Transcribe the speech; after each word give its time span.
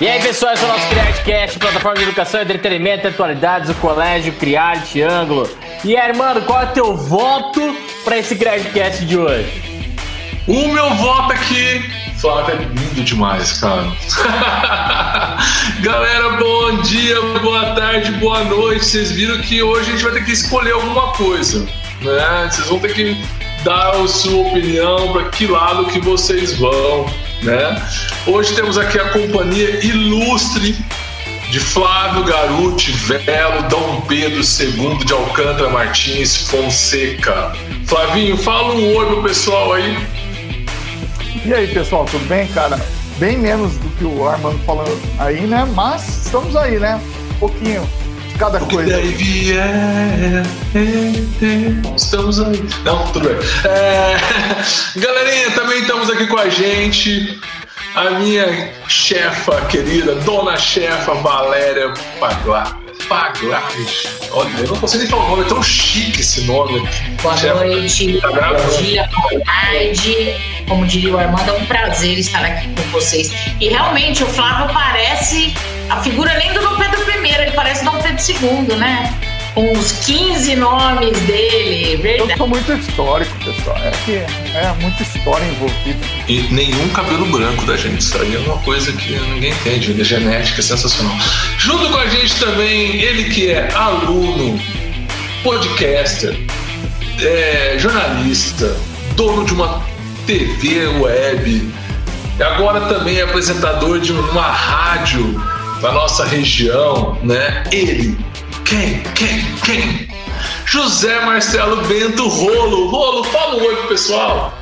E 0.00 0.08
aí, 0.08 0.20
pessoal, 0.20 0.52
esse 0.52 0.64
é 0.64 0.66
o 0.66 0.68
nosso 0.72 0.88
CriarteCast, 0.88 1.58
plataforma 1.60 1.96
de 1.96 2.02
educação, 2.02 2.42
entretenimento, 2.42 3.06
atualidades, 3.06 3.70
o 3.70 3.74
colégio, 3.74 4.32
Criarte, 4.32 5.00
Ângulo. 5.00 5.48
E 5.84 5.96
aí, 5.96 6.12
mano, 6.16 6.42
qual 6.42 6.62
é 6.62 6.64
o 6.64 6.72
teu 6.72 6.96
voto 6.96 7.60
para 8.04 8.18
esse 8.18 8.34
CriarteCast 8.34 9.04
de 9.04 9.16
hoje? 9.16 9.62
O 10.48 10.66
meu 10.66 10.90
voto 10.94 11.32
aqui, 11.32 11.88
Flávio, 12.20 12.56
é 12.56 12.58
lindo 12.64 13.04
demais, 13.04 13.60
cara. 13.60 13.86
Galera, 15.80 16.30
bom 16.38 16.82
dia, 16.82 17.20
boa 17.40 17.76
tarde, 17.76 18.10
boa 18.12 18.42
noite. 18.42 18.84
Vocês 18.84 19.12
viram 19.12 19.40
que 19.42 19.62
hoje 19.62 19.90
a 19.90 19.92
gente 19.92 20.02
vai 20.02 20.14
ter 20.14 20.24
que 20.24 20.32
escolher 20.32 20.72
alguma 20.72 21.12
coisa, 21.12 21.64
né? 22.02 22.48
Vocês 22.50 22.66
vão 22.66 22.80
ter 22.80 22.94
que 22.94 23.24
dar 23.62 23.90
a 23.90 24.08
sua 24.08 24.48
opinião 24.48 25.12
para 25.12 25.28
que 25.28 25.46
lado 25.46 25.86
que 25.86 26.00
vocês 26.00 26.58
vão 26.58 27.06
né? 27.44 27.82
Hoje 28.26 28.54
temos 28.54 28.78
aqui 28.78 28.98
a 28.98 29.10
companhia 29.10 29.84
ilustre 29.84 30.74
de 31.50 31.60
Flávio 31.60 32.24
Garuti 32.24 32.90
Velo 32.92 33.68
Dom 33.68 34.00
Pedro 34.08 34.40
II 34.40 35.04
de 35.04 35.12
Alcântara 35.12 35.68
Martins 35.68 36.48
Fonseca. 36.48 37.52
Flavinho, 37.86 38.36
fala 38.38 38.74
um 38.74 38.96
oi 38.96 39.06
pro 39.06 39.22
pessoal 39.22 39.74
aí. 39.74 39.96
E 41.44 41.52
aí, 41.52 41.66
pessoal, 41.68 42.06
tudo 42.06 42.26
bem, 42.26 42.48
cara? 42.48 42.80
Bem 43.18 43.36
menos 43.36 43.76
do 43.76 43.90
que 43.90 44.04
o 44.04 44.26
Armando 44.26 44.58
falando 44.64 45.00
aí, 45.18 45.42
né? 45.42 45.68
Mas 45.74 46.24
estamos 46.24 46.56
aí, 46.56 46.78
né? 46.78 46.98
Um 47.36 47.38
pouquinho 47.38 47.88
cada 48.38 48.62
o 48.62 48.66
coisa. 48.66 48.92
Daí 48.92 49.08
vier, 49.08 49.58
é, 49.58 50.42
é, 50.76 51.96
estamos 51.96 52.40
aí. 52.40 52.62
Não, 52.84 53.06
tudo 53.08 53.28
bem. 53.28 53.36
É, 53.64 54.16
galerinha, 54.98 55.50
também 55.52 55.80
estamos 55.80 56.10
aqui 56.10 56.26
com 56.26 56.38
a 56.38 56.48
gente. 56.48 57.40
A 57.94 58.10
minha 58.10 58.72
chefa 58.88 59.60
querida, 59.66 60.16
dona 60.16 60.56
chefa 60.56 61.14
Valéria 61.14 61.94
Paglar. 62.18 62.76
Paglares. 63.08 64.06
Olha, 64.32 64.50
eu 64.58 64.68
não 64.68 64.76
consigo 64.76 65.02
nem 65.02 65.10
falar 65.10 65.24
o 65.26 65.30
nome, 65.30 65.44
é 65.44 65.48
tão 65.48 65.62
chique 65.62 66.20
esse 66.20 66.40
nome. 66.42 66.88
Boa 67.22 67.36
chefa. 67.36 67.54
noite, 67.54 68.20
tá 68.20 68.30
bom 68.30 68.82
dia, 68.82 69.08
boa 69.12 69.44
tarde. 69.44 70.34
Como 70.68 70.86
diria 70.86 71.14
o 71.14 71.18
Armando, 71.18 71.50
é 71.50 71.52
um 71.52 71.66
prazer 71.66 72.18
estar 72.18 72.44
aqui 72.44 72.68
com 72.74 72.82
vocês. 72.90 73.32
E 73.60 73.68
realmente 73.68 74.24
o 74.24 74.26
Flávio 74.26 74.74
parece 74.74 75.54
a 75.88 76.02
figura 76.02 76.32
nem 76.38 76.52
do 76.52 76.60
Dom 76.60 76.76
Pedro 76.76 77.00
I, 77.10 77.28
ele 77.28 77.50
parece 77.52 77.84
Dom 77.84 78.00
Pedro 78.00 78.22
II, 78.28 78.76
né? 78.76 79.12
Com 79.54 79.72
os 79.72 79.92
15 80.04 80.56
nomes 80.56 81.18
dele, 81.20 81.96
verdade. 81.96 82.32
Eu 82.32 82.36
sou 82.36 82.48
muito 82.48 82.72
histórico, 82.72 83.32
pessoal. 83.44 83.76
É 83.78 83.90
que 84.04 84.12
é 84.12 84.74
muita 84.80 85.02
história 85.02 85.44
envolvida. 85.44 85.98
E 86.26 86.42
nenhum 86.52 86.88
cabelo 86.88 87.26
branco 87.26 87.64
da 87.64 87.76
gente. 87.76 88.00
Isso 88.00 88.20
aí 88.20 88.34
é 88.34 88.38
uma 88.40 88.58
coisa 88.58 88.92
que 88.92 89.12
ninguém 89.12 89.52
entende. 89.52 89.92
Ele 89.92 90.00
é 90.00 90.04
genética, 90.04 90.60
é 90.60 90.62
sensacional. 90.62 91.16
Junto 91.58 91.88
com 91.88 91.98
a 91.98 92.06
gente 92.08 92.34
também, 92.40 92.96
ele 93.00 93.24
que 93.30 93.50
é 93.50 93.72
aluno, 93.74 94.60
podcaster, 95.44 96.36
é, 97.22 97.76
jornalista, 97.78 98.76
dono 99.14 99.44
de 99.44 99.52
uma 99.52 99.82
TV 100.26 100.86
web, 100.98 101.72
e 102.36 102.42
agora 102.42 102.80
também 102.92 103.18
é 103.18 103.22
apresentador 103.22 104.00
de 104.00 104.10
uma 104.10 104.50
rádio 104.50 105.40
da 105.84 105.92
nossa 105.92 106.24
região, 106.24 107.18
né? 107.22 107.62
Ele, 107.70 108.16
quem, 108.64 109.02
quem, 109.14 109.44
quem? 109.62 110.08
José 110.64 111.20
Marcelo 111.26 111.84
Bento 111.84 112.26
Rolo. 112.26 112.88
Rolo, 112.88 113.22
fala 113.24 113.56
um 113.56 113.66
oi 113.66 113.76
pro 113.76 113.88
pessoal. 113.88 114.58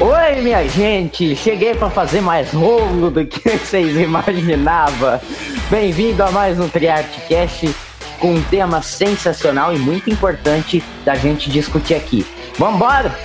Oi, 0.00 0.40
minha 0.40 0.68
gente! 0.68 1.36
Cheguei 1.36 1.76
para 1.76 1.88
fazer 1.88 2.20
mais 2.20 2.50
rolo 2.50 3.12
do 3.12 3.24
que 3.24 3.48
vocês 3.58 3.96
imaginavam. 3.96 5.20
Bem-vindo 5.70 6.20
a 6.24 6.32
mais 6.32 6.58
um 6.58 6.68
TriArtCast 6.68 7.72
com 8.18 8.34
um 8.34 8.42
tema 8.42 8.82
sensacional 8.82 9.72
e 9.72 9.78
muito 9.78 10.10
importante 10.10 10.82
da 11.04 11.14
gente 11.14 11.48
discutir 11.48 11.94
aqui. 11.94 12.26
Vambora! 12.58 13.16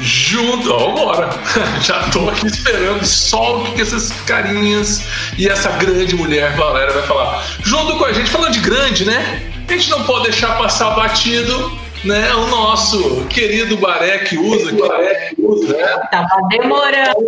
Junto. 0.00 0.72
Ó, 0.72 0.92
bora! 0.92 1.30
Já 1.82 2.02
tô 2.10 2.28
aqui 2.28 2.46
esperando 2.46 3.04
só 3.04 3.58
o 3.58 3.72
que 3.72 3.82
essas 3.82 4.10
carinhas 4.26 5.04
e 5.36 5.48
essa 5.48 5.70
grande 5.70 6.14
mulher 6.14 6.56
Valéria 6.56 6.92
vai 6.92 7.02
falar. 7.02 7.44
Junto 7.62 7.96
com 7.96 8.04
a 8.04 8.12
gente, 8.12 8.30
falando 8.30 8.52
de 8.52 8.60
grande, 8.60 9.04
né? 9.04 9.42
A 9.68 9.72
gente 9.72 9.90
não 9.90 10.04
pode 10.04 10.24
deixar 10.24 10.56
passar 10.56 10.90
batido, 10.90 11.78
né? 12.04 12.32
O 12.34 12.46
nosso 12.46 13.26
querido 13.26 13.76
Baré 13.76 14.18
que 14.18 14.38
usa, 14.38 14.72
que 14.72 14.80
Baré 14.80 15.28
que 15.28 15.42
usa, 15.42 15.76
né? 15.76 16.00
Tava 16.10 16.28
demorando. 16.48 17.26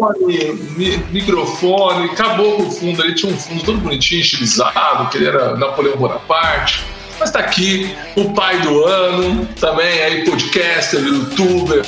Microfone, 1.10 2.10
acabou 2.10 2.56
com 2.56 2.62
o 2.62 2.70
fundo, 2.70 3.04
ele 3.04 3.14
tinha 3.14 3.32
um 3.32 3.37
fundo 3.37 3.62
todo 3.62 3.78
bonitinho, 3.78 4.20
estilizado, 4.20 5.10
que 5.10 5.19
ele 5.19 5.28
era 5.28 5.56
Napoleão 5.56 5.97
Bonaparte. 5.97 6.84
Mas 7.19 7.31
tá 7.31 7.41
aqui 7.41 7.94
o 8.16 8.32
pai 8.32 8.58
do 8.60 8.87
ano, 8.87 9.47
também 9.60 10.02
aí 10.02 10.25
podcaster, 10.25 11.00
youtuber, 11.00 11.84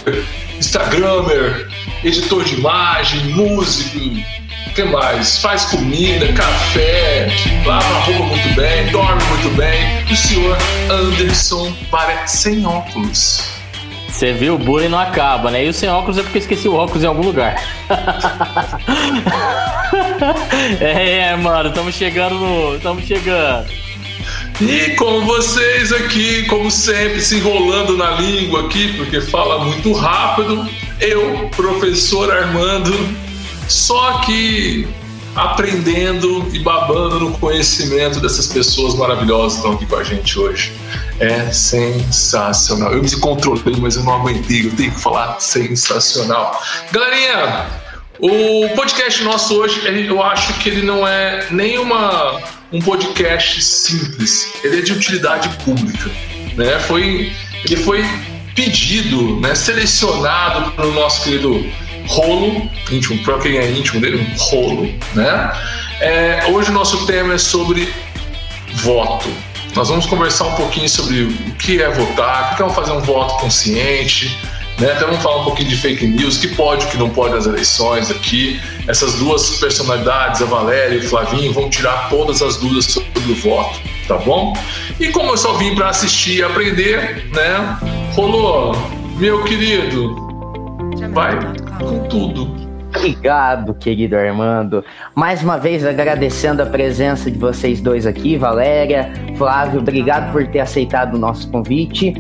instagramer, 0.62 1.68
editor 2.04 2.44
de 2.44 2.54
imagem, 2.54 3.24
músico, 3.30 3.98
que 4.76 4.84
mais? 4.84 5.38
Faz 5.38 5.64
comida, 5.64 6.32
café, 6.32 7.28
lava 7.66 7.98
roupa 8.00 8.26
muito 8.26 8.54
bem, 8.54 8.86
dorme 8.92 9.20
muito 9.24 9.48
bem. 9.56 10.04
O 10.10 10.14
senhor 10.14 10.56
Anderson 10.88 11.72
parece 11.90 12.36
sem 12.38 12.64
óculos. 12.64 13.42
Você 14.08 14.32
viu, 14.32 14.54
o 14.54 14.58
bullying 14.58 14.88
não 14.88 15.00
acaba, 15.00 15.50
né? 15.50 15.64
E 15.64 15.68
o 15.68 15.74
sem 15.74 15.88
óculos 15.88 16.18
é 16.18 16.22
porque 16.22 16.38
esqueci 16.38 16.68
o 16.68 16.76
óculos 16.76 17.02
em 17.02 17.08
algum 17.08 17.24
lugar. 17.24 17.60
é, 20.80 21.18
é, 21.18 21.36
mano, 21.36 21.70
estamos 21.70 21.96
chegando 21.96 22.36
no. 22.36 22.76
Estamos 22.76 23.04
chegando. 23.04 23.81
E 24.60 24.94
com 24.96 25.24
vocês 25.24 25.92
aqui, 25.92 26.44
como 26.44 26.70
sempre, 26.70 27.20
se 27.20 27.36
enrolando 27.36 27.96
na 27.96 28.12
língua 28.12 28.66
aqui, 28.66 28.92
porque 28.96 29.20
fala 29.20 29.64
muito 29.64 29.92
rápido, 29.92 30.68
eu, 31.00 31.48
professor 31.56 32.30
Armando, 32.30 32.92
só 33.68 34.18
que 34.20 34.86
aprendendo 35.34 36.46
e 36.52 36.58
babando 36.58 37.18
no 37.18 37.38
conhecimento 37.38 38.20
dessas 38.20 38.46
pessoas 38.46 38.94
maravilhosas 38.94 39.54
que 39.54 39.58
estão 39.58 39.72
aqui 39.72 39.86
com 39.86 39.96
a 39.96 40.04
gente 40.04 40.38
hoje. 40.38 40.72
É 41.18 41.50
sensacional. 41.50 42.92
Eu 42.92 43.02
me 43.02 43.10
controlei, 43.16 43.74
mas 43.78 43.96
eu 43.96 44.04
não 44.04 44.14
aguentei, 44.14 44.66
eu 44.66 44.76
tenho 44.76 44.92
que 44.92 45.00
falar 45.00 45.40
sensacional. 45.40 46.60
Galerinha, 46.90 47.66
o 48.18 48.68
podcast 48.76 49.24
nosso 49.24 49.54
hoje, 49.56 49.80
eu 50.06 50.22
acho 50.22 50.54
que 50.60 50.68
ele 50.68 50.82
não 50.82 51.06
é 51.06 51.46
nenhuma 51.50 52.40
um 52.72 52.80
podcast 52.80 53.62
simples. 53.62 54.48
Ele 54.64 54.78
é 54.78 54.82
de 54.82 54.92
utilidade 54.92 55.48
pública, 55.64 56.10
né? 56.56 56.78
Foi, 56.80 57.32
ele 57.64 57.76
foi 57.76 58.04
pedido, 58.54 59.40
né, 59.40 59.54
selecionado 59.54 60.72
pelo 60.72 60.92
nosso 60.92 61.24
querido 61.24 61.64
Rolo, 62.06 62.70
íntimo, 62.90 63.22
para 63.24 63.38
quem 63.38 63.56
é 63.56 63.70
íntimo 63.70 64.00
dele, 64.00 64.26
Rolo, 64.36 64.92
né? 65.14 65.52
É, 66.00 66.46
hoje 66.48 66.70
o 66.70 66.72
nosso 66.72 67.06
tema 67.06 67.34
é 67.34 67.38
sobre 67.38 67.92
voto. 68.74 69.28
Nós 69.74 69.88
vamos 69.88 70.04
conversar 70.06 70.44
um 70.44 70.54
pouquinho 70.54 70.88
sobre 70.88 71.22
o 71.22 71.54
que 71.54 71.80
é 71.80 71.90
votar, 71.90 72.52
o 72.52 72.56
que 72.56 72.62
é 72.62 72.68
fazer 72.70 72.92
um 72.92 73.00
voto 73.00 73.36
consciente, 73.36 74.36
né? 74.82 74.92
Até 74.92 75.04
vamos 75.04 75.22
falar 75.22 75.42
um 75.42 75.44
pouquinho 75.44 75.68
de 75.68 75.76
fake 75.76 76.06
news, 76.06 76.36
que 76.36 76.48
pode, 76.48 76.84
o 76.86 76.88
que 76.88 76.98
não 76.98 77.08
pode 77.08 77.34
nas 77.34 77.46
eleições 77.46 78.10
aqui. 78.10 78.60
Essas 78.88 79.14
duas 79.14 79.58
personalidades, 79.58 80.42
a 80.42 80.44
Valéria 80.44 80.96
e 80.96 80.98
o 80.98 81.08
Flavinho, 81.08 81.52
vão 81.52 81.70
tirar 81.70 82.08
todas 82.10 82.42
as 82.42 82.56
dúvidas 82.56 82.86
sobre 82.86 83.32
o 83.32 83.34
voto, 83.36 83.80
tá 84.08 84.16
bom? 84.16 84.52
E 84.98 85.08
como 85.10 85.30
eu 85.30 85.36
só 85.36 85.54
vim 85.54 85.74
para 85.74 85.88
assistir 85.88 86.38
e 86.38 86.42
aprender, 86.42 87.28
né? 87.30 87.78
Rolou, 88.14 88.76
meu 89.16 89.44
querido, 89.44 90.16
vai 91.12 91.38
com 91.78 92.08
tudo. 92.08 92.71
Obrigado, 92.94 93.74
querido 93.74 94.16
Armando. 94.16 94.84
Mais 95.14 95.42
uma 95.42 95.58
vez 95.58 95.84
agradecendo 95.84 96.62
a 96.62 96.66
presença 96.66 97.30
de 97.30 97.38
vocês 97.38 97.80
dois 97.80 98.06
aqui, 98.06 98.36
Valéria, 98.36 99.10
Flávio, 99.36 99.80
obrigado 99.80 100.30
por 100.30 100.46
ter 100.46 100.60
aceitado 100.60 101.14
o 101.14 101.18
nosso 101.18 101.50
convite. 101.50 102.14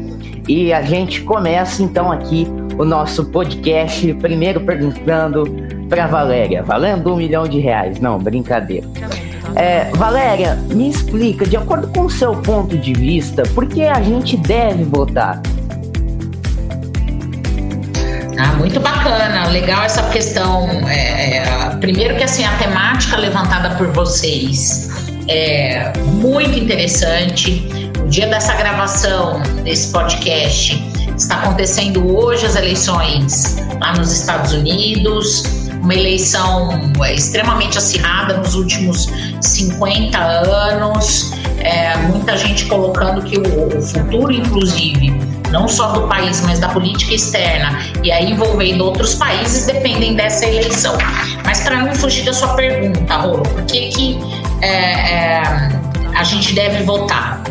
E 0.48 0.72
a 0.72 0.82
gente 0.82 1.20
começa 1.22 1.82
então 1.82 2.10
aqui 2.10 2.48
o 2.78 2.84
nosso 2.84 3.26
podcast, 3.26 4.12
primeiro 4.14 4.60
perguntando 4.60 5.44
para 5.88 6.06
Valéria, 6.06 6.62
valendo 6.62 7.12
um 7.12 7.16
milhão 7.16 7.44
de 7.44 7.60
reais. 7.60 8.00
Não, 8.00 8.18
brincadeira. 8.18 8.86
É, 9.54 9.84
Valéria, 9.94 10.56
me 10.72 10.88
explica, 10.88 11.46
de 11.46 11.56
acordo 11.56 11.88
com 11.88 12.06
o 12.06 12.10
seu 12.10 12.34
ponto 12.36 12.76
de 12.76 12.94
vista, 12.94 13.42
por 13.54 13.66
que 13.66 13.84
a 13.84 14.00
gente 14.00 14.36
deve 14.36 14.84
votar? 14.84 15.40
Muito 18.56 18.80
bacana, 18.80 19.48
legal 19.48 19.84
essa 19.84 20.02
questão. 20.10 20.68
É, 20.88 21.38
é, 21.38 21.76
primeiro 21.80 22.16
que 22.16 22.24
assim 22.24 22.44
a 22.44 22.52
temática 22.56 23.16
levantada 23.16 23.76
por 23.76 23.88
vocês 23.88 24.88
é 25.28 25.92
muito 25.98 26.58
interessante. 26.58 27.66
O 28.00 28.08
dia 28.08 28.26
dessa 28.26 28.54
gravação 28.54 29.40
desse 29.62 29.90
podcast 29.92 30.82
está 31.16 31.36
acontecendo 31.36 32.16
hoje 32.16 32.46
as 32.46 32.56
eleições 32.56 33.56
lá 33.80 33.94
nos 33.94 34.12
Estados 34.12 34.52
Unidos. 34.52 35.44
uma 35.82 35.94
eleição 35.94 36.92
é, 37.02 37.14
extremamente 37.14 37.76
acirrada 37.76 38.36
nos 38.36 38.54
últimos 38.54 39.08
50 39.40 40.16
anos, 40.16 41.32
é, 41.58 41.96
muita 42.08 42.36
gente 42.36 42.66
colocando 42.66 43.20
que 43.22 43.36
o, 43.36 43.78
o 43.78 43.82
futuro, 43.82 44.32
inclusive, 44.32 45.12
não 45.52 45.68
só 45.68 45.92
do 45.92 46.08
país, 46.08 46.40
mas 46.40 46.58
da 46.58 46.68
política 46.70 47.14
externa, 47.14 47.78
e 48.02 48.10
aí 48.10 48.32
envolvendo 48.32 48.84
outros 48.84 49.14
países, 49.14 49.66
dependem 49.66 50.14
dessa 50.14 50.46
eleição. 50.46 50.96
Mas 51.44 51.60
para 51.60 51.76
não 51.76 51.94
fugir 51.94 52.24
da 52.24 52.32
sua 52.32 52.54
pergunta, 52.54 53.14
Rolo, 53.16 53.42
por 53.42 53.62
que, 53.66 53.88
que 53.90 54.18
é, 54.62 54.66
é, 54.68 55.42
a 56.16 56.24
gente 56.24 56.54
deve 56.54 56.82
votar? 56.84 57.42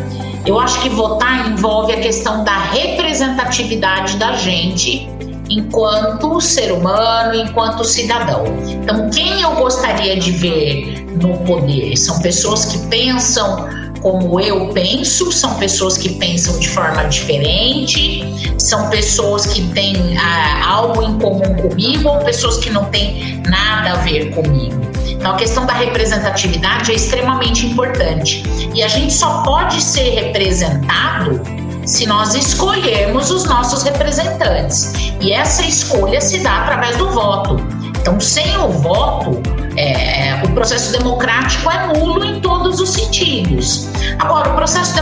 Eu 0.44 0.58
acho 0.58 0.80
que 0.82 0.88
votar 0.88 1.48
envolve 1.48 1.92
a 1.92 2.00
questão 2.00 2.42
da 2.42 2.58
representatividade 2.58 4.16
da 4.16 4.32
gente 4.32 5.08
enquanto 5.48 6.40
ser 6.40 6.72
humano, 6.72 7.34
enquanto 7.34 7.84
cidadão. 7.84 8.44
Então, 8.66 9.08
quem 9.10 9.42
eu 9.42 9.54
gostaria 9.54 10.18
de 10.18 10.32
ver 10.32 11.06
no 11.20 11.36
poder? 11.38 11.96
São 11.96 12.18
pessoas 12.20 12.64
que 12.64 12.78
pensam 12.88 13.68
como 14.02 14.40
eu 14.40 14.68
penso, 14.70 15.30
são 15.30 15.54
pessoas 15.54 15.96
que 15.96 16.10
pensam 16.16 16.58
de 16.58 16.68
forma 16.68 17.04
diferente, 17.04 18.24
são 18.58 18.90
pessoas 18.90 19.46
que 19.46 19.62
têm 19.68 20.18
ah, 20.18 20.68
algo 20.68 21.02
em 21.02 21.18
comum 21.20 21.54
comigo 21.54 22.08
ou 22.08 22.18
pessoas 22.18 22.58
que 22.58 22.68
não 22.68 22.86
têm 22.86 23.40
nada 23.48 23.92
a 23.92 23.96
ver 24.02 24.34
comigo. 24.34 24.82
Então, 25.06 25.34
a 25.34 25.36
questão 25.36 25.64
da 25.64 25.74
representatividade 25.74 26.90
é 26.90 26.94
extremamente 26.96 27.64
importante. 27.64 28.42
E 28.74 28.82
a 28.82 28.88
gente 28.88 29.12
só 29.12 29.44
pode 29.44 29.80
ser 29.80 30.10
representado 30.14 31.40
se 31.86 32.06
nós 32.06 32.34
escolhermos 32.34 33.30
os 33.30 33.44
nossos 33.44 33.84
representantes. 33.84 34.92
E 35.20 35.32
essa 35.32 35.62
escolha 35.62 36.20
se 36.20 36.38
dá 36.40 36.62
através 36.62 36.96
do 36.96 37.08
voto. 37.10 37.56
Então, 38.00 38.18
sem 38.18 38.56
o 38.58 38.68
voto, 38.68 39.40
é, 39.76 40.42
o 40.44 40.50
processo 40.50 40.92
democrático 40.92 41.70
é 41.70 41.98
nulo 41.98 42.24
em 42.24 42.40
todos 42.40 42.80
os 42.80 42.90
sentidos. 42.90 43.88
Agora, 44.18 44.50
o 44.50 44.54
processo 44.54 44.94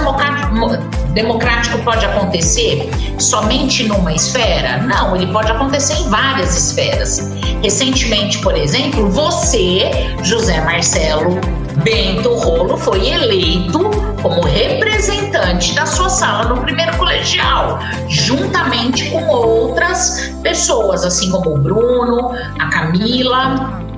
democrático, 1.14 1.78
pode 1.82 2.04
acontecer 2.04 2.88
somente 3.18 3.84
numa 3.88 4.12
esfera? 4.12 4.78
Não, 4.78 5.16
ele 5.16 5.26
pode 5.32 5.50
acontecer 5.50 5.94
em 5.94 6.08
várias 6.08 6.56
esferas. 6.56 7.32
Recentemente, 7.62 8.38
por 8.38 8.56
exemplo, 8.56 9.08
você, 9.10 9.90
José 10.22 10.60
Marcelo 10.60 11.40
Bento 11.82 12.34
Rolo, 12.34 12.76
foi 12.76 13.08
eleito 13.08 13.78
como 14.22 14.42
representante 14.42 15.74
da 15.74 15.86
sua 15.86 16.08
sala 16.08 16.54
no 16.54 16.62
primeiro 16.62 16.96
colegial, 16.98 17.78
juntamente 18.08 19.08
com 19.10 19.26
outras 19.28 20.30
pessoas, 20.42 21.04
assim 21.04 21.30
como 21.30 21.54
o 21.54 21.58
Bruno, 21.58 22.32
a 22.58 22.66
Camila 22.68 23.89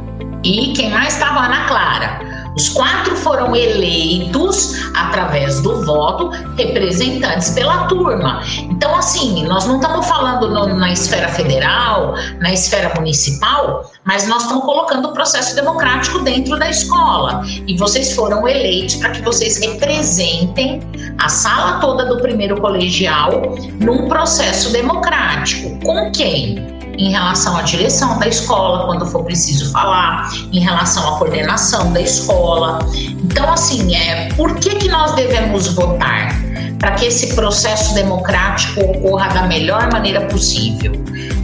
e 0.45 0.73
quem 0.73 0.91
mais 0.91 1.15
estava? 1.15 1.41
Ana 1.41 1.65
Clara. 1.67 2.43
Os 2.55 2.69
quatro 2.69 3.17
foram 3.17 3.57
eleitos 3.57 4.75
através 4.95 5.61
do 5.63 5.85
voto, 5.87 6.29
representantes 6.57 7.51
pela 7.51 7.87
turma. 7.87 8.43
Então, 8.71 8.95
assim, 8.95 9.47
nós 9.47 9.67
não 9.67 9.77
estamos 9.77 10.07
falando 10.07 10.51
no, 10.51 10.67
na 10.75 10.93
esfera 10.93 11.29
federal, 11.29 12.15
na 12.41 12.53
esfera 12.53 12.93
municipal, 12.95 13.91
mas 14.05 14.29
nós 14.29 14.43
estamos 14.43 14.65
colocando 14.65 15.09
o 15.09 15.13
processo 15.13 15.55
democrático 15.57 16.19
dentro 16.19 16.59
da 16.59 16.69
escola. 16.69 17.43
E 17.67 17.77
vocês 17.79 18.15
foram 18.15 18.47
eleitos 18.47 18.97
para 18.97 19.11
que 19.11 19.23
vocês 19.23 19.59
representem 19.59 20.81
a 21.19 21.29
sala 21.31 21.81
toda 21.81 22.05
do 22.05 22.19
primeiro 22.19 22.61
colegial 22.61 23.57
num 23.81 24.09
processo 24.09 24.71
democrático. 24.73 25.79
Com 25.81 26.13
quem? 26.13 26.82
Em 27.03 27.11
relação 27.11 27.57
à 27.57 27.63
direção 27.63 28.19
da 28.19 28.29
escola, 28.29 28.87
quando 28.87 29.05
for 29.07 29.25
preciso 29.25 29.71
falar, 29.73 30.31
em 30.53 30.61
relação 30.61 31.15
à 31.15 31.19
coordenação 31.19 31.93
da 31.93 32.01
escola. 32.01 32.79
Então, 32.95 33.53
assim, 33.53 33.95
é, 33.97 34.29
por 34.35 34.55
que, 34.57 34.77
que 34.77 34.89
nós 34.89 35.13
devemos 35.13 35.69
votar? 35.75 36.41
Para 36.79 36.93
que 36.93 37.07
esse 37.07 37.35
processo 37.35 37.95
democrático 37.95 38.81
ocorra 38.81 39.29
da 39.29 39.43
melhor 39.43 39.91
maneira 39.93 40.23
possível, 40.23 40.93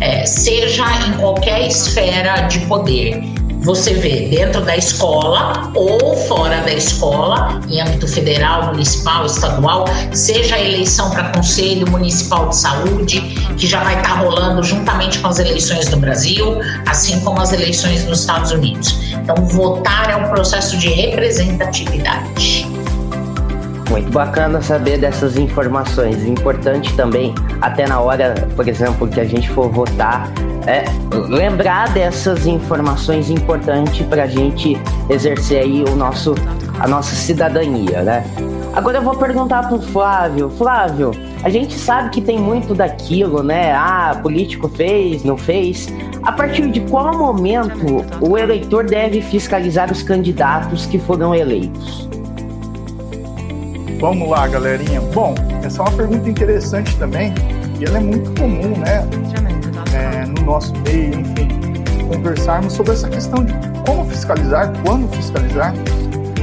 é, 0.01 0.25
seja 0.27 0.85
em 1.07 1.13
qualquer 1.15 1.67
esfera 1.67 2.43
de 2.49 2.61
poder 2.67 3.38
você 3.61 3.95
vê 3.95 4.29
dentro 4.29 4.61
da 4.65 4.77
escola 4.77 5.71
ou 5.75 6.17
fora 6.29 6.61
da 6.63 6.73
escola, 6.73 7.61
em 7.69 7.81
âmbito 7.81 8.07
federal, 8.07 8.67
municipal, 8.67 9.27
estadual, 9.27 9.85
seja 10.13 10.55
a 10.57 10.61
eleição 10.61 11.11
para 11.11 11.25
Conselho 11.31 11.91
Municipal 11.91 12.49
de 12.49 12.57
Saúde, 12.57 13.21
que 13.57 13.67
já 13.67 13.83
vai 13.83 13.97
estar 13.97 14.15
tá 14.15 14.21
rolando 14.21 14.63
juntamente 14.63 15.19
com 15.19 15.29
as 15.29 15.39
eleições 15.39 15.91
no 15.91 15.99
Brasil, 15.99 16.61
assim 16.87 17.21
como 17.21 17.41
as 17.41 17.53
eleições 17.53 18.05
nos 18.05 18.21
Estados 18.21 18.53
Unidos. 18.53 19.13
Então, 19.13 19.35
votar 19.47 20.11
é 20.11 20.17
um 20.17 20.29
processo 20.31 20.77
de 20.79 20.89
representatividade. 20.89 22.67
Muito 23.91 24.11
bacana 24.11 24.61
saber 24.61 24.99
dessas 24.99 25.37
informações. 25.37 26.23
Importante 26.23 26.93
também, 26.95 27.35
até 27.61 27.87
na 27.87 27.99
hora, 28.01 28.35
por 28.55 28.69
exemplo, 28.69 29.09
que 29.09 29.19
a 29.19 29.25
gente 29.25 29.49
for 29.49 29.71
votar, 29.71 30.31
é, 30.69 30.85
lembrar 31.29 31.89
dessas 31.95 32.47
informações 32.47 33.31
importantes 33.31 34.05
para 34.07 34.25
a 34.25 34.27
gente 34.27 34.77
exercer 35.09 35.63
aí 35.63 35.83
o 35.83 35.97
nosso, 35.97 36.35
a 36.79 36.87
nossa 36.87 37.17
cidadania, 37.17 38.03
né? 38.03 38.23
Agora 38.75 38.99
eu 38.99 39.03
vou 39.03 39.17
perguntar 39.17 39.67
para 39.67 39.77
o 39.77 39.81
Flávio. 39.81 40.51
Flávio, 40.51 41.13
a 41.43 41.49
gente 41.49 41.73
sabe 41.79 42.11
que 42.11 42.21
tem 42.21 42.39
muito 42.39 42.75
daquilo, 42.75 43.43
né? 43.43 43.73
Ah, 43.73 44.19
político 44.23 44.69
fez, 44.69 45.25
não 45.25 45.39
fez. 45.39 45.89
A 46.23 46.33
partir 46.33 46.71
de 46.71 46.81
qual 46.81 47.17
momento 47.17 48.05
o 48.21 48.37
eleitor 48.37 48.85
deve 48.85 49.23
fiscalizar 49.23 49.91
os 49.91 50.03
candidatos 50.03 50.85
que 50.85 50.99
foram 50.99 51.35
eleitos? 51.35 52.07
Vamos 53.99 54.29
lá, 54.29 54.47
galerinha. 54.47 55.01
Bom, 55.01 55.35
essa 55.65 55.81
é 55.81 55.83
uma 55.83 55.93
pergunta 55.93 56.29
interessante 56.29 56.95
também 56.99 57.33
e 57.81 57.85
ela 57.85 57.99
é 57.99 58.01
muito 58.01 58.31
comum, 58.39 58.77
né? 58.79 59.05
No 60.37 60.45
nosso 60.45 60.73
meio, 60.81 61.21
enfim, 61.21 61.49
conversarmos 62.09 62.73
sobre 62.73 62.93
essa 62.93 63.09
questão 63.09 63.45
de 63.45 63.53
como 63.87 64.05
fiscalizar, 64.07 64.73
quando 64.85 65.09
fiscalizar. 65.15 65.75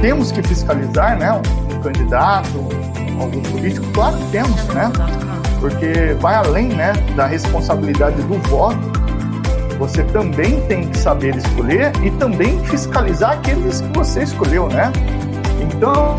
Temos 0.00 0.30
que 0.30 0.42
fiscalizar, 0.42 1.18
né? 1.18 1.32
Um 1.32 1.80
candidato, 1.80 2.68
algum 3.20 3.42
político, 3.42 3.86
claro 3.92 4.16
que 4.16 4.24
temos, 4.32 4.64
né? 4.68 4.90
Porque 5.60 6.16
vai 6.20 6.34
além, 6.34 6.68
né, 6.68 6.92
da 7.16 7.26
responsabilidade 7.26 8.20
do 8.22 8.38
voto. 8.48 8.78
Você 9.78 10.02
também 10.04 10.60
tem 10.66 10.88
que 10.88 10.98
saber 10.98 11.36
escolher 11.36 11.92
e 12.02 12.10
também 12.12 12.58
fiscalizar 12.64 13.32
aqueles 13.32 13.80
que 13.80 13.98
você 13.98 14.22
escolheu, 14.22 14.68
né? 14.68 14.90
Então, 15.60 16.16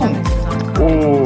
o, 0.80 1.24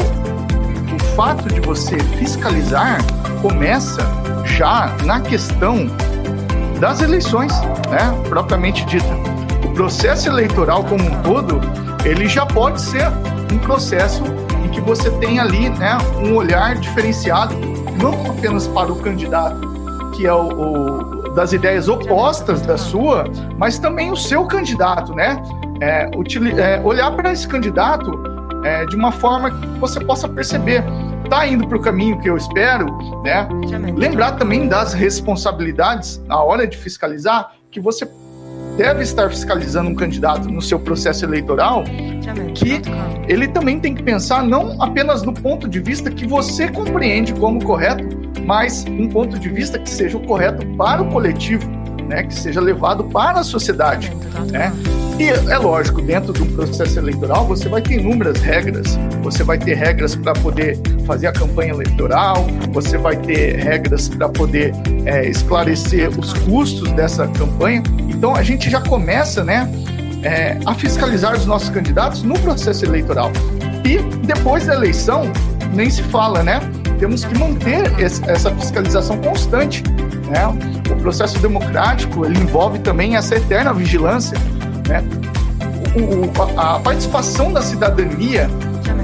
o 0.96 1.00
fato 1.16 1.48
de 1.54 1.60
você 1.60 1.98
fiscalizar 2.18 3.00
começa 3.42 4.02
já 4.46 4.96
na 5.04 5.20
questão 5.20 5.90
das 6.82 7.00
eleições, 7.00 7.54
né, 7.92 8.00
propriamente 8.28 8.84
dita. 8.86 9.06
O 9.64 9.72
processo 9.76 10.28
eleitoral 10.28 10.84
como 10.84 11.04
um 11.04 11.22
todo, 11.22 11.62
ele 12.04 12.28
já 12.28 12.44
pode 12.44 12.82
ser 12.82 13.08
um 13.54 13.60
processo 13.60 14.24
em 14.66 14.70
que 14.70 14.82
você 14.82 15.12
tem 15.12 15.40
ali, 15.40 15.70
né, 15.70 15.96
um 16.26 16.36
olhar 16.36 16.76
diferenciado, 16.76 17.54
não 18.02 18.32
apenas 18.32 18.68
para 18.68 18.92
o 18.92 18.96
candidato, 18.96 19.62
que 20.16 20.26
é 20.26 20.34
o, 20.34 20.50
o 20.50 21.12
das 21.36 21.54
ideias 21.54 21.88
opostas 21.88 22.62
da 22.62 22.78
sua, 22.78 23.26
mas 23.58 23.78
também 23.78 24.12
o 24.12 24.18
seu 24.18 24.46
candidato, 24.46 25.14
né? 25.14 25.42
É, 25.80 26.10
é, 26.58 26.82
olhar 26.84 27.10
para 27.12 27.32
esse 27.32 27.48
candidato 27.48 28.12
é, 28.66 28.86
de 28.86 28.96
uma 28.96 29.12
forma 29.12 29.50
que 29.50 29.80
você 29.80 30.00
possa 30.02 30.28
perceber 30.28 30.84
está 31.32 31.48
indo 31.48 31.66
para 31.66 31.78
o 31.78 31.82
caminho 31.82 32.20
que 32.20 32.30
eu 32.30 32.36
espero, 32.36 32.86
né? 33.24 33.48
Lembrar 33.96 34.34
também 34.34 34.68
das 34.68 34.94
responsabilidades 34.94 36.22
na 36.28 36.44
hora 36.44 36.68
de 36.68 36.76
fiscalizar 36.76 37.54
que 37.72 37.80
você 37.80 38.06
deve 38.76 39.04
estar 39.04 39.30
fiscalizando 39.30 39.90
um 39.90 39.96
candidato 39.96 40.50
no 40.50 40.62
seu 40.62 40.78
processo 40.78 41.24
eleitoral, 41.24 41.86
que 42.54 42.82
ele 43.30 43.48
também 43.48 43.80
tem 43.80 43.96
que 43.96 44.04
pensar 44.04 44.44
não 44.44 44.82
apenas 44.82 45.24
no 45.24 45.34
ponto 45.34 45.70
de 45.70 45.80
vista 45.80 46.12
que 46.12 46.28
você 46.28 46.68
compreende 46.68 47.34
como 47.34 47.64
correto, 47.64 48.04
mas 48.46 48.84
um 48.86 49.08
ponto 49.08 49.40
de 49.40 49.50
vista 49.50 49.80
que 49.80 49.90
seja 49.90 50.18
o 50.18 50.22
correto 50.22 50.68
para 50.76 51.02
o 51.02 51.10
coletivo, 51.10 51.66
né? 52.10 52.24
Que 52.24 52.34
seja 52.34 52.60
levado 52.60 53.06
para 53.06 53.40
a 53.40 53.44
sociedade, 53.44 54.12
né? 54.52 54.74
E 55.22 55.30
é 55.30 55.58
lógico, 55.60 56.02
dentro 56.02 56.34
de 56.34 56.42
um 56.42 56.52
processo 56.56 56.98
eleitoral, 56.98 57.46
você 57.46 57.70
vai 57.70 57.80
ter 57.80 58.00
inúmeras 58.00 58.40
regras. 58.40 58.98
Você 59.22 59.44
vai 59.44 59.60
ter 59.60 59.76
regras 59.76 60.16
para 60.16 60.34
poder 60.34 60.80
fazer 61.06 61.28
a 61.28 61.32
campanha 61.32 61.74
eleitoral, 61.74 62.48
você 62.72 62.98
vai 62.98 63.16
ter 63.16 63.56
regras 63.58 64.10
para 64.10 64.28
poder 64.30 64.74
é, 65.06 65.30
esclarecer 65.30 66.10
os 66.20 66.34
custos 66.34 66.92
dessa 66.94 67.28
campanha. 67.28 67.84
Então 68.10 68.36
a 68.36 68.42
gente 68.42 68.68
já 68.68 68.82
começa, 68.82 69.44
né, 69.44 69.72
é, 70.24 70.58
a 70.66 70.74
fiscalizar 70.74 71.36
os 71.36 71.46
nossos 71.46 71.70
candidatos 71.70 72.24
no 72.24 72.34
processo 72.40 72.84
eleitoral. 72.84 73.32
E 73.86 74.00
depois 74.26 74.66
da 74.66 74.74
eleição, 74.74 75.32
nem 75.72 75.88
se 75.88 76.02
fala, 76.02 76.42
né? 76.42 76.60
Temos 76.98 77.26
que 77.26 77.38
manter 77.38 77.94
essa 78.28 78.52
fiscalização 78.56 79.20
constante 79.20 79.84
Né? 80.28 80.48
O 80.92 80.96
processo 80.96 81.38
democrático 81.40 82.26
ele 82.26 82.40
envolve 82.40 82.80
também 82.80 83.16
essa 83.16 83.36
eterna 83.36 83.72
vigilância. 83.72 84.36
Né? 84.88 85.04
O, 85.96 86.60
a, 86.60 86.76
a 86.76 86.80
participação 86.80 87.52
da 87.52 87.62
cidadania 87.62 88.50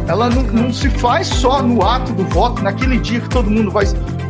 ela 0.08 0.30
não, 0.30 0.44
não, 0.44 0.74
se 0.74 0.90
faz 0.90 1.28
só 1.28 1.62
no 1.62 1.84
ato 1.84 2.14
do 2.14 2.24
voto, 2.26 2.64
naquele 2.64 2.98
dia 2.98 3.20
que 3.20 3.30
todo 3.30 3.50
mundo 3.50 3.70
vai 3.70 3.86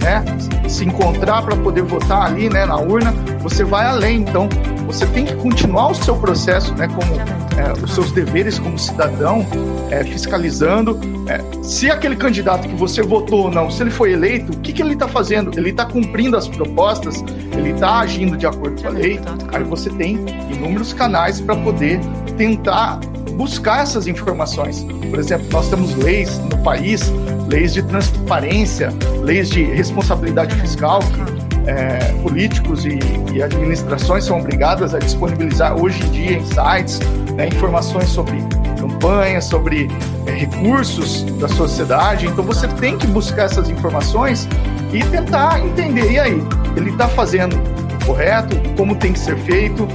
né, 0.07 0.23
se 0.69 0.85
encontrar 0.85 1.41
para 1.41 1.55
poder 1.57 1.83
votar 1.83 2.27
ali 2.27 2.49
né, 2.49 2.65
na 2.65 2.77
urna, 2.77 3.11
você 3.41 3.65
vai 3.65 3.85
além. 3.85 4.21
Então, 4.21 4.47
você 4.85 5.05
tem 5.07 5.25
que 5.25 5.35
continuar 5.35 5.91
o 5.91 5.95
seu 5.95 6.15
processo, 6.15 6.73
né, 6.75 6.87
como 6.87 7.13
é, 7.59 7.83
os 7.83 7.93
seus 7.93 8.11
deveres 8.13 8.57
como 8.57 8.79
cidadão, 8.79 9.45
é, 9.91 10.03
fiscalizando 10.05 10.97
é, 11.27 11.43
se 11.61 11.91
aquele 11.91 12.15
candidato 12.15 12.67
que 12.69 12.75
você 12.75 13.01
votou 13.01 13.45
ou 13.45 13.51
não, 13.51 13.69
se 13.69 13.83
ele 13.83 13.91
foi 13.91 14.13
eleito, 14.13 14.53
o 14.53 14.59
que, 14.59 14.71
que 14.71 14.81
ele 14.81 14.93
está 14.93 15.09
fazendo? 15.09 15.51
Ele 15.59 15.71
está 15.71 15.85
cumprindo 15.85 16.37
as 16.37 16.47
propostas? 16.47 17.21
Ele 17.51 17.71
está 17.71 17.99
agindo 17.99 18.37
de 18.37 18.47
acordo 18.47 18.81
com 18.81 18.87
a 18.87 18.91
lei? 18.91 19.19
Aí 19.51 19.63
você 19.63 19.89
tem 19.89 20.17
inúmeros 20.49 20.93
canais 20.93 21.41
para 21.41 21.55
poder 21.57 21.99
tentar 22.37 22.99
buscar 23.37 23.83
essas 23.83 24.07
informações. 24.07 24.85
Por 25.09 25.19
exemplo, 25.19 25.47
nós 25.51 25.69
temos 25.69 25.95
leis 25.95 26.39
no 26.39 26.57
país, 26.57 27.13
leis 27.47 27.73
de 27.73 27.83
transparência, 27.83 28.91
leis 29.21 29.49
de 29.49 29.63
responsabilidade 29.63 30.55
fiscal 30.55 30.99
que 30.99 31.37
é, 31.69 31.97
políticos 32.23 32.85
e, 32.85 32.97
e, 33.33 33.43
administrações 33.43 34.23
são 34.23 34.39
obrigadas 34.39 34.95
a 34.95 34.99
disponibilizar 34.99 35.77
hoje 35.77 36.01
em 36.05 36.11
dia 36.11 36.37
em 36.37 36.45
sites 36.45 36.99
né, 37.35 37.47
informações 37.47 38.07
sobre 38.07 38.37
campanhas, 38.79 39.45
sobre 39.45 39.89
é, 40.25 40.31
recursos 40.31 41.23
da 41.37 41.47
sociedade. 41.49 42.25
Então 42.25 42.43
você 42.43 42.67
tem 42.67 42.97
que 42.97 43.05
buscar 43.07 43.43
essas 43.43 43.69
informações 43.69 44.47
e 44.93 45.03
tentar 45.03 45.59
entender. 45.59 46.11
E 46.11 46.19
aí, 46.19 46.43
ele 46.75 46.89
está 46.89 47.07
fazendo 47.09 47.57
correto? 48.05 48.55
Como 48.77 48.95
tem 48.95 49.11
que 49.11 49.19
ser 49.19 49.37
feito? 49.39 49.87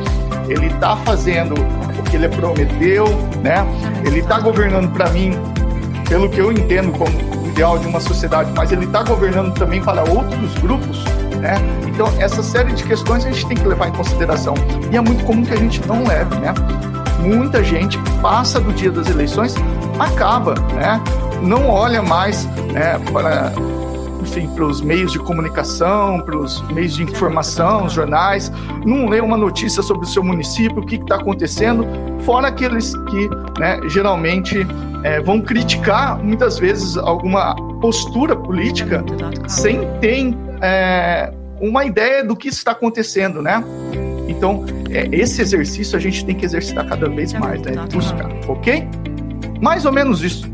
Ele 0.49 0.67
está 0.67 0.95
fazendo 0.99 1.55
que 2.13 2.17
ele 2.17 2.29
prometeu, 2.29 3.07
né? 3.43 3.67
Ele 4.07 4.21
está 4.21 4.39
governando 4.39 4.93
para 4.93 5.09
mim, 5.11 5.33
pelo 6.09 6.29
que 6.29 6.39
eu 6.39 6.53
entendo 6.53 6.93
como 6.93 7.11
o 7.43 7.49
ideal 7.49 7.79
de 7.79 7.87
uma 7.87 8.01
sociedade, 8.01 8.53
mas 8.55 8.71
ele 8.71 8.85
está 8.85 9.03
governando 9.03 9.55
também 9.55 9.83
para 9.83 10.03
outros 10.05 10.55
grupos 10.59 11.03
né? 11.43 11.57
Então, 11.89 12.07
essa 12.21 12.43
série 12.43 12.73
de 12.73 12.85
questões 12.85 13.27
a 13.27 13.31
gente 13.31 13.47
tem 13.47 13.57
que 13.57 13.67
levar 13.67 13.89
em 13.89 13.93
consideração. 13.93 14.55
E 14.91 14.97
é 14.97 15.01
muito 15.01 15.25
comum 15.25 15.45
que 15.45 15.53
a 15.53 15.57
gente 15.57 15.85
não 15.87 16.05
leve, 16.05 16.37
né? 16.37 16.55
Muita 17.19 17.63
gente 17.63 17.99
passa 18.23 18.61
do 18.61 18.73
dia 18.73 18.91
das 18.91 19.09
eleições, 19.09 19.55
acaba, 19.99 20.55
né? 20.73 21.01
Não 21.43 21.69
olha 21.69 22.01
mais 22.01 22.47
né, 22.73 22.99
para 23.13 23.53
enfim, 24.23 24.49
os 24.61 24.81
meios 24.81 25.13
de 25.13 25.19
comunicação, 25.19 26.21
para 26.21 26.37
os 26.37 26.63
meios 26.69 26.95
de 26.95 27.03
informação, 27.03 27.87
os 27.87 27.93
jornais, 27.93 28.51
não 28.87 29.09
lê 29.09 29.21
uma 29.21 29.37
notícia 29.37 29.83
sobre 29.83 30.05
o 30.05 30.09
seu 30.09 30.23
município, 30.23 30.79
o 30.79 30.87
que 30.87 30.97
está 30.97 31.17
acontecendo, 31.17 31.87
fora 32.21 32.49
aqueles 32.49 32.95
que 32.95 33.29
né, 33.59 33.81
geralmente 33.89 34.67
é, 35.03 35.21
vão 35.21 35.41
criticar 35.41 36.23
muitas 36.23 36.59
vezes 36.59 36.97
alguma 36.97 37.55
postura 37.81 38.37
política 38.37 39.05
sem 39.49 39.81
ter 40.01 40.35
é, 40.61 41.33
uma 41.61 41.85
ideia 41.85 42.25
do 42.25 42.37
que 42.37 42.49
está 42.49 42.71
acontecendo, 42.71 43.43
né? 43.43 43.63
Então, 44.29 44.65
é, 44.91 45.09
esse 45.13 45.43
exercício 45.43 45.97
a 45.97 46.01
gente 46.01 46.25
tem 46.25 46.35
que 46.35 46.45
exercitar 46.45 46.87
cada 46.89 47.09
vez 47.09 47.33
mais, 47.33 47.61
né? 47.63 47.73
Buscar, 47.93 48.31
ok? 48.49 48.87
Mais 49.61 49.85
ou 49.85 49.93
menos 49.93 50.23
isso. 50.23 50.52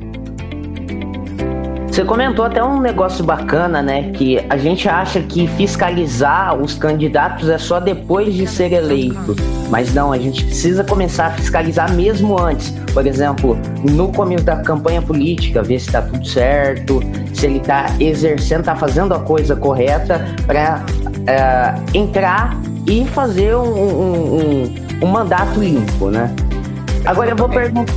Você 1.98 2.04
comentou 2.04 2.44
até 2.44 2.62
um 2.62 2.80
negócio 2.80 3.24
bacana, 3.24 3.82
né? 3.82 4.12
Que 4.12 4.38
a 4.48 4.56
gente 4.56 4.88
acha 4.88 5.20
que 5.20 5.48
fiscalizar 5.48 6.56
os 6.56 6.74
candidatos 6.74 7.48
é 7.48 7.58
só 7.58 7.80
depois 7.80 8.34
de 8.34 8.46
ser 8.46 8.72
eleito. 8.72 9.34
Mas 9.68 9.92
não, 9.92 10.12
a 10.12 10.16
gente 10.16 10.44
precisa 10.44 10.84
começar 10.84 11.26
a 11.26 11.30
fiscalizar 11.32 11.92
mesmo 11.92 12.40
antes. 12.40 12.70
Por 12.94 13.04
exemplo, 13.04 13.58
no 13.82 14.12
começo 14.12 14.44
da 14.44 14.58
campanha 14.58 15.02
política, 15.02 15.60
ver 15.60 15.80
se 15.80 15.86
está 15.86 16.00
tudo 16.00 16.24
certo, 16.24 17.00
se 17.34 17.46
ele 17.46 17.58
está 17.58 17.86
exercendo, 17.98 18.60
está 18.60 18.76
fazendo 18.76 19.12
a 19.12 19.18
coisa 19.18 19.56
correta 19.56 20.24
para 20.46 20.84
é, 21.26 21.74
entrar 21.98 22.56
e 22.86 23.04
fazer 23.06 23.56
um, 23.56 23.74
um, 23.74 24.36
um, 24.36 24.74
um 25.02 25.06
mandato 25.08 25.58
limpo, 25.58 26.10
né? 26.10 26.32
Agora 27.04 27.30
eu 27.30 27.36
vou 27.36 27.48
perguntar. 27.48 27.92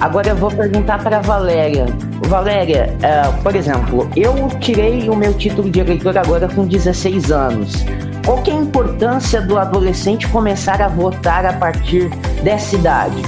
Agora 0.00 0.28
eu 0.28 0.36
vou 0.36 0.52
perguntar 0.52 1.02
para 1.02 1.20
Valéria. 1.20 1.86
Valéria, 2.24 2.96
uh, 2.98 3.42
por 3.42 3.54
exemplo, 3.54 4.10
eu 4.16 4.48
tirei 4.60 5.08
o 5.08 5.16
meu 5.16 5.34
título 5.34 5.70
de 5.70 5.80
eleitor 5.80 6.16
agora 6.16 6.48
com 6.48 6.66
16 6.66 7.30
anos. 7.30 7.84
Qual 8.24 8.42
que 8.42 8.50
é 8.50 8.54
a 8.54 8.56
importância 8.56 9.40
do 9.40 9.58
adolescente 9.58 10.26
começar 10.28 10.80
a 10.80 10.88
votar 10.88 11.44
a 11.44 11.52
partir 11.52 12.08
dessa 12.42 12.74
idade? 12.74 13.22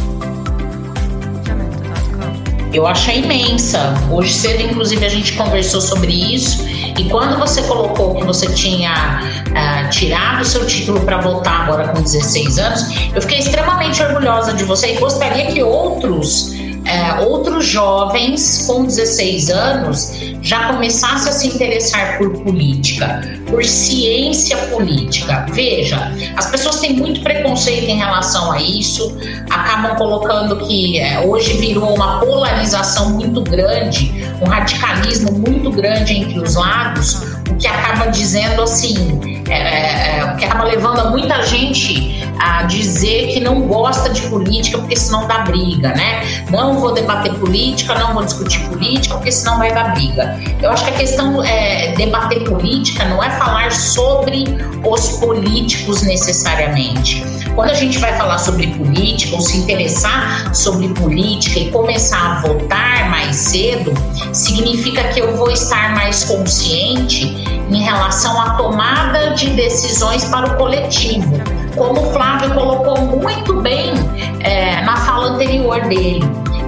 Eu 2.72 2.86
acho 2.86 3.10
imensa. 3.10 3.94
Hoje 4.10 4.32
cedo, 4.32 4.62
inclusive, 4.62 5.04
a 5.04 5.08
gente 5.08 5.32
conversou 5.32 5.80
sobre 5.80 6.12
isso. 6.12 6.62
E 6.98 7.08
quando 7.08 7.38
você 7.38 7.62
colocou 7.62 8.14
que 8.14 8.24
você 8.24 8.46
tinha 8.52 9.20
uh, 9.48 9.90
tirado 9.90 10.42
o 10.42 10.44
seu 10.44 10.66
título 10.66 11.00
para 11.00 11.20
votar 11.20 11.62
agora 11.62 11.88
com 11.88 12.02
16 12.02 12.58
anos, 12.58 12.82
eu 13.14 13.20
fiquei 13.22 13.38
extremamente 13.38 14.02
orgulhosa 14.02 14.52
de 14.54 14.64
você 14.64 14.94
e 14.94 14.98
gostaria 14.98 15.46
que 15.46 15.62
outros 15.62 16.52
é, 16.86 17.20
outros 17.20 17.66
jovens 17.66 18.64
com 18.66 18.84
16 18.84 19.50
anos 19.50 20.12
já 20.40 20.68
começassem 20.68 21.30
a 21.30 21.34
se 21.34 21.48
interessar 21.48 22.18
por 22.18 22.30
política, 22.42 23.20
por 23.50 23.64
ciência 23.64 24.56
política. 24.68 25.44
Veja, 25.52 26.12
as 26.36 26.48
pessoas 26.50 26.78
têm 26.78 26.94
muito 26.94 27.20
preconceito 27.20 27.88
em 27.88 27.98
relação 27.98 28.52
a 28.52 28.62
isso, 28.62 29.16
acabam 29.50 29.96
colocando 29.96 30.56
que 30.66 30.98
é, 30.98 31.20
hoje 31.26 31.54
virou 31.54 31.94
uma 31.94 32.20
polarização 32.20 33.10
muito 33.10 33.42
grande, 33.42 34.12
um 34.40 34.46
radicalismo 34.46 35.32
muito 35.32 35.70
grande 35.70 36.14
entre 36.14 36.38
os 36.38 36.54
lados, 36.54 37.20
o 37.50 37.56
que 37.56 37.66
acaba 37.66 38.06
dizendo 38.06 38.62
assim, 38.62 39.35
é, 39.48 39.54
é, 39.54 40.20
é 40.20 40.34
que 40.38 40.44
acaba 40.44 40.64
levando 40.64 41.10
muita 41.10 41.42
gente 41.46 42.16
a 42.38 42.64
dizer 42.64 43.32
que 43.32 43.40
não 43.40 43.62
gosta 43.62 44.10
de 44.10 44.22
política 44.22 44.78
porque 44.78 44.96
senão 44.96 45.26
dá 45.26 45.38
briga, 45.38 45.88
né? 45.90 46.22
Não 46.50 46.78
vou 46.78 46.92
debater 46.92 47.34
política, 47.34 47.94
não 47.94 48.14
vou 48.14 48.24
discutir 48.24 48.60
política 48.68 49.14
porque 49.14 49.32
senão 49.32 49.58
vai 49.58 49.72
dar 49.72 49.94
briga. 49.94 50.38
Eu 50.60 50.70
acho 50.70 50.84
que 50.84 50.90
a 50.90 50.94
questão 50.94 51.42
é 51.42 51.92
debater 51.96 52.44
política 52.44 53.04
não 53.04 53.22
é 53.22 53.30
falar 53.30 53.72
sobre 53.72 54.44
os 54.84 55.18
políticos 55.18 56.02
necessariamente. 56.02 57.24
Quando 57.56 57.70
a 57.70 57.74
gente 57.74 57.98
vai 57.98 58.16
falar 58.18 58.36
sobre 58.36 58.66
política 58.66 59.34
ou 59.34 59.40
se 59.40 59.56
interessar 59.56 60.54
sobre 60.54 60.88
política 60.90 61.58
e 61.58 61.70
começar 61.70 62.36
a 62.36 62.40
votar 62.42 63.08
mais 63.10 63.34
cedo, 63.34 63.94
significa 64.32 65.08
que 65.08 65.20
eu 65.20 65.34
vou 65.34 65.50
estar 65.50 65.94
mais 65.94 66.24
consciente 66.24 67.24
em 67.70 67.82
relação 67.82 68.38
à 68.40 68.50
tomada 68.50 69.30
de 69.30 69.50
decisões 69.50 70.26
para 70.26 70.52
o 70.52 70.56
coletivo 70.56 71.40
como 71.76 72.00
o 72.00 72.12
Flávio 72.12 72.54
colocou 72.54 72.98
muito 73.02 73.60
bem 73.60 73.92
é, 74.40 74.80
na 74.82 74.96
fala 74.96 75.28
anterior 75.32 75.80
dele. 75.82 76.24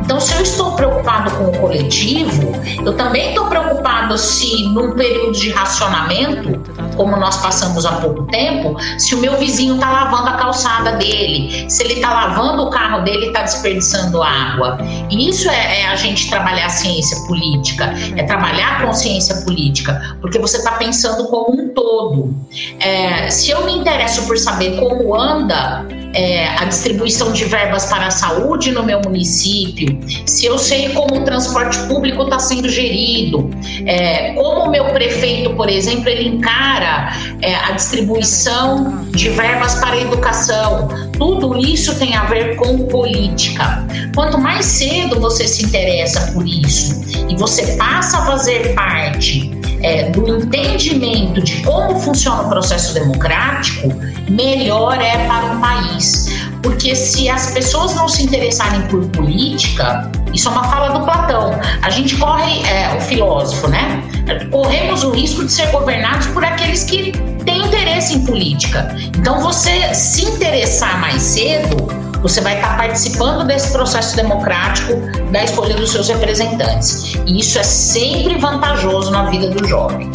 Então, 0.09 0.19
se 0.19 0.35
eu 0.37 0.41
estou 0.41 0.73
preocupado 0.73 1.31
com 1.33 1.45
o 1.51 1.59
coletivo, 1.59 2.51
eu 2.83 2.97
também 2.97 3.29
estou 3.29 3.45
preocupado 3.45 4.17
se, 4.17 4.65
num 4.69 4.93
período 4.93 5.33
de 5.33 5.51
racionamento, 5.51 6.59
como 6.97 7.15
nós 7.15 7.37
passamos 7.37 7.85
há 7.85 7.93
pouco 7.97 8.23
tempo, 8.29 8.75
se 8.99 9.15
o 9.15 9.19
meu 9.19 9.37
vizinho 9.37 9.75
está 9.75 9.93
lavando 9.93 10.31
a 10.31 10.33
calçada 10.33 10.93
dele, 10.93 11.71
se 11.71 11.85
ele 11.85 11.93
está 11.93 12.09
lavando 12.09 12.63
o 12.63 12.71
carro 12.71 13.05
dele 13.05 13.27
e 13.27 13.29
está 13.29 13.43
desperdiçando 13.43 14.23
água. 14.23 14.79
E 15.11 15.29
isso 15.29 15.47
é, 15.51 15.83
é, 15.83 15.89
a 15.89 15.95
gente 15.97 16.31
trabalhar 16.31 16.65
a 16.65 16.71
ciência 16.71 17.27
política, 17.27 17.93
é 18.17 18.23
trabalhar 18.23 18.79
a 18.79 18.87
consciência 18.87 19.43
política, 19.43 20.17
porque 20.23 20.39
você 20.39 20.57
está 20.57 20.73
pensando 20.73 21.29
como 21.29 21.53
um 21.53 21.69
todo. 21.75 22.35
É, 22.81 23.29
se 23.29 23.51
eu 23.51 23.63
me 23.67 23.77
interesso 23.77 24.27
por 24.27 24.39
saber 24.39 24.81
como 24.81 25.15
anda 25.15 25.87
é, 26.15 26.49
a 26.49 26.65
distribuição 26.65 27.33
de 27.33 27.45
verbas 27.45 27.87
para 27.87 28.07
a 28.07 28.11
saúde 28.11 28.73
no 28.73 28.83
meu 28.83 29.01
município, 29.01 29.99
se 30.27 30.47
eu 30.47 30.59
sei 30.59 30.91
como 30.91 31.21
o 31.21 31.25
transporte 31.25 31.79
público 31.87 32.23
está 32.23 32.39
sendo 32.39 32.69
gerido, 32.69 33.51
é, 33.87 34.33
como 34.33 34.65
o 34.65 34.71
meu 34.71 34.87
prefeito, 34.87 35.51
por 35.55 35.69
exemplo, 35.69 36.09
ele 36.09 36.29
encara 36.29 37.13
é, 37.43 37.55
a 37.55 37.73
distribuição 37.73 39.07
de 39.11 39.29
verbas 39.31 39.75
para 39.77 39.93
a 39.93 40.01
educação, 40.01 40.89
tudo 41.19 41.57
isso 41.59 41.99
tem 41.99 42.15
a 42.15 42.25
ver 42.25 42.57
com 42.57 42.87
política. 42.87 43.87
Quanto 44.15 44.39
mais 44.39 44.65
cedo 44.65 45.21
você 45.21 45.47
se 45.47 45.65
interessa 45.65 46.33
por 46.33 46.47
isso 46.47 47.01
e 47.29 47.37
você 47.37 47.77
passa 47.77 48.19
a 48.19 48.27
fazer 48.27 48.75
parte 48.75 49.58
é, 49.83 50.11
do 50.11 50.29
entendimento 50.29 51.43
de 51.43 51.63
como 51.63 51.99
funciona 51.99 52.43
o 52.43 52.49
processo 52.49 52.95
democrático, 52.95 53.89
melhor 54.31 55.01
é 55.01 55.27
para 55.27 55.57
o 55.57 55.61
país. 55.61 56.27
Porque 56.63 56.95
se 56.95 57.29
as 57.29 57.53
pessoas 57.53 57.95
não 57.95 58.09
se 58.09 58.23
interessarem 58.25 58.83
por 58.83 59.07
política, 59.09 60.11
isso 60.35 60.49
é 60.49 60.53
uma 60.53 60.65
fala 60.65 60.99
do 60.99 61.05
Platão. 61.05 61.51
A 61.83 61.91
gente 61.91 62.17
corre, 62.17 62.63
é, 62.67 62.95
o 62.97 63.01
filósofo, 63.01 63.69
né? 63.69 64.03
Corremos 64.51 65.05
o 65.05 65.11
risco 65.11 65.45
de 65.45 65.53
ser 65.53 65.71
governados 65.71 66.27
por 66.29 66.45
aqueles 66.45 66.85
que 66.85 67.13
tem 67.45 67.65
interesse 67.65 68.15
em 68.15 68.25
política. 68.27 68.95
Então, 69.17 69.41
você 69.41 69.95
se 69.95 70.25
interessar 70.25 71.01
mais 71.01 71.23
cedo, 71.23 72.08
você 72.23 72.41
vai 72.41 72.57
estar 72.57 72.77
participando 72.77 73.47
desse 73.47 73.73
processo 73.73 74.17
democrático 74.17 74.95
da 75.31 75.45
escolha 75.45 75.75
dos 75.75 75.91
seus 75.91 76.09
representantes. 76.09 77.15
E 77.27 77.39
isso 77.39 77.59
é 77.59 77.63
sempre 77.63 78.39
vantajoso 78.39 79.11
na 79.11 79.31
vida 79.31 79.51
do 79.51 79.67
jovem. 79.67 80.11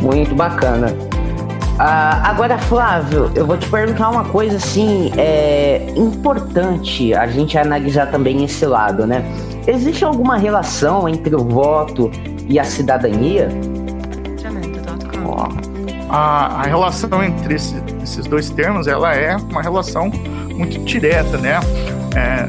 Muito 0.00 0.34
bacana. 0.34 0.94
Ah, 1.78 2.30
agora, 2.30 2.56
Flávio, 2.56 3.30
eu 3.34 3.46
vou 3.46 3.58
te 3.58 3.68
perguntar 3.68 4.08
uma 4.08 4.24
coisa 4.24 4.56
assim, 4.56 5.12
é 5.16 5.92
importante 5.94 7.12
a 7.12 7.26
gente 7.26 7.58
analisar 7.58 8.06
também 8.06 8.42
esse 8.44 8.64
lado, 8.64 9.06
né? 9.06 9.22
Existe 9.66 10.02
alguma 10.02 10.38
relação 10.38 11.06
entre 11.06 11.34
o 11.34 11.44
voto 11.44 12.10
e 12.48 12.58
a 12.58 12.64
cidadania? 12.64 13.48
A, 16.08 16.60
a 16.60 16.62
relação 16.62 17.22
entre 17.22 17.56
esse, 17.56 17.74
esses 18.06 18.26
dois 18.26 18.48
termos, 18.50 18.86
ela 18.86 19.14
é 19.14 19.36
uma 19.36 19.60
relação 19.60 20.10
muito 20.54 20.78
direta, 20.84 21.36
né? 21.36 21.60
É, 22.14 22.48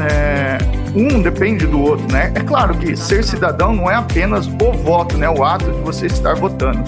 é, 0.00 0.58
um 0.94 1.20
depende 1.20 1.66
do 1.66 1.80
outro, 1.80 2.10
né? 2.10 2.32
É 2.34 2.40
claro 2.40 2.74
que 2.74 2.96
ser 2.96 3.24
cidadão 3.24 3.74
não 3.74 3.90
é 3.90 3.96
apenas 3.96 4.46
o 4.46 4.72
voto, 4.72 5.18
né? 5.18 5.28
O 5.28 5.44
ato 5.44 5.70
de 5.70 5.80
você 5.80 6.06
estar 6.06 6.34
votando 6.34 6.82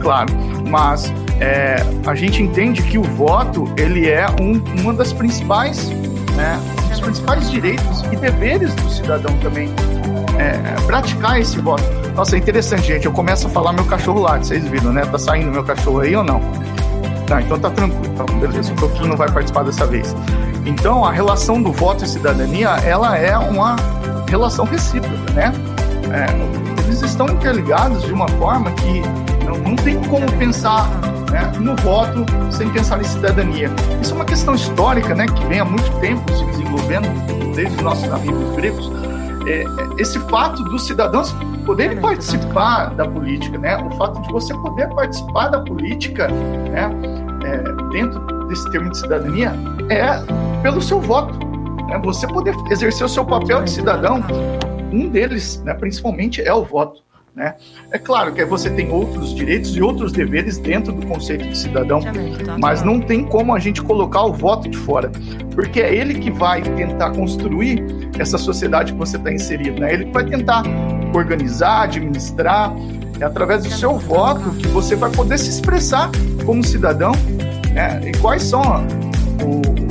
claro. 0.00 0.32
Mas 0.68 1.12
é, 1.40 1.76
a 2.06 2.14
gente 2.14 2.42
entende 2.42 2.82
que 2.82 2.98
o 2.98 3.02
voto 3.02 3.72
ele 3.76 4.10
é 4.10 4.26
um, 4.40 4.60
uma 4.80 4.92
das 4.92 5.12
principais, 5.12 5.88
né, 6.34 6.60
dos 6.88 7.00
principais 7.00 7.50
direitos 7.50 8.02
e 8.10 8.16
deveres 8.16 8.74
do 8.74 8.90
cidadão 8.90 9.36
também. 9.38 9.70
É, 10.38 10.80
praticar 10.86 11.40
esse 11.40 11.58
voto. 11.60 11.84
Nossa, 12.16 12.34
é 12.34 12.38
interessante, 12.38 12.88
gente. 12.88 13.06
Eu 13.06 13.12
começo 13.12 13.46
a 13.46 13.50
falar 13.50 13.72
meu 13.72 13.84
cachorro 13.84 14.20
lá, 14.20 14.38
vocês 14.38 14.66
viram, 14.66 14.92
né? 14.92 15.02
Tá 15.02 15.18
saindo 15.18 15.52
meu 15.52 15.62
cachorro 15.62 16.00
aí 16.00 16.16
ou 16.16 16.24
não? 16.24 16.40
Tá, 17.26 17.40
então 17.40 17.58
tá 17.58 17.70
tranquilo. 17.70 18.12
Então, 18.12 18.26
beleza, 18.38 18.72
o 18.72 18.76
Toquinho 18.76 19.08
não 19.08 19.16
vai 19.16 19.30
participar 19.30 19.62
dessa 19.62 19.86
vez. 19.86 20.14
Então, 20.66 21.04
a 21.04 21.10
relação 21.10 21.62
do 21.62 21.72
voto 21.72 22.04
e 22.04 22.08
cidadania, 22.08 22.68
ela 22.84 23.16
é 23.16 23.36
uma 23.36 23.76
relação 24.28 24.64
recíproca, 24.64 25.32
né? 25.32 25.52
É, 26.10 26.82
eles 26.84 27.02
estão 27.02 27.26
interligados 27.26 28.02
de 28.04 28.12
uma 28.12 28.28
forma 28.28 28.70
que 28.72 29.00
não, 29.44 29.56
não 29.58 29.76
tem 29.76 29.98
como 30.04 30.30
pensar 30.32 30.88
né, 31.32 31.50
no 31.58 31.74
voto 31.76 32.24
sem 32.50 32.68
pensar 32.70 33.00
em 33.00 33.04
cidadania. 33.04 33.70
Isso 34.00 34.12
é 34.12 34.16
uma 34.16 34.24
questão 34.24 34.54
histórica, 34.54 35.14
né, 35.14 35.26
que 35.26 35.44
vem 35.46 35.60
há 35.60 35.64
muito 35.64 35.90
tempo 36.00 36.22
se 36.32 36.44
desenvolvendo, 36.44 37.08
desde 37.54 37.74
os 37.76 37.82
nossos 37.82 38.12
amigos 38.12 38.54
gregos. 38.54 38.90
É, 39.46 39.64
esse 39.98 40.18
fato 40.28 40.62
dos 40.64 40.86
cidadãos 40.86 41.34
poderem 41.64 42.00
participar 42.00 42.90
da 42.94 43.08
política, 43.08 43.58
né, 43.58 43.76
o 43.76 43.90
fato 43.96 44.20
de 44.22 44.30
você 44.30 44.54
poder 44.54 44.88
participar 44.94 45.48
da 45.48 45.60
política, 45.60 46.28
né, 46.28 46.90
é, 47.52 47.92
dentro 47.92 48.20
desse 48.46 48.70
termo 48.70 48.90
de 48.90 48.98
cidadania, 48.98 49.52
é 49.88 50.62
pelo 50.62 50.80
seu 50.80 51.00
voto. 51.00 51.38
Né, 51.86 52.00
você 52.02 52.26
poder 52.26 52.54
exercer 52.70 53.04
o 53.04 53.08
seu 53.08 53.24
papel 53.24 53.62
de 53.62 53.70
cidadão, 53.70 54.22
um 54.92 55.08
deles, 55.08 55.62
né, 55.64 55.74
principalmente, 55.74 56.40
é 56.40 56.52
o 56.52 56.64
voto. 56.64 57.02
Né? 57.34 57.54
É 57.90 57.98
claro 57.98 58.34
que 58.34 58.44
você 58.44 58.68
tem 58.68 58.90
outros 58.90 59.34
direitos 59.34 59.74
e 59.74 59.80
outros 59.80 60.12
deveres 60.12 60.58
dentro 60.58 60.92
do 60.92 61.06
conceito 61.06 61.48
de 61.48 61.56
cidadão, 61.56 62.00
mas 62.60 62.82
não 62.82 63.00
tem 63.00 63.24
como 63.24 63.54
a 63.54 63.58
gente 63.58 63.80
colocar 63.80 64.22
o 64.24 64.34
voto 64.34 64.68
de 64.68 64.76
fora, 64.76 65.10
porque 65.54 65.80
é 65.80 65.94
ele 65.94 66.14
que 66.18 66.30
vai 66.30 66.60
tentar 66.60 67.12
construir 67.12 67.82
essa 68.18 68.36
sociedade 68.36 68.92
que 68.92 68.98
você 68.98 69.16
está 69.16 69.32
inserido, 69.32 69.80
né? 69.80 69.94
Ele 69.94 70.04
que 70.04 70.12
vai 70.12 70.26
tentar 70.26 70.62
organizar, 71.14 71.84
administrar, 71.84 72.74
é 73.22 73.24
através 73.24 73.62
do 73.62 73.70
seu 73.70 73.96
voto 73.98 74.50
que 74.50 74.66
você 74.68 74.96
vai 74.96 75.10
poder 75.10 75.38
se 75.38 75.48
expressar 75.48 76.10
como 76.44 76.62
cidadão, 76.64 77.12
né? 77.72 78.00
E 78.04 78.12
quais 78.18 78.42
são 78.42 78.62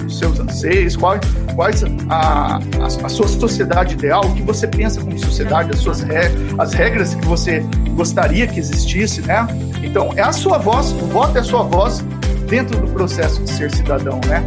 os 0.05 0.19
seus 0.19 0.37
anseios, 0.39 0.97
quais, 0.97 1.21
quais 1.55 1.83
a, 2.09 2.59
a, 2.59 2.85
a, 2.85 3.09
sua 3.09 3.27
sociedade 3.27 3.93
ideal, 3.93 4.25
o 4.25 4.33
que 4.33 4.41
você 4.41 4.67
pensa 4.67 4.99
como 4.99 5.17
sociedade, 5.17 5.71
as 5.71 5.79
suas 5.79 6.01
regras, 6.01 6.33
as 6.57 6.73
regras 6.73 7.15
que 7.15 7.25
você 7.25 7.65
gostaria 7.95 8.45
que 8.47 8.59
existisse, 8.59 9.21
né? 9.21 9.47
Então, 9.81 10.11
é 10.17 10.21
a 10.21 10.33
sua 10.33 10.57
voz, 10.57 10.91
o 10.91 11.05
voto 11.07 11.37
é 11.37 11.39
a 11.39 11.43
sua 11.43 11.63
voz 11.63 12.03
dentro 12.49 12.77
do 12.81 12.87
processo 12.87 13.41
de 13.43 13.49
ser 13.49 13.73
cidadão, 13.73 14.19
né? 14.27 14.43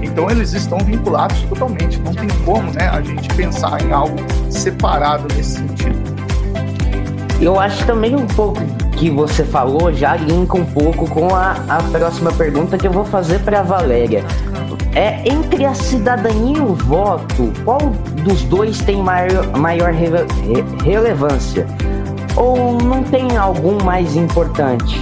Então, 0.00 0.30
eles 0.30 0.52
estão 0.52 0.78
vinculados 0.78 1.42
totalmente, 1.42 1.98
não 2.00 2.14
tem 2.14 2.28
como, 2.44 2.72
né, 2.72 2.88
a 2.88 3.02
gente 3.02 3.28
pensar 3.34 3.82
em 3.82 3.92
algo 3.92 4.16
separado 4.48 5.26
nesse 5.34 5.58
sentido. 5.58 6.17
Eu 7.40 7.58
acho 7.58 7.86
também 7.86 8.16
um 8.16 8.26
pouco 8.26 8.60
que 8.96 9.08
você 9.10 9.44
falou 9.44 9.92
já 9.92 10.16
linka 10.16 10.56
um 10.56 10.64
pouco 10.64 11.08
com 11.08 11.32
a, 11.32 11.52
a 11.68 11.82
próxima 11.84 12.32
pergunta 12.32 12.76
que 12.76 12.86
eu 12.86 12.90
vou 12.90 13.04
fazer 13.04 13.38
para 13.40 13.62
Valéria. 13.62 14.24
É, 14.92 15.22
entre 15.28 15.64
a 15.64 15.72
cidadania 15.72 16.58
e 16.58 16.60
o 16.60 16.74
voto, 16.74 17.52
qual 17.64 17.78
dos 18.24 18.42
dois 18.42 18.78
tem 18.80 18.96
maior, 18.96 19.46
maior 19.56 19.92
rele, 19.92 20.26
relevância? 20.84 21.64
Ou 22.36 22.78
não 22.82 23.04
tem 23.04 23.36
algum 23.36 23.82
mais 23.84 24.16
importante? 24.16 25.00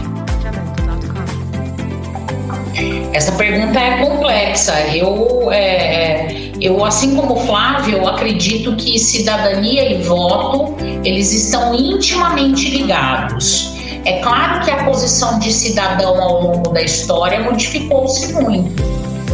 Essa 3.15 3.33
pergunta 3.33 3.81
é 3.81 4.05
complexa. 4.05 4.79
Eu, 4.95 5.51
é, 5.51 5.59
é, 5.59 6.53
eu, 6.61 6.85
assim 6.85 7.17
como 7.17 7.33
o 7.33 7.41
Flávio, 7.47 8.07
acredito 8.07 8.77
que 8.77 8.99
cidadania 8.99 9.91
e 9.91 10.03
voto 10.03 10.76
eles 11.07 11.33
estão 11.33 11.73
intimamente 11.75 12.69
ligados. 12.69 13.73
É 14.05 14.19
claro 14.21 14.65
que 14.65 14.71
a 14.71 14.85
posição 14.85 15.39
de 15.39 15.53
cidadão 15.53 16.21
ao 16.21 16.43
longo 16.43 16.71
da 16.71 16.83
história 16.83 17.41
modificou-se 17.41 18.33
muito. 18.33 18.83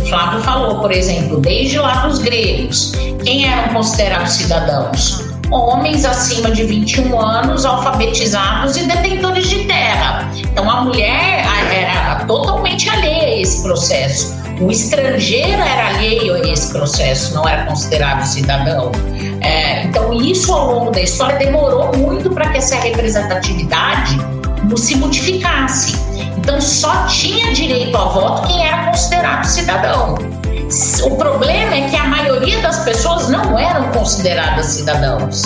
O 0.03 0.07
Flávio 0.07 0.41
falou, 0.41 0.81
por 0.81 0.93
exemplo, 0.93 1.41
desde 1.41 1.79
lá 1.79 2.07
dos 2.07 2.19
gregos, 2.19 2.93
quem 3.25 3.51
eram 3.51 3.73
considerados 3.73 4.33
cidadãos? 4.33 5.33
Homens 5.51 6.05
acima 6.05 6.51
de 6.51 6.65
21 6.65 7.19
anos, 7.19 7.65
alfabetizados 7.65 8.77
e 8.77 8.85
detentores 8.85 9.49
de 9.49 9.65
terra. 9.65 10.31
Então 10.37 10.71
a 10.71 10.83
mulher 10.83 11.45
era 11.71 12.25
totalmente 12.27 12.89
alheia 12.89 13.25
a 13.25 13.41
esse 13.41 13.63
processo. 13.63 14.42
O 14.63 14.71
estrangeiro 14.71 15.61
era 15.61 15.89
alheio 15.89 16.35
a 16.35 16.39
esse 16.41 16.73
processo, 16.73 17.35
não 17.35 17.49
era 17.49 17.67
considerado 17.67 18.25
cidadão. 18.25 18.93
É, 19.41 19.83
então, 19.85 20.13
isso 20.13 20.53
ao 20.53 20.73
longo 20.73 20.91
da 20.93 21.01
história 21.01 21.37
demorou 21.37 21.91
muito 21.97 22.31
para 22.31 22.49
que 22.51 22.59
essa 22.59 22.77
representatividade 22.77 24.17
se 24.77 24.97
modificasse. 24.97 25.95
Então 26.37 26.61
só 26.61 27.07
tinha 27.07 27.53
direito 27.53 27.97
a 27.97 28.05
voto 28.05 28.47
quem 28.47 28.67
era 28.67 28.87
considerado 28.87 29.45
cidadão. 29.45 30.15
O 31.05 31.17
problema 31.17 31.75
é 31.75 31.89
que 31.89 31.97
a 31.97 32.05
maioria 32.05 32.61
das 32.63 32.85
pessoas 32.85 33.29
não 33.29 33.59
eram 33.59 33.91
consideradas 33.91 34.67
cidadãos. 34.67 35.43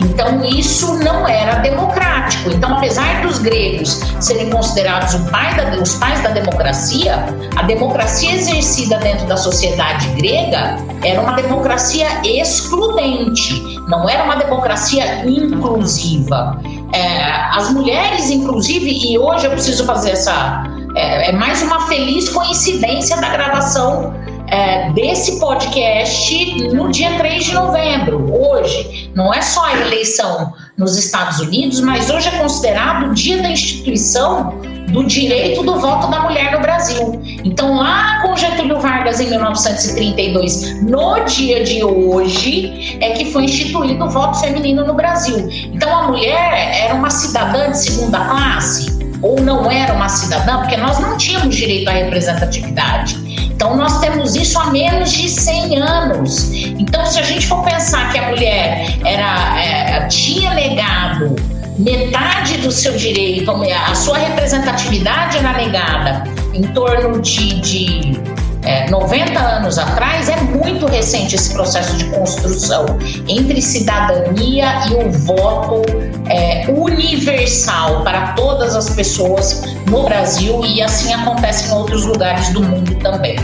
Então 0.00 0.44
isso 0.44 0.98
não 0.98 1.28
era 1.28 1.56
democrático. 1.58 2.50
Então, 2.50 2.76
apesar 2.76 3.22
dos 3.22 3.38
gregos 3.38 4.00
serem 4.20 4.50
considerados 4.50 5.14
pai 5.30 5.54
da, 5.54 5.80
os 5.80 5.94
pais 5.96 6.20
da 6.22 6.30
democracia, 6.30 7.24
a 7.56 7.62
democracia 7.62 8.34
exercida 8.34 8.98
dentro 8.98 9.26
da 9.26 9.36
sociedade 9.36 10.06
grega 10.16 10.76
era 11.04 11.20
uma 11.20 11.32
democracia 11.32 12.06
excludente, 12.24 13.78
não 13.88 14.08
era 14.08 14.24
uma 14.24 14.36
democracia 14.36 15.24
inclusiva. 15.26 16.60
É, 16.92 17.22
as 17.56 17.70
mulheres, 17.70 18.30
inclusive, 18.30 18.90
e 18.90 19.18
hoje 19.18 19.46
eu 19.46 19.50
preciso 19.50 19.84
fazer 19.84 20.12
essa. 20.12 20.64
É, 20.96 21.30
é 21.30 21.32
mais 21.32 21.62
uma 21.62 21.86
feliz 21.86 22.28
coincidência 22.28 23.16
da 23.20 23.28
gravação 23.28 24.12
é, 24.50 24.90
desse 24.92 25.38
podcast 25.38 26.64
no 26.74 26.90
dia 26.90 27.16
3 27.16 27.44
de 27.44 27.54
novembro, 27.54 28.32
hoje. 28.32 29.10
Não 29.14 29.32
é 29.32 29.40
só 29.40 29.64
a 29.66 29.80
eleição 29.80 30.52
nos 30.76 30.96
Estados 30.96 31.38
Unidos, 31.40 31.80
mas 31.80 32.10
hoje 32.10 32.28
é 32.28 32.38
considerado 32.38 33.10
o 33.10 33.14
dia 33.14 33.40
da 33.40 33.50
instituição 33.50 34.58
do 34.90 35.04
direito 35.04 35.62
do 35.62 35.78
voto 35.78 36.08
da 36.10 36.20
mulher 36.20 36.52
no 36.52 36.60
Brasil. 36.60 37.20
Então, 37.44 37.76
lá 37.76 38.22
com 38.22 38.36
Getúlio 38.36 38.80
Vargas, 38.80 39.20
em 39.20 39.30
1932, 39.30 40.82
no 40.82 41.24
dia 41.24 41.62
de 41.62 41.84
hoje, 41.84 42.98
é 43.00 43.10
que 43.10 43.26
foi 43.26 43.44
instituído 43.44 44.04
o 44.04 44.10
voto 44.10 44.40
feminino 44.40 44.84
no 44.84 44.94
Brasil. 44.94 45.48
Então, 45.72 45.96
a 45.96 46.08
mulher 46.08 46.74
era 46.84 46.94
uma 46.94 47.10
cidadã 47.10 47.70
de 47.70 47.78
segunda 47.78 48.18
classe 48.24 48.98
ou 49.22 49.40
não 49.40 49.70
era 49.70 49.92
uma 49.92 50.08
cidadã, 50.08 50.58
porque 50.58 50.76
nós 50.76 50.98
não 50.98 51.16
tínhamos 51.16 51.54
direito 51.54 51.88
à 51.88 51.92
representatividade. 51.92 53.19
Então, 53.60 53.76
nós 53.76 54.00
temos 54.00 54.34
isso 54.36 54.58
há 54.58 54.70
menos 54.70 55.12
de 55.12 55.28
100 55.28 55.82
anos. 55.82 56.50
Então, 56.50 57.04
se 57.04 57.20
a 57.20 57.22
gente 57.22 57.46
for 57.46 57.62
pensar 57.62 58.10
que 58.10 58.18
a 58.18 58.30
mulher 58.30 58.96
era, 59.04 59.60
é, 59.60 60.06
tinha 60.06 60.54
negado 60.54 61.36
metade 61.76 62.56
do 62.56 62.72
seu 62.72 62.96
direito, 62.96 63.50
a 63.50 63.94
sua 63.94 64.16
representatividade 64.16 65.36
era 65.36 65.52
negada 65.52 66.24
em 66.54 66.62
torno 66.68 67.20
de, 67.20 67.60
de 67.60 68.20
é, 68.62 68.88
90 68.88 69.38
anos 69.38 69.76
atrás, 69.78 70.30
é 70.30 70.40
muito 70.40 70.86
recente 70.86 71.34
esse 71.34 71.52
processo 71.52 71.98
de 71.98 72.06
construção 72.06 72.86
entre 73.28 73.60
cidadania 73.60 74.88
e 74.88 74.94
o 74.94 75.12
voto 75.12 75.82
é, 76.28 76.66
universal 76.70 78.02
para 78.02 78.32
todas 78.32 78.76
as 78.76 78.90
pessoas 78.90 79.62
no 79.88 80.04
Brasil 80.04 80.64
e 80.64 80.82
assim 80.82 81.12
acontece 81.12 81.68
em 81.68 81.72
outros 81.74 82.04
lugares 82.04 82.50
do 82.50 82.62
mundo 82.62 82.94
também. 82.96 83.36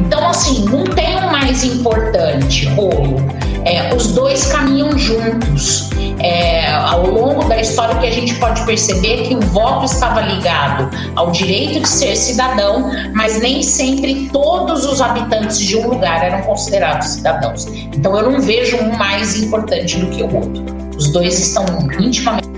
Então, 0.00 0.28
assim, 0.28 0.64
não 0.64 0.84
tem 0.84 1.16
um 1.16 1.30
mais 1.30 1.64
importante, 1.64 2.66
rolo. 2.70 3.16
É, 3.64 3.94
os 3.94 4.08
dois 4.08 4.46
caminham 4.46 4.96
juntos. 4.98 5.90
É, 6.20 6.70
ao 6.72 7.06
longo 7.06 7.44
da 7.44 7.60
história, 7.60 7.96
que 7.96 8.06
a 8.06 8.10
gente 8.10 8.34
pode 8.36 8.64
perceber 8.64 9.22
é 9.22 9.22
que 9.24 9.34
o 9.34 9.40
voto 9.40 9.84
estava 9.84 10.20
ligado 10.20 10.88
ao 11.16 11.30
direito 11.30 11.80
de 11.80 11.88
ser 11.88 12.16
cidadão, 12.16 12.90
mas 13.12 13.40
nem 13.40 13.62
sempre 13.62 14.28
todos 14.32 14.86
os 14.86 15.00
habitantes 15.00 15.58
de 15.58 15.76
um 15.76 15.88
lugar 15.88 16.24
eram 16.24 16.42
considerados 16.42 17.08
cidadãos. 17.08 17.66
Então, 17.66 18.16
eu 18.16 18.30
não 18.30 18.40
vejo 18.40 18.76
um 18.76 18.96
mais 18.96 19.36
importante 19.36 19.98
do 19.98 20.06
que 20.06 20.22
o 20.22 20.34
outro. 20.34 20.83
Os 20.96 21.10
dois 21.10 21.38
estão 21.38 21.64
intimamente. 21.98 22.48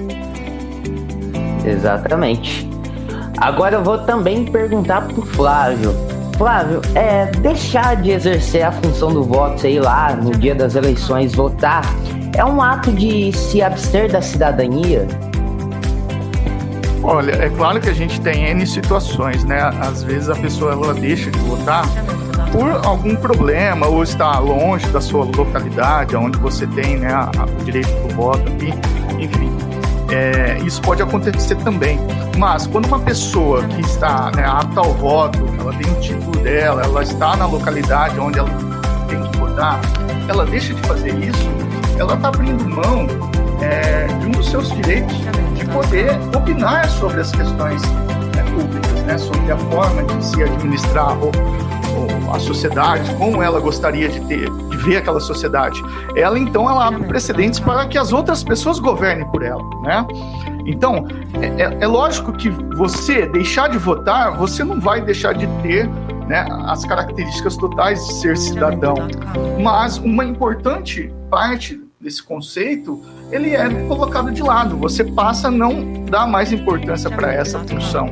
Exatamente. 1.65 2.69
Agora 3.39 3.77
eu 3.77 3.85
vou 3.85 3.99
também 3.99 4.45
perguntar 4.45 5.03
para 5.03 5.19
o 5.19 5.27
Flávio. 5.27 5.95
Flávio, 6.37 6.81
é, 6.95 7.27
deixar 7.41 7.97
de 7.97 8.11
exercer 8.11 8.63
a 8.63 8.73
função 8.73 9.13
do 9.13 9.25
voto, 9.25 9.61
sei 9.61 9.81
lá, 9.81 10.15
no 10.15 10.33
dia 10.33 10.55
das 10.55 10.75
eleições, 10.75 11.35
votar, 11.35 11.83
é 12.37 12.45
um 12.45 12.61
ato 12.61 12.93
de 12.93 13.33
se 13.33 13.63
abster 13.63 14.13
da 14.13 14.21
cidadania? 14.21 15.07
Olha, 17.03 17.33
é 17.33 17.49
claro 17.49 17.81
que 17.81 17.89
a 17.89 17.95
gente 17.95 18.21
tem 18.21 18.51
N 18.51 18.67
situações, 18.67 19.45
né? 19.45 19.61
Às 19.81 20.03
vezes 20.03 20.29
a 20.29 20.35
pessoa 20.35 20.73
ela 20.73 20.93
deixa 20.93 21.31
de 21.31 21.39
votar 21.39 21.85
por 22.57 22.87
algum 22.87 23.15
problema 23.15 23.87
ou 23.87 24.03
está 24.03 24.39
longe 24.39 24.87
da 24.87 24.99
sua 24.99 25.27
localidade, 25.27 26.17
onde 26.17 26.39
você 26.39 26.67
tem 26.67 26.97
né, 26.97 27.13
a, 27.13 27.31
o 27.45 27.65
direito 27.65 27.91
do 28.09 28.15
voto 28.15 28.51
enfim. 29.19 29.55
É, 30.11 30.57
isso 30.65 30.81
pode 30.81 31.03
acontecer 31.03 31.57
também. 31.57 32.01
Mas 32.39 32.67
quando 32.67 32.87
uma 32.87 32.99
pessoa 32.99 33.63
que 33.65 33.83
está 33.83 34.31
né, 34.35 34.45
apta 34.47 34.81
ao 34.81 34.95
voto, 34.95 35.39
ela 35.61 35.73
tem 35.75 35.93
o 35.93 36.01
título 36.01 36.43
dela, 36.43 36.83
ela 36.83 37.03
está 37.03 37.37
na 37.37 37.45
localidade 37.45 38.19
onde 38.19 38.39
ela 38.39 38.49
tem 39.07 39.21
que 39.23 39.39
votar, 39.39 39.79
ela 40.27 40.47
deixa 40.47 40.73
de 40.73 40.81
fazer 40.83 41.15
isso, 41.15 41.51
ela 41.99 42.15
está 42.15 42.29
abrindo 42.29 42.65
mão 42.65 43.07
é, 43.61 44.07
de 44.19 44.27
um 44.27 44.31
dos 44.31 44.49
seus 44.49 44.71
direitos 44.73 45.15
de 45.55 45.65
poder 45.67 46.11
opinar 46.35 46.89
sobre 46.89 47.21
as 47.21 47.31
questões 47.33 47.83
né, 47.83 48.45
públicas, 48.55 49.03
né, 49.03 49.19
sobre 49.19 49.53
a 49.53 49.59
forma 49.59 50.03
de 50.05 50.25
se 50.25 50.43
administrar 50.43 51.17
a 52.33 52.39
sociedade, 52.39 53.15
como 53.15 53.43
ela 53.43 53.61
gostaria 53.61 54.09
de 54.09 54.21
ter, 54.23 54.51
de 54.51 54.77
ver 54.77 54.99
aquela 54.99 55.21
sociedade. 55.21 55.83
Ela 56.15 56.39
então 56.39 56.69
ela 56.69 56.87
abre 56.87 57.05
precedentes 57.05 57.61
para 57.61 57.87
que 57.87 57.99
as 57.99 58.13
outras 58.13 58.43
pessoas 58.43 58.79
governem 58.79 59.27
por 59.27 59.43
ela, 59.43 59.63
né? 59.83 60.07
Então 60.67 61.07
é, 61.41 61.63
é, 61.63 61.79
é 61.81 61.87
lógico 61.87 62.33
que 62.33 62.49
você 62.51 63.27
deixar 63.27 63.69
de 63.69 63.79
votar, 63.79 64.37
você 64.37 64.65
não 64.65 64.81
vai 64.81 65.01
deixar 65.01 65.33
de 65.33 65.47
ter 65.63 65.89
né, 66.27 66.45
as 66.67 66.85
características 66.85 67.57
totais 67.57 68.05
de 68.07 68.15
ser 68.15 68.37
cidadão, 68.37 68.97
mas 69.63 69.97
uma 69.97 70.25
importante 70.25 71.13
parte 71.31 71.81
desse 72.01 72.23
conceito, 72.23 73.03
ele 73.31 73.55
é 73.55 73.69
colocado 73.87 74.31
de 74.31 74.43
lado. 74.43 74.77
Você 74.77 75.03
passa 75.03 75.49
a 75.49 75.51
não 75.51 76.05
dar 76.05 76.27
mais 76.27 76.53
importância 76.53 77.11
para 77.11 77.33
essa 77.33 77.59
função. 77.61 78.11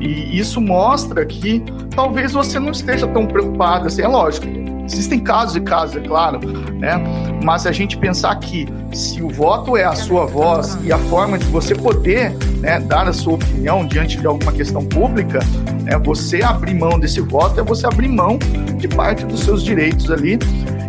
E 0.00 0.38
isso 0.38 0.60
mostra 0.60 1.24
que 1.26 1.62
talvez 1.94 2.32
você 2.32 2.58
não 2.58 2.70
esteja 2.70 3.06
tão 3.06 3.26
preocupado 3.26 3.86
assim. 3.86 4.02
É 4.02 4.08
lógico, 4.08 4.46
existem 4.84 5.20
casos 5.20 5.56
e 5.56 5.60
casos, 5.60 5.96
é 5.96 6.00
claro, 6.00 6.40
né? 6.74 7.02
Mas 7.42 7.66
a 7.66 7.72
gente 7.72 7.96
pensar 7.96 8.34
que 8.36 8.66
se 8.92 9.22
o 9.22 9.28
voto 9.28 9.76
é 9.76 9.84
a 9.84 9.94
sua 9.94 10.26
voz 10.26 10.78
e 10.82 10.92
a 10.92 10.98
forma 10.98 11.38
de 11.38 11.44
você 11.46 11.74
poder 11.74 12.32
né, 12.60 12.80
dar 12.80 13.06
a 13.06 13.12
sua 13.12 13.34
opinião 13.34 13.84
diante 13.86 14.18
de 14.18 14.26
alguma 14.26 14.52
questão 14.52 14.84
pública, 14.84 15.40
né, 15.82 15.98
você 15.98 16.42
abrir 16.42 16.74
mão 16.74 16.98
desse 16.98 17.20
voto 17.20 17.60
é 17.60 17.62
você 17.62 17.86
abrir 17.86 18.08
mão 18.08 18.38
de 18.76 18.88
parte 18.88 19.24
dos 19.26 19.40
seus 19.40 19.62
direitos 19.62 20.10
ali 20.10 20.38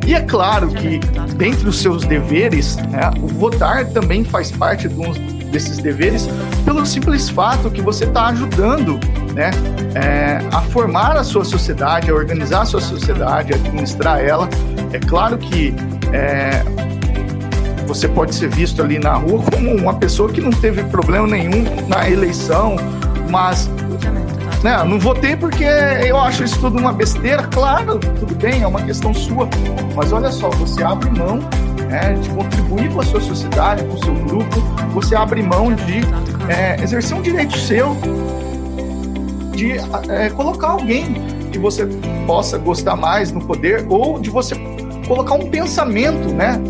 e 0.09 0.15
é 0.15 0.21
claro 0.21 0.69
que, 0.69 0.99
dentre 1.35 1.69
os 1.69 1.79
seus 1.79 2.03
deveres, 2.03 2.77
né, 2.77 3.11
o 3.21 3.27
votar 3.27 3.85
também 3.89 4.23
faz 4.23 4.51
parte 4.51 4.87
de 4.87 4.99
um 4.99 5.13
desses 5.49 5.77
deveres, 5.77 6.27
pelo 6.63 6.85
simples 6.85 7.29
fato 7.29 7.69
que 7.69 7.81
você 7.81 8.05
está 8.05 8.27
ajudando 8.27 8.99
né, 9.33 9.51
é, 9.95 10.39
a 10.51 10.62
formar 10.62 11.17
a 11.17 11.23
sua 11.23 11.43
sociedade, 11.43 12.09
a 12.09 12.13
organizar 12.13 12.62
a 12.62 12.65
sua 12.65 12.81
sociedade, 12.81 13.53
a 13.53 13.55
administrar 13.55 14.19
ela. 14.19 14.49
É 14.93 14.99
claro 14.99 15.38
que 15.38 15.73
é, 16.12 16.63
você 17.85 18.07
pode 18.07 18.35
ser 18.35 18.49
visto 18.49 18.81
ali 18.81 18.99
na 18.99 19.13
rua 19.13 19.43
como 19.51 19.75
uma 19.75 19.95
pessoa 19.95 20.31
que 20.31 20.39
não 20.39 20.51
teve 20.51 20.83
problema 20.83 21.27
nenhum 21.27 21.65
na 21.88 22.09
eleição, 22.09 22.75
mas 23.29 23.69
né? 24.63 24.83
Não 24.83 24.99
votei 24.99 25.35
porque 25.35 25.63
eu 25.63 26.17
acho 26.19 26.43
isso 26.43 26.59
tudo 26.59 26.77
uma 26.77 26.91
besteira. 26.91 27.43
Claro, 27.43 27.97
tudo 27.97 28.35
bem, 28.35 28.62
é 28.62 28.67
uma 28.67 28.81
questão 28.81 29.13
sua. 29.13 29.47
Mas 29.95 30.12
olha 30.12 30.31
só, 30.31 30.49
você 30.49 30.83
abre 30.83 31.09
mão 31.17 31.39
né, 31.89 32.13
de 32.13 32.30
contribuir 32.30 32.93
com 32.93 33.02
a 33.02 33.04
sua 33.04 33.19
sociedade, 33.19 33.84
com 33.84 33.95
o 33.95 34.04
seu 34.04 34.13
grupo, 34.13 34.60
você 34.93 35.15
abre 35.15 35.41
mão 35.41 35.73
de 35.73 36.02
é, 36.47 36.82
exercer 36.82 37.17
um 37.17 37.21
direito 37.21 37.58
seu 37.58 37.97
de 39.56 39.73
é, 40.10 40.30
colocar 40.30 40.69
alguém 40.69 41.15
que 41.52 41.58
você 41.58 41.86
possa 42.25 42.58
gostar 42.58 42.95
mais 42.95 43.32
no 43.32 43.41
poder 43.41 43.86
ou 43.89 44.19
de 44.19 44.30
você 44.30 44.56
colocar 45.06 45.34
um 45.34 45.49
pensamento, 45.49 46.34
né? 46.34 46.62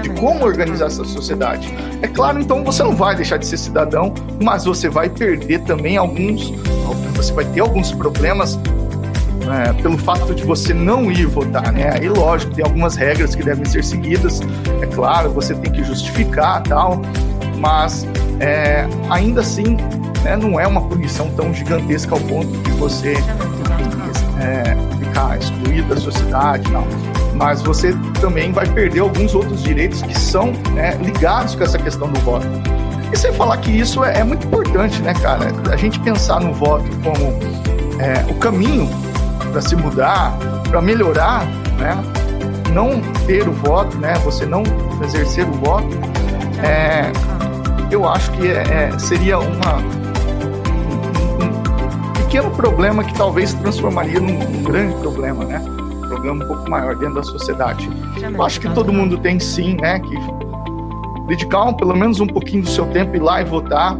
De 0.00 0.10
como 0.10 0.44
organizar 0.44 0.86
essa 0.86 1.04
sociedade. 1.04 1.72
É 2.00 2.06
claro, 2.06 2.40
então 2.40 2.62
você 2.62 2.82
não 2.82 2.94
vai 2.94 3.16
deixar 3.16 3.38
de 3.38 3.46
ser 3.46 3.56
cidadão, 3.56 4.14
mas 4.40 4.64
você 4.64 4.88
vai 4.88 5.08
perder 5.08 5.62
também 5.62 5.96
alguns 5.96 6.52
você 7.16 7.32
vai 7.32 7.44
ter 7.44 7.60
alguns 7.60 7.92
problemas 7.92 8.58
é, 9.50 9.72
pelo 9.72 9.98
fato 9.98 10.34
de 10.34 10.44
você 10.44 10.72
não 10.72 11.10
ir 11.10 11.26
votar, 11.26 11.72
né? 11.72 11.90
Aí, 11.94 12.08
lógico, 12.08 12.54
tem 12.54 12.64
algumas 12.64 12.96
regras 12.96 13.34
que 13.34 13.42
devem 13.42 13.64
ser 13.64 13.82
seguidas, 13.82 14.40
é 14.80 14.86
claro, 14.86 15.30
você 15.30 15.54
tem 15.54 15.72
que 15.72 15.82
justificar 15.82 16.62
tal, 16.62 17.00
mas 17.58 18.06
é, 18.40 18.86
ainda 19.10 19.40
assim, 19.40 19.76
né, 20.22 20.36
não 20.36 20.58
é 20.58 20.66
uma 20.66 20.82
punição 20.82 21.30
tão 21.30 21.52
gigantesca 21.52 22.14
ao 22.14 22.20
ponto 22.20 22.50
de 22.58 22.70
você 22.72 23.14
é, 24.40 24.76
ficar 24.98 25.38
excluído 25.38 25.94
da 25.94 26.00
sociedade, 26.00 26.70
não. 26.70 26.86
Mas 27.34 27.62
você 27.62 27.94
também 28.20 28.52
vai 28.52 28.66
perder 28.66 29.00
alguns 29.00 29.34
outros 29.34 29.62
direitos 29.62 30.02
que 30.02 30.16
são 30.18 30.52
né, 30.74 30.96
ligados 31.02 31.54
com 31.54 31.64
essa 31.64 31.78
questão 31.78 32.08
do 32.08 32.20
voto. 32.20 32.46
E 33.12 33.16
sem 33.16 33.32
falar 33.32 33.56
que 33.58 33.70
isso 33.70 34.04
é, 34.04 34.20
é 34.20 34.24
muito 34.24 34.46
importante, 34.46 35.00
né, 35.02 35.12
cara? 35.14 35.52
A 35.70 35.76
gente 35.76 35.98
pensar 36.00 36.40
no 36.40 36.52
voto 36.52 36.84
como 37.02 37.38
é, 38.00 38.24
o 38.30 38.34
caminho 38.34 38.88
para 39.52 39.60
se 39.60 39.76
mudar, 39.76 40.36
para 40.68 40.80
melhorar, 40.80 41.46
né? 41.78 41.96
Não 42.72 43.00
ter 43.26 43.46
o 43.46 43.52
voto, 43.52 43.98
né? 43.98 44.14
Você 44.24 44.46
não 44.46 44.62
exercer 45.04 45.46
o 45.46 45.52
voto, 45.52 45.88
é, 46.64 47.12
eu 47.90 48.08
acho 48.08 48.32
que 48.32 48.48
é, 48.48 48.62
é 48.62 48.98
seria 48.98 49.38
uma, 49.38 49.76
um, 49.76 51.44
um, 51.44 52.12
pequeno 52.14 52.50
problema 52.50 53.04
que 53.04 53.14
talvez 53.14 53.52
transformaria 53.52 54.18
num, 54.18 54.38
num 54.38 54.62
grande 54.62 54.94
problema, 54.94 55.44
né? 55.44 55.58
Um 55.58 56.08
problema 56.08 56.44
um 56.44 56.48
pouco 56.48 56.70
maior 56.70 56.96
dentro 56.96 57.16
da 57.16 57.22
sociedade. 57.22 57.88
Eu 58.22 58.42
acho 58.42 58.58
que 58.58 58.70
todo 58.70 58.90
mundo 58.90 59.18
tem 59.18 59.38
sim, 59.38 59.76
né? 59.78 60.00
Que 60.00 60.16
dedicar 61.26 61.64
um, 61.64 61.74
pelo 61.74 61.94
menos 61.94 62.20
um 62.20 62.26
pouquinho 62.26 62.62
do 62.62 62.68
seu 62.68 62.86
tempo 62.86 63.16
ir 63.16 63.20
lá 63.20 63.42
e 63.42 63.44
votar. 63.44 63.96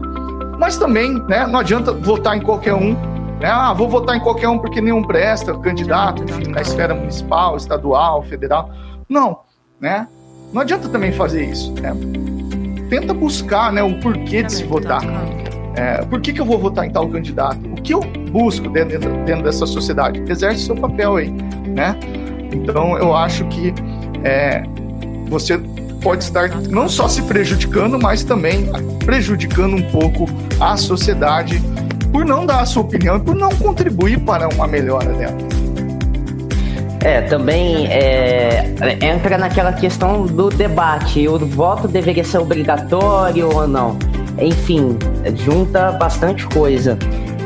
Mas 0.59 0.79
também, 0.79 1.15
né, 1.29 1.47
não 1.47 1.61
adianta 1.61 1.93
votar 1.93 2.37
em 2.37 2.41
qualquer 2.41 2.75
um. 2.75 2.97
Né? 3.42 3.50
Ah, 3.50 3.72
vou 3.72 3.88
votar 3.88 4.16
em 4.16 4.20
qualquer 4.20 4.48
um 4.48 4.57
porque 4.57 4.81
nenhum 4.81 5.02
presta, 5.02 5.52
candidato, 5.59 6.22
enfim, 6.22 6.48
na 6.48 6.61
esfera 6.61 6.94
municipal, 6.94 7.57
estadual, 7.57 8.22
federal. 8.22 8.70
Não, 9.09 9.40
né? 9.81 10.07
Não 10.52 10.62
adianta 10.62 10.88
também 10.88 11.11
fazer 11.11 11.46
isso, 11.46 11.72
né? 11.72 11.92
Tenta 12.88 13.12
buscar 13.12 13.72
né, 13.72 13.83
o 13.83 13.98
porquê 13.98 14.44
de 14.44 14.52
se 14.52 14.62
votar. 14.62 15.02
É, 15.74 16.05
por 16.05 16.20
que, 16.20 16.33
que 16.33 16.40
eu 16.40 16.44
vou 16.44 16.57
votar 16.57 16.87
em 16.87 16.90
tal 16.90 17.09
candidato? 17.09 17.59
O 17.66 17.83
que 17.83 17.92
eu 17.92 18.00
busco 18.31 18.68
dentro, 18.68 19.00
dentro 19.24 19.42
dessa 19.42 19.66
sociedade? 19.66 20.22
Exerce 20.28 20.66
seu 20.66 20.76
papel 20.76 21.16
aí, 21.16 21.31
né? 21.31 21.98
Então, 22.52 22.96
eu 22.96 23.12
acho 23.12 23.44
que 23.46 23.74
é, 24.22 24.62
você 25.26 25.59
pode 26.00 26.22
estar 26.22 26.48
não 26.68 26.88
só 26.88 27.09
se 27.09 27.22
prejudicando, 27.22 27.98
mas 27.98 28.22
também 28.22 28.70
prejudicando 29.05 29.74
um 29.74 29.90
pouco 29.90 30.26
a 30.61 30.76
sociedade 30.76 31.61
por 32.12 32.25
não 32.25 32.44
dar 32.44 32.61
a 32.61 32.66
sua 32.66 32.83
opinião 32.83 33.16
e 33.16 33.20
por 33.20 33.35
não 33.35 33.51
contribuir 33.57 34.20
para 34.20 34.48
uma 34.48 34.66
melhora 34.66 35.12
dela. 35.14 35.37
É, 37.05 37.22
também 37.22 37.88
é, 37.88 38.72
entra 39.01 39.37
naquela 39.37 39.72
questão 39.72 40.25
do 40.25 40.51
debate: 40.51 41.27
o 41.27 41.38
voto 41.38 41.88
deveria 41.88 42.22
ser 42.22 42.38
obrigatório 42.38 43.53
ou 43.53 43.66
não? 43.66 43.96
Enfim, 44.38 44.96
junta 45.35 45.92
bastante 45.92 46.46
coisa. 46.46 46.96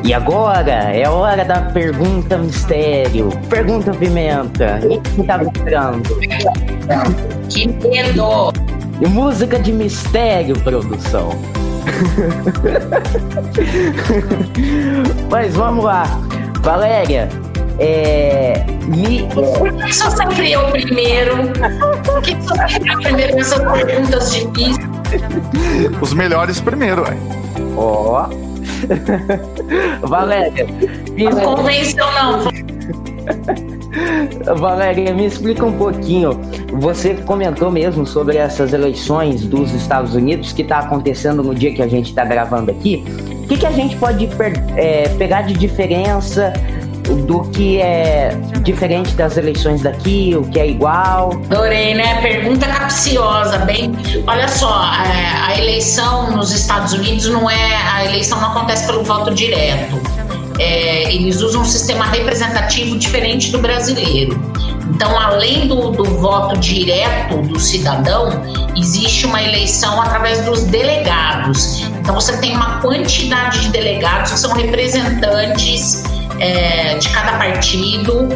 E 0.04 0.12
agora 0.12 0.94
é 0.94 1.08
hora 1.08 1.44
da 1.44 1.62
pergunta 1.62 2.36
mistério. 2.38 3.30
Pergunta 3.48 3.92
pimenta. 3.92 4.78
Quem 5.14 5.24
tá 5.24 5.42
esperando? 5.42 6.08
Que 7.48 7.66
medo! 7.66 8.52
Música 9.08 9.58
de 9.58 9.72
mistério, 9.72 10.54
produção. 10.60 11.30
Mas 15.30 15.54
vamos 15.54 15.84
lá. 15.84 16.04
Valéria, 16.60 17.28
é, 17.78 18.64
me... 18.86 19.28
Por 19.32 19.72
que 19.84 19.94
só 19.94 20.10
sempre 20.10 20.52
eu 20.52 20.68
primeiro? 20.70 21.36
Por 22.04 22.20
que 22.22 22.36
só 22.42 22.54
sempre 22.68 22.92
eu 22.92 23.00
primeiro 23.00 23.36
nessas 23.36 23.60
perguntas 23.60 24.32
difíceis? 24.32 24.78
Os 26.00 26.12
melhores 26.12 26.60
primeiro, 26.60 27.02
ué. 27.02 27.16
Ó. 27.76 28.28
Valéria. 30.02 30.66
Não 31.16 31.56
convenceu, 31.56 32.06
não. 32.12 32.44
Valéria, 34.56 35.14
me 35.14 35.26
explica 35.26 35.64
um 35.64 35.72
pouquinho. 35.72 36.40
Você 36.72 37.14
comentou 37.14 37.70
mesmo 37.70 38.06
sobre 38.06 38.36
essas 38.36 38.72
eleições 38.72 39.44
dos 39.44 39.72
Estados 39.72 40.14
Unidos 40.14 40.52
que 40.52 40.62
está 40.62 40.80
acontecendo 40.80 41.42
no 41.42 41.54
dia 41.54 41.72
que 41.72 41.82
a 41.82 41.88
gente 41.88 42.10
está 42.10 42.24
gravando 42.24 42.70
aqui. 42.70 43.04
O 43.44 43.48
que, 43.48 43.56
que 43.58 43.66
a 43.66 43.70
gente 43.70 43.96
pode 43.96 44.28
é, 44.76 45.08
pegar 45.10 45.42
de 45.42 45.54
diferença 45.54 46.52
do 47.26 47.42
que 47.50 47.80
é 47.80 48.36
diferente 48.62 49.14
das 49.14 49.36
eleições 49.36 49.82
daqui, 49.82 50.34
o 50.36 50.42
que 50.48 50.58
é 50.58 50.68
igual? 50.68 51.30
Adorei, 51.50 51.94
né? 51.94 52.20
Pergunta 52.20 52.66
capciosa, 52.66 53.58
bem. 53.58 53.92
Olha 54.26 54.48
só, 54.48 54.72
a, 54.72 55.46
a 55.48 55.58
eleição 55.58 56.32
nos 56.32 56.52
Estados 56.52 56.92
Unidos 56.92 57.26
não 57.28 57.48
é. 57.48 57.76
A 57.94 58.04
eleição 58.04 58.40
não 58.40 58.50
acontece 58.50 58.86
pelo 58.86 59.04
voto 59.04 59.32
direto. 59.32 60.15
É, 60.58 61.12
eles 61.12 61.42
usam 61.42 61.62
um 61.62 61.64
sistema 61.64 62.06
representativo 62.06 62.98
diferente 62.98 63.50
do 63.50 63.58
brasileiro. 63.58 64.40
Então, 64.88 65.18
além 65.18 65.66
do, 65.66 65.90
do, 65.90 66.04
voto 66.04 66.58
direto 66.58 67.42
do 67.42 67.60
cidadão, 67.60 68.30
existe 68.76 69.26
uma 69.26 69.42
eleição 69.42 70.00
através 70.00 70.44
dos 70.44 70.62
delegados. 70.64 71.82
Então, 72.00 72.14
você 72.14 72.36
tem 72.38 72.54
uma 72.56 72.80
quantidade 72.80 73.60
de 73.60 73.68
delegados 73.70 74.32
que 74.32 74.38
são 74.38 74.52
representantes 74.54 76.02
é, 76.38 76.96
de 76.96 77.08
cada 77.10 77.32
partido. 77.32 78.28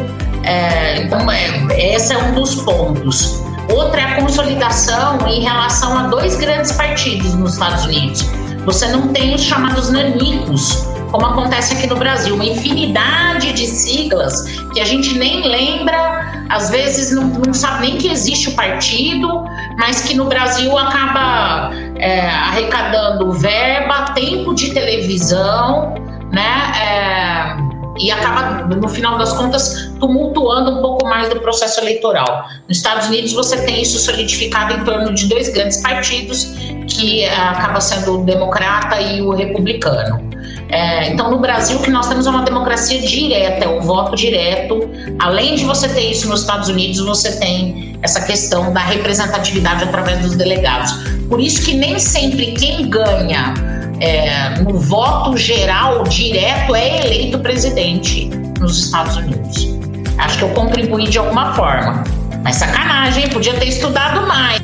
É, 0.43 1.03
então, 1.03 1.31
é, 1.31 1.95
esse 1.95 2.13
é 2.13 2.17
um 2.17 2.35
dos 2.35 2.55
pontos. 2.55 3.41
Outra 3.73 4.01
é 4.01 4.03
a 4.03 4.15
consolidação 4.21 5.17
em 5.27 5.41
relação 5.41 5.97
a 5.97 6.03
dois 6.03 6.35
grandes 6.35 6.73
partidos 6.73 7.33
nos 7.35 7.53
Estados 7.53 7.85
Unidos. 7.85 8.29
Você 8.65 8.87
não 8.87 9.07
tem 9.07 9.33
os 9.33 9.41
chamados 9.41 9.89
nanicos, 9.89 10.85
como 11.11 11.25
acontece 11.25 11.73
aqui 11.73 11.87
no 11.87 11.97
Brasil, 11.97 12.33
uma 12.33 12.45
infinidade 12.45 13.51
de 13.51 13.67
siglas 13.67 14.43
que 14.73 14.79
a 14.79 14.85
gente 14.85 15.17
nem 15.17 15.45
lembra, 15.45 16.45
às 16.49 16.69
vezes 16.69 17.11
não, 17.11 17.25
não 17.25 17.53
sabe 17.53 17.87
nem 17.87 17.97
que 17.97 18.09
existe 18.09 18.49
o 18.49 18.55
partido, 18.55 19.43
mas 19.77 20.01
que 20.01 20.15
no 20.15 20.25
Brasil 20.25 20.75
acaba 20.77 21.71
é, 21.97 22.27
arrecadando 22.29 23.31
verba, 23.33 24.05
tempo 24.13 24.55
de 24.55 24.73
televisão, 24.73 25.93
né? 26.31 26.71
É, 26.81 27.71
e 27.99 28.09
acaba, 28.09 28.63
no 28.73 28.87
final 28.87 29.17
das 29.17 29.33
contas, 29.33 29.91
tumultuando 29.99 30.71
um 30.71 30.81
pouco 30.81 31.05
mais 31.05 31.29
do 31.29 31.39
processo 31.39 31.81
eleitoral. 31.81 32.47
Nos 32.67 32.77
Estados 32.77 33.07
Unidos, 33.07 33.33
você 33.33 33.57
tem 33.63 33.81
isso 33.81 33.99
solidificado 33.99 34.73
em 34.73 34.83
torno 34.83 35.13
de 35.13 35.27
dois 35.27 35.49
grandes 35.49 35.81
partidos, 35.81 36.45
que 36.87 37.25
uh, 37.27 37.49
acaba 37.51 37.79
sendo 37.79 38.21
o 38.21 38.25
democrata 38.25 38.99
e 38.99 39.21
o 39.21 39.31
republicano. 39.31 40.31
É, 40.71 41.11
então, 41.11 41.29
no 41.29 41.39
Brasil, 41.39 41.77
o 41.77 41.81
que 41.81 41.91
nós 41.91 42.07
temos 42.07 42.25
é 42.25 42.29
uma 42.29 42.43
democracia 42.43 43.01
direta, 43.01 43.65
é 43.65 43.67
o 43.67 43.81
voto 43.81 44.15
direto. 44.15 44.89
Além 45.19 45.55
de 45.55 45.65
você 45.65 45.89
ter 45.89 46.09
isso 46.09 46.29
nos 46.29 46.41
Estados 46.41 46.69
Unidos, 46.69 46.99
você 47.01 47.37
tem 47.37 47.99
essa 48.01 48.21
questão 48.21 48.71
da 48.71 48.79
representatividade 48.79 49.83
através 49.83 50.19
dos 50.19 50.35
delegados. 50.35 50.93
Por 51.27 51.41
isso 51.41 51.63
que 51.65 51.73
nem 51.73 51.99
sempre 51.99 52.53
quem 52.53 52.89
ganha 52.89 53.53
é, 53.99 54.61
no 54.61 54.79
voto 54.79 55.35
geral 55.35 56.03
direto 56.03 56.73
é 56.73 57.05
eleito 57.05 57.37
presidente 57.39 58.29
nos 58.59 58.85
Estados 58.85 59.17
Unidos. 59.17 59.77
Acho 60.17 60.37
que 60.37 60.43
eu 60.43 60.49
contribuí 60.49 61.07
de 61.07 61.17
alguma 61.17 61.53
forma. 61.53 62.03
Mas 62.43 62.55
sacanagem, 62.55 63.29
podia 63.29 63.53
ter 63.55 63.67
estudado 63.67 64.25
mais. 64.25 64.59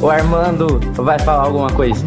O 0.00 0.10
Armando 0.10 0.78
vai 0.96 1.18
falar 1.18 1.44
alguma 1.44 1.70
coisa. 1.70 2.04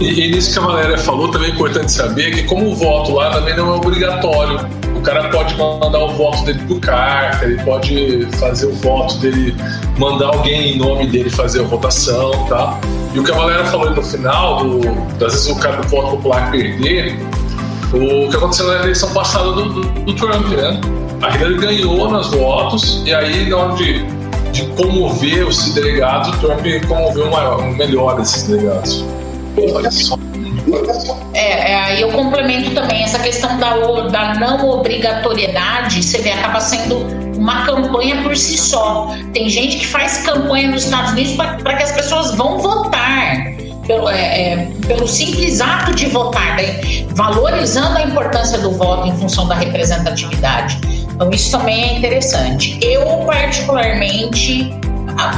E, 0.00 0.26
e 0.26 0.30
nisso 0.30 0.52
que 0.52 0.58
a 0.58 0.62
Valéria 0.62 0.98
falou, 0.98 1.28
também 1.28 1.50
é 1.50 1.52
importante 1.54 1.90
saber 1.90 2.30
que 2.32 2.44
como 2.44 2.70
o 2.70 2.74
voto 2.74 3.14
lá 3.14 3.30
também 3.30 3.56
não 3.56 3.74
é 3.74 3.76
obrigatório. 3.76 4.60
O 4.94 5.00
cara 5.00 5.28
pode 5.28 5.56
mandar 5.56 5.98
o 5.98 6.08
voto 6.10 6.44
dele 6.44 6.60
por 6.66 6.80
carta, 6.80 7.44
ele 7.44 7.62
pode 7.62 8.28
fazer 8.36 8.66
o 8.66 8.74
voto 8.74 9.16
dele, 9.18 9.56
mandar 9.96 10.26
alguém 10.26 10.74
em 10.74 10.78
nome 10.78 11.06
dele 11.06 11.30
fazer 11.30 11.60
a 11.60 11.64
votação, 11.64 12.30
tá? 12.48 12.78
E 13.14 13.18
o 13.18 13.24
que 13.24 13.30
a 13.32 13.34
Valéria 13.34 13.64
falou 13.66 13.90
no 13.90 14.02
final, 14.02 14.64
do, 14.64 14.80
às 15.24 15.32
vezes 15.32 15.48
o 15.48 15.56
cara 15.56 15.76
do 15.76 15.88
voto 15.88 16.16
popular 16.16 16.50
perder, 16.50 17.18
o 17.92 18.28
que 18.28 18.36
aconteceu 18.36 18.68
na 18.68 18.82
eleição 18.82 19.12
passada 19.12 19.52
do, 19.52 19.68
do, 19.68 19.80
do 19.80 20.14
Trump, 20.14 20.46
né? 20.48 20.80
A 21.22 21.34
Hillary 21.34 21.56
ganhou 21.58 22.10
nos 22.10 22.28
votos, 22.28 23.02
e 23.04 23.14
aí 23.14 23.48
na 23.48 23.56
hora 23.56 23.74
de, 23.74 24.04
de 24.52 24.66
comover 24.76 25.48
os 25.48 25.74
delegados, 25.74 26.28
o 26.28 26.32
Trump 26.38 26.64
comoveu 26.86 27.30
maior, 27.30 27.62
melhor 27.72 28.20
esses 28.20 28.44
delegados. 28.44 29.04
É, 31.34 31.72
é, 31.72 31.80
aí 31.80 32.00
eu 32.02 32.10
complemento 32.10 32.70
também 32.72 33.02
essa 33.02 33.18
questão 33.18 33.56
da, 33.58 33.74
da 34.08 34.34
não 34.34 34.68
obrigatoriedade, 34.68 36.02
você 36.02 36.18
vê, 36.18 36.30
acaba 36.30 36.60
sendo 36.60 36.96
uma 37.36 37.64
campanha 37.64 38.22
por 38.22 38.36
si 38.36 38.58
só. 38.58 39.14
Tem 39.32 39.48
gente 39.48 39.78
que 39.78 39.86
faz 39.86 40.18
campanha 40.18 40.68
nos 40.70 40.84
Estados 40.84 41.12
Unidos 41.12 41.34
para 41.34 41.76
que 41.76 41.82
as 41.82 41.92
pessoas 41.92 42.34
vão 42.34 42.58
votar. 42.58 43.56
Pelo, 43.86 44.10
é, 44.10 44.52
é, 44.52 44.68
pelo 44.86 45.08
simples 45.08 45.62
ato 45.62 45.94
de 45.94 46.10
votar, 46.10 46.56
né? 46.56 46.78
valorizando 47.14 47.96
a 47.96 48.02
importância 48.02 48.58
do 48.58 48.72
voto 48.72 49.08
em 49.08 49.16
função 49.16 49.48
da 49.48 49.54
representatividade. 49.54 50.78
Então, 51.10 51.30
isso 51.30 51.50
também 51.50 51.82
é 51.82 51.98
interessante. 51.98 52.78
Eu, 52.82 53.02
particularmente, 53.24 54.77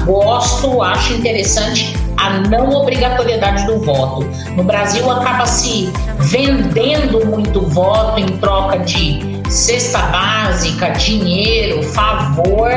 gosto, 0.05 0.83
acho 0.83 1.15
interessante 1.15 1.95
a 2.17 2.39
não 2.49 2.69
obrigatoriedade 2.71 3.65
do 3.67 3.79
voto. 3.81 4.29
No 4.55 4.63
Brasil, 4.63 5.11
acaba 5.11 5.47
se 5.47 5.91
vendendo 6.19 7.25
muito 7.27 7.63
voto 7.63 8.21
em 8.21 8.27
troca 8.39 8.79
de 8.81 9.41
cesta 9.49 9.99
básica, 9.99 10.91
dinheiro, 10.91 11.83
favor, 11.83 12.69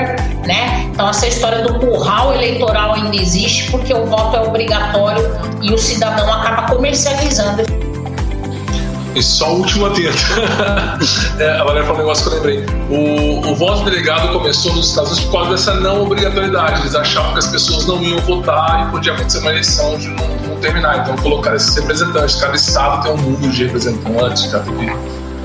né? 0.45 0.89
Então 0.91 1.09
essa 1.09 1.27
história 1.27 1.61
do 1.61 1.79
curral 1.79 2.33
eleitoral 2.33 2.93
ainda 2.93 3.15
existe 3.15 3.69
porque 3.69 3.93
o 3.93 4.05
voto 4.05 4.37
é 4.37 4.41
obrigatório 4.41 5.23
e 5.61 5.71
o 5.71 5.77
cidadão 5.77 6.31
acaba 6.31 6.73
comercializando 6.73 7.63
e 9.15 9.21
só 9.21 9.45
a 9.45 9.51
última 9.51 9.89
tenta. 9.91 10.17
é, 11.39 11.49
a 11.59 11.63
Valéria 11.63 11.83
falou 11.83 11.95
um 11.95 11.97
negócio 11.99 12.29
que 12.29 12.35
eu 12.35 12.41
lembrei. 12.41 12.65
O, 12.89 13.51
o 13.51 13.55
voto 13.55 13.83
delegado 13.83 14.31
começou 14.33 14.73
nos 14.73 14.89
Estados 14.89 15.11
Unidos 15.11 15.29
por 15.29 15.39
causa 15.39 15.51
dessa 15.51 15.73
não 15.75 16.03
obrigatoriedade. 16.03 16.81
Eles 16.81 16.95
achavam 16.95 17.33
que 17.33 17.39
as 17.39 17.47
pessoas 17.47 17.85
não 17.85 18.01
iam 18.01 18.19
votar 18.19 18.87
e 18.87 18.91
podia 18.91 19.13
acontecer 19.13 19.39
uma 19.39 19.51
eleição 19.51 19.97
de 19.97 20.07
não, 20.09 20.27
não 20.47 20.55
terminar. 20.57 20.99
Então 20.99 21.15
colocaram 21.17 21.55
esses 21.55 21.75
representantes. 21.75 22.35
Cada 22.35 22.55
estado 22.55 23.03
tem 23.03 23.11
um 23.13 23.17
número 23.17 23.51
de 23.51 23.65
representantes, 23.65 24.47
cada 24.47 24.71
que 24.71 24.91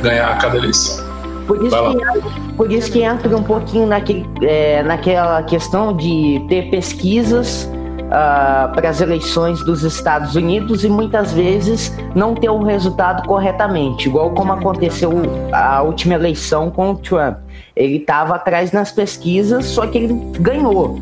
ganhar 0.03 0.39
cada 0.39 0.57
eleição. 0.57 1.07
Por 1.47 1.65
isso, 1.65 1.77
que, 1.77 2.55
por 2.55 2.73
isso 2.73 2.93
que 2.93 3.03
entra 3.03 3.35
um 3.35 3.43
pouquinho 3.43 3.87
naquele, 3.87 4.29
é, 4.43 4.83
naquela 4.83 5.43
questão 5.45 5.97
de 5.97 6.45
ter 6.47 6.69
pesquisas 6.71 7.69
uh, 8.09 8.73
para 8.75 8.89
as 8.89 9.01
eleições 9.01 9.63
dos 9.65 9.85
Estados 9.85 10.35
Unidos 10.35 10.85
e 10.85 10.89
muitas 10.89 11.33
vezes 11.33 11.97
não 12.15 12.35
ter 12.35 12.51
o 12.51 12.63
resultado 12.63 13.27
corretamente, 13.27 14.09
igual 14.09 14.31
como 14.31 14.53
aconteceu 14.53 15.13
a 15.53 15.83
última 15.83 16.15
eleição 16.15 16.71
com 16.71 16.91
o 16.91 16.95
Trump. 16.97 17.39
Ele 17.77 17.97
estava 17.97 18.35
atrás 18.35 18.73
nas 18.73 18.91
pesquisas, 18.91 19.67
só 19.67 19.87
que 19.87 19.99
ele 19.99 20.15
ganhou. 20.41 20.99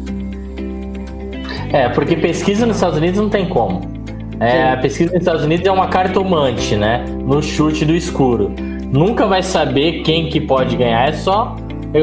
É, 1.72 1.88
porque 1.88 2.16
pesquisa 2.16 2.66
nos 2.66 2.76
Estados 2.76 2.98
Unidos 2.98 3.20
não 3.20 3.28
tem 3.28 3.48
como. 3.48 3.96
É, 4.38 4.72
a 4.72 4.76
pesquisa 4.76 5.12
nos 5.12 5.20
Estados 5.20 5.44
Unidos 5.44 5.66
é 5.66 5.72
uma 5.72 5.88
cartomante, 5.88 6.76
né? 6.76 7.04
No 7.24 7.42
chute 7.42 7.84
do 7.84 7.94
escuro. 7.94 8.54
Nunca 8.92 9.26
vai 9.26 9.42
saber 9.42 10.02
quem 10.02 10.28
que 10.28 10.40
pode 10.40 10.76
ganhar, 10.76 11.08
é 11.08 11.12
só. 11.12 11.56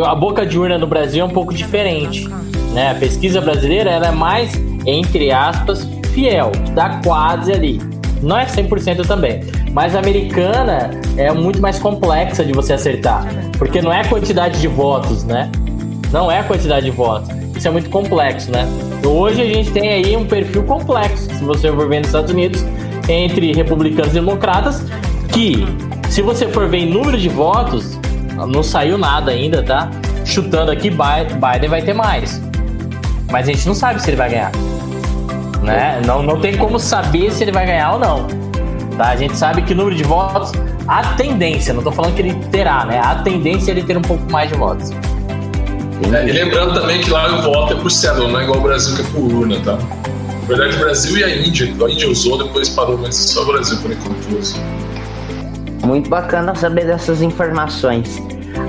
A 0.06 0.16
boca 0.16 0.46
de 0.46 0.58
urna 0.58 0.78
no 0.78 0.88
Brasil 0.88 1.24
é 1.24 1.28
um 1.28 1.32
pouco 1.32 1.54
diferente. 1.54 2.28
Né? 2.74 2.92
A 2.92 2.96
pesquisa 2.96 3.40
brasileira 3.40 3.92
ela 3.92 4.08
é 4.08 4.12
mais 4.12 4.60
entre 4.86 5.32
aspas, 5.32 5.88
fiel, 6.14 6.52
dá 6.74 7.02
quase 7.04 7.52
ali. 7.52 7.82
Não 8.22 8.38
é 8.38 8.46
100% 8.46 9.06
também, 9.06 9.42
mas 9.72 9.96
a 9.96 10.00
americana 10.00 10.92
é 11.18 11.32
muito 11.34 11.62
mais 11.62 11.78
complexa 11.80 12.46
de 12.46 12.54
você 12.54 12.74
acertar, 12.74 13.26
porque 13.58 13.82
não 13.82 13.92
é 13.92 14.02
a 14.02 14.08
quantidade 14.08 14.62
de 14.62 14.68
votos, 14.68 15.24
né? 15.26 15.52
Não 16.12 16.32
é 16.32 16.40
a 16.40 16.44
quantidade 16.44 16.86
de 16.86 16.92
votos. 16.92 17.30
Isso 17.56 17.68
é 17.68 17.72
muito 17.72 17.90
complexo, 17.90 18.52
né? 18.52 18.66
Hoje 19.06 19.42
a 19.42 19.46
gente 19.46 19.72
tem 19.72 19.90
aí 19.90 20.16
um 20.16 20.26
perfil 20.26 20.64
complexo, 20.64 21.34
se 21.36 21.44
você 21.44 21.72
for 21.72 21.90
ver 21.90 22.00
nos 22.00 22.08
Estados 22.08 22.32
Unidos, 22.32 22.64
entre 23.10 23.54
republicanos 23.54 24.12
e 24.12 24.16
democratas, 24.16 24.86
que, 25.30 25.66
se 26.10 26.22
você 26.22 26.48
for 26.48 26.70
ver 26.70 26.78
em 26.78 26.90
número 26.90 27.18
de 27.18 27.28
votos, 27.28 28.00
não 28.48 28.64
saiu 28.64 28.98
nada 28.98 29.32
ainda, 29.32 29.62
tá? 29.62 29.92
Chutando 30.24 30.72
aqui, 30.72 30.90
Biden 30.90 31.70
vai 31.70 31.82
ter 31.82 31.94
mais. 31.94 32.42
Mas 33.30 33.50
a 33.50 33.52
gente 33.52 33.68
não 33.68 33.76
sabe 33.76 34.02
se 34.02 34.10
ele 34.10 34.18
vai 34.18 34.30
ganhar. 34.30 34.52
Né? 35.64 36.02
Não, 36.06 36.22
não 36.22 36.40
tem 36.40 36.58
como 36.58 36.80
saber 36.80 37.32
se 37.32 37.44
ele 37.44 37.52
vai 37.52 37.66
ganhar 37.66 37.94
ou 37.94 38.00
não. 38.00 38.28
Tá? 38.98 39.10
A 39.10 39.16
gente 39.16 39.36
sabe 39.36 39.62
que 39.64 39.74
o 39.74 39.76
número 39.76 39.96
de 39.96 40.04
votos, 40.04 40.52
a 40.88 41.14
tendência, 41.16 41.74
não 41.74 41.80
estou 41.80 41.94
falando 41.94 42.14
que 42.16 42.22
ele 42.22 42.34
terá, 42.52 42.86
né? 42.86 43.00
A 43.00 43.16
tendência 43.16 43.72
é 43.72 43.74
ele 43.74 43.84
ter 43.84 43.98
um 43.98 44.02
pouco 44.02 44.32
mais 44.32 44.50
de 44.52 44.58
votos. 44.58 44.92
É, 46.12 46.28
e 46.28 46.32
lembrando 46.32 46.80
também 46.80 47.02
que 47.02 47.10
lá 47.10 47.40
o 47.40 47.42
voto 47.42 47.74
é 47.74 47.76
por 47.78 47.90
cédula, 47.90 48.28
não 48.28 48.40
é 48.40 48.44
igual 48.44 48.60
o 48.60 48.62
Brasil 48.62 48.96
que 48.96 49.02
é 49.02 49.06
por 49.06 49.34
urna, 49.34 49.60
tá? 49.62 49.78
Na 50.42 50.48
verdade, 50.48 50.76
o 50.76 50.80
Brasil 50.80 51.18
e 51.18 51.24
a 51.24 51.36
Índia. 51.36 51.74
A 51.86 51.90
Índia 51.90 52.10
usou, 52.10 52.38
depois 52.38 52.70
parou, 52.70 52.98
mas 52.98 53.16
só 53.16 53.44
o 53.44 53.46
Brasil 53.46 53.78
por 53.78 53.92
enquanto 53.92 54.38
usa. 54.38 54.56
Muito 55.86 56.10
bacana 56.10 56.54
saber 56.54 56.86
dessas 56.86 57.22
informações. 57.22 58.22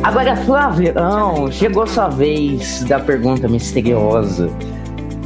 Agora, 0.03 0.37
Flavião, 0.37 1.51
chegou 1.51 1.87
sua 1.87 2.09
vez 2.09 2.85
da 2.85 3.01
pergunta 3.01 3.49
misteriosa. 3.49 4.49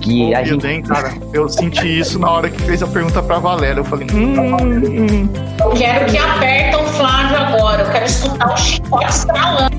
Que 0.08 0.34
a 0.34 0.42
gente... 0.42 0.66
Hein, 0.66 0.82
cara, 0.82 1.12
eu 1.32 1.48
senti 1.48 1.98
isso 1.98 2.18
na 2.18 2.30
hora 2.30 2.48
que 2.48 2.62
fez 2.62 2.82
a 2.82 2.86
pergunta 2.86 3.22
pra 3.22 3.38
Valéria. 3.38 3.80
Eu 3.80 3.84
falei, 3.84 4.06
hum, 4.12 4.56
hum. 4.56 5.28
Eu 5.60 5.70
quero 5.72 6.06
que 6.06 6.16
apertam 6.16 6.82
o 6.82 6.86
Flávio 6.86 7.36
agora. 7.36 7.82
Eu 7.82 7.90
quero 7.92 8.06
escutar 8.06 8.52
o 8.52 8.56
chicote 8.56 9.06
estralando. 9.06 9.76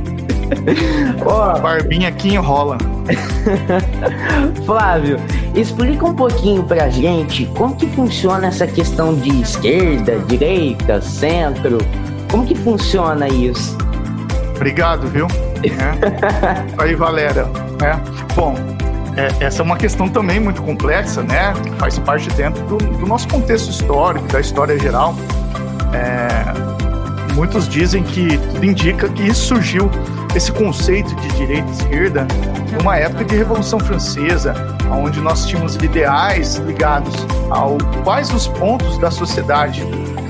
oh. 1.26 1.32
A 1.32 1.60
barbinha 1.60 2.10
aqui 2.10 2.36
enrola. 2.36 2.78
Flávio, 4.66 5.18
explica 5.56 6.06
um 6.06 6.14
pouquinho 6.14 6.64
pra 6.64 6.90
gente 6.90 7.46
como 7.58 7.76
que 7.76 7.88
funciona 7.88 8.48
essa 8.48 8.68
questão 8.68 9.16
de 9.16 9.42
esquerda, 9.42 10.20
direita, 10.28 11.02
centro. 11.02 11.80
Como 12.30 12.46
que 12.46 12.54
funciona 12.56 13.28
isso? 13.28 13.76
Obrigado, 14.56 15.08
viu? 15.08 15.28
É. 15.60 16.82
Aí, 16.82 16.96
Valéria. 16.96 17.46
É. 17.84 17.94
Bom, 18.34 18.56
é, 19.20 19.44
essa 19.44 19.62
é 19.62 19.66
uma 19.66 19.76
questão 19.76 20.08
também 20.08 20.40
muito 20.40 20.62
complexa, 20.62 21.22
né? 21.22 21.54
Que 21.62 21.72
faz 21.72 22.00
parte 22.00 22.30
dentro 22.32 22.64
do, 22.66 22.78
do 22.78 23.06
nosso 23.06 23.28
contexto 23.28 23.70
histórico, 23.70 24.26
da 24.28 24.40
história 24.40 24.80
geral. 24.80 25.14
É, 25.94 27.34
muitos 27.34 27.68
dizem 27.68 28.02
que 28.02 28.38
tudo 28.38 28.66
indica 28.66 29.10
que 29.10 29.24
isso 29.24 29.48
surgiu, 29.48 29.92
esse 30.34 30.52
conceito 30.52 31.14
de 31.16 31.28
direita 31.30 31.68
e 31.68 31.72
esquerda, 31.72 32.28
numa 32.78 32.96
época 32.98 33.26
de 33.26 33.36
Revolução 33.36 33.80
Francesa, 33.80 34.54
onde 34.90 35.20
nós 35.20 35.46
tínhamos 35.46 35.76
ideais 35.76 36.56
ligados 36.58 37.14
ao 37.50 37.78
quais 38.04 38.32
os 38.32 38.48
pontos 38.48 38.98
da 39.00 39.12
sociedade 39.12 39.84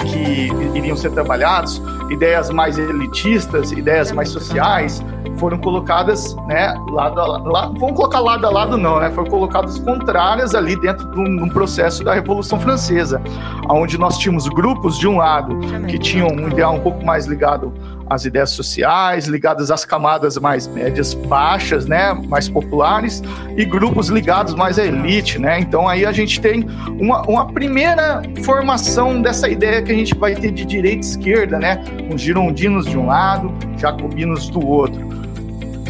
que 0.07 0.49
iriam 0.73 0.95
ser 0.95 1.11
trabalhados, 1.11 1.81
ideias 2.09 2.49
mais 2.49 2.77
elitistas, 2.79 3.71
ideias 3.71 4.11
mais 4.11 4.29
sociais, 4.29 5.03
foram 5.37 5.57
colocadas, 5.57 6.35
né, 6.47 6.73
lado 6.91 7.19
a 7.19 7.25
lado, 7.25 7.79
vamos 7.79 7.95
colocar 7.95 8.19
lado 8.19 8.45
a 8.45 8.49
lado 8.49 8.77
não, 8.77 8.99
né, 8.99 9.09
foram 9.11 9.29
colocadas 9.29 9.79
contrárias 9.79 10.53
ali 10.53 10.79
dentro 10.79 11.09
de 11.11 11.19
um, 11.19 11.49
processo 11.49 12.03
da 12.03 12.13
Revolução 12.13 12.59
Francesa, 12.59 13.21
onde 13.69 13.97
nós 13.97 14.17
tínhamos 14.17 14.47
grupos 14.47 14.97
de 14.97 15.07
um 15.07 15.17
lado 15.17 15.57
que 15.87 15.97
tinham 15.97 16.27
um 16.27 16.47
ideal 16.49 16.75
um 16.75 16.79
pouco 16.79 17.03
mais 17.05 17.25
ligado 17.25 17.73
às 18.09 18.25
ideias 18.25 18.49
sociais, 18.49 19.27
ligadas 19.27 19.69
às 19.69 19.85
camadas 19.85 20.37
mais 20.37 20.67
médias 20.67 21.13
baixas, 21.13 21.85
né, 21.85 22.13
mais 22.27 22.49
populares, 22.49 23.21
e 23.55 23.63
grupos 23.63 24.09
ligados 24.09 24.55
mais 24.55 24.79
à 24.79 24.85
elite, 24.85 25.37
né? 25.37 25.59
Então 25.59 25.87
aí 25.87 26.05
a 26.05 26.11
gente 26.11 26.41
tem 26.41 26.65
uma, 26.99 27.21
uma 27.23 27.47
primeira 27.51 28.21
formação 28.43 29.21
dessa 29.21 29.47
ideia 29.47 29.81
que 29.81 29.91
a 29.91 29.95
gente 29.95 30.15
vai 30.15 30.33
ter 30.33 30.51
de 30.51 30.65
direita 30.65 31.05
e 31.05 31.09
esquerda, 31.09 31.59
né? 31.59 31.83
Os 32.11 32.19
girondinos 32.21 32.85
de 32.85 32.97
um 32.97 33.05
lado, 33.05 33.53
jacobinos 33.77 34.49
do 34.49 34.65
outro. 34.65 35.18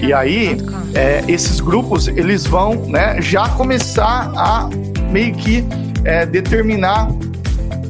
E 0.02 0.14
aí, 0.14 0.58
é, 0.94 1.24
esses 1.28 1.60
grupos, 1.60 2.08
eles 2.08 2.46
vão 2.46 2.76
né, 2.88 3.22
já 3.22 3.50
começar 3.50 4.32
a 4.36 4.70
meio 5.12 5.34
que 5.36 5.66
é, 6.04 6.26
determinar 6.26 7.10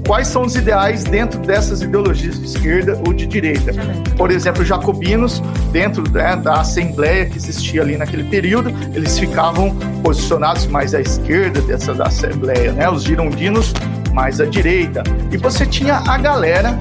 quais 0.10 0.28
são 0.28 0.42
os 0.42 0.56
ideais 0.56 1.04
dentro 1.04 1.40
dessas 1.40 1.84
ideologias 1.84 2.40
de 2.40 2.46
esquerda 2.48 3.00
ou 3.06 3.14
de 3.14 3.28
direita. 3.28 3.72
Por 4.18 4.32
exemplo, 4.32 4.66
jacobinos, 4.66 5.40
dentro 5.72 6.02
né, 6.10 6.36
da 6.36 6.62
assembleia 6.62 7.28
que 7.28 7.38
existia 7.38 7.84
ali 7.84 7.96
naquele 7.96 8.24
período, 8.24 8.74
eles 8.96 9.20
ficavam 9.20 9.76
posicionados 10.02 10.66
mais 10.66 10.96
à 10.96 11.02
esquerda 11.02 11.62
dessa 11.62 11.94
da 11.94 12.06
assembleia, 12.06 12.72
né? 12.72 12.90
Os 12.90 13.04
girondinos 13.04 13.72
mais 14.12 14.42
à 14.42 14.46
direita. 14.46 15.04
E 15.32 15.38
você 15.38 15.64
tinha 15.64 16.02
a 16.08 16.18
galera 16.18 16.76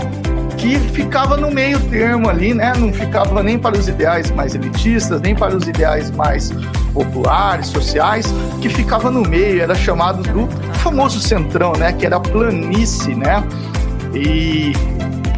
que 0.59 0.79
ficava 0.79 1.37
no 1.37 1.51
meio 1.51 1.81
termo 1.89 2.29
ali, 2.29 2.53
né? 2.53 2.73
Não 2.77 2.93
ficava 2.93 3.43
nem 3.43 3.59
para 3.59 3.79
os 3.79 3.89
ideais 3.89 4.31
mais 4.31 4.55
elitistas, 4.55 5.21
nem 5.21 5.35
para 5.35 5.57
os 5.57 5.67
ideais 5.67 6.11
mais 6.11 6.53
populares, 6.93 7.69
sociais, 7.69 8.27
que 8.61 8.69
ficava 8.69 9.11
no 9.11 9.23
meio, 9.23 9.63
era 9.63 9.75
chamado 9.75 10.23
do 10.23 10.49
famoso 10.75 11.21
centrão, 11.21 11.73
né? 11.73 11.93
Que 11.93 12.07
era 12.07 12.17
a 12.17 12.21
planície, 12.21 13.15
né? 13.15 13.43
E 14.15 14.73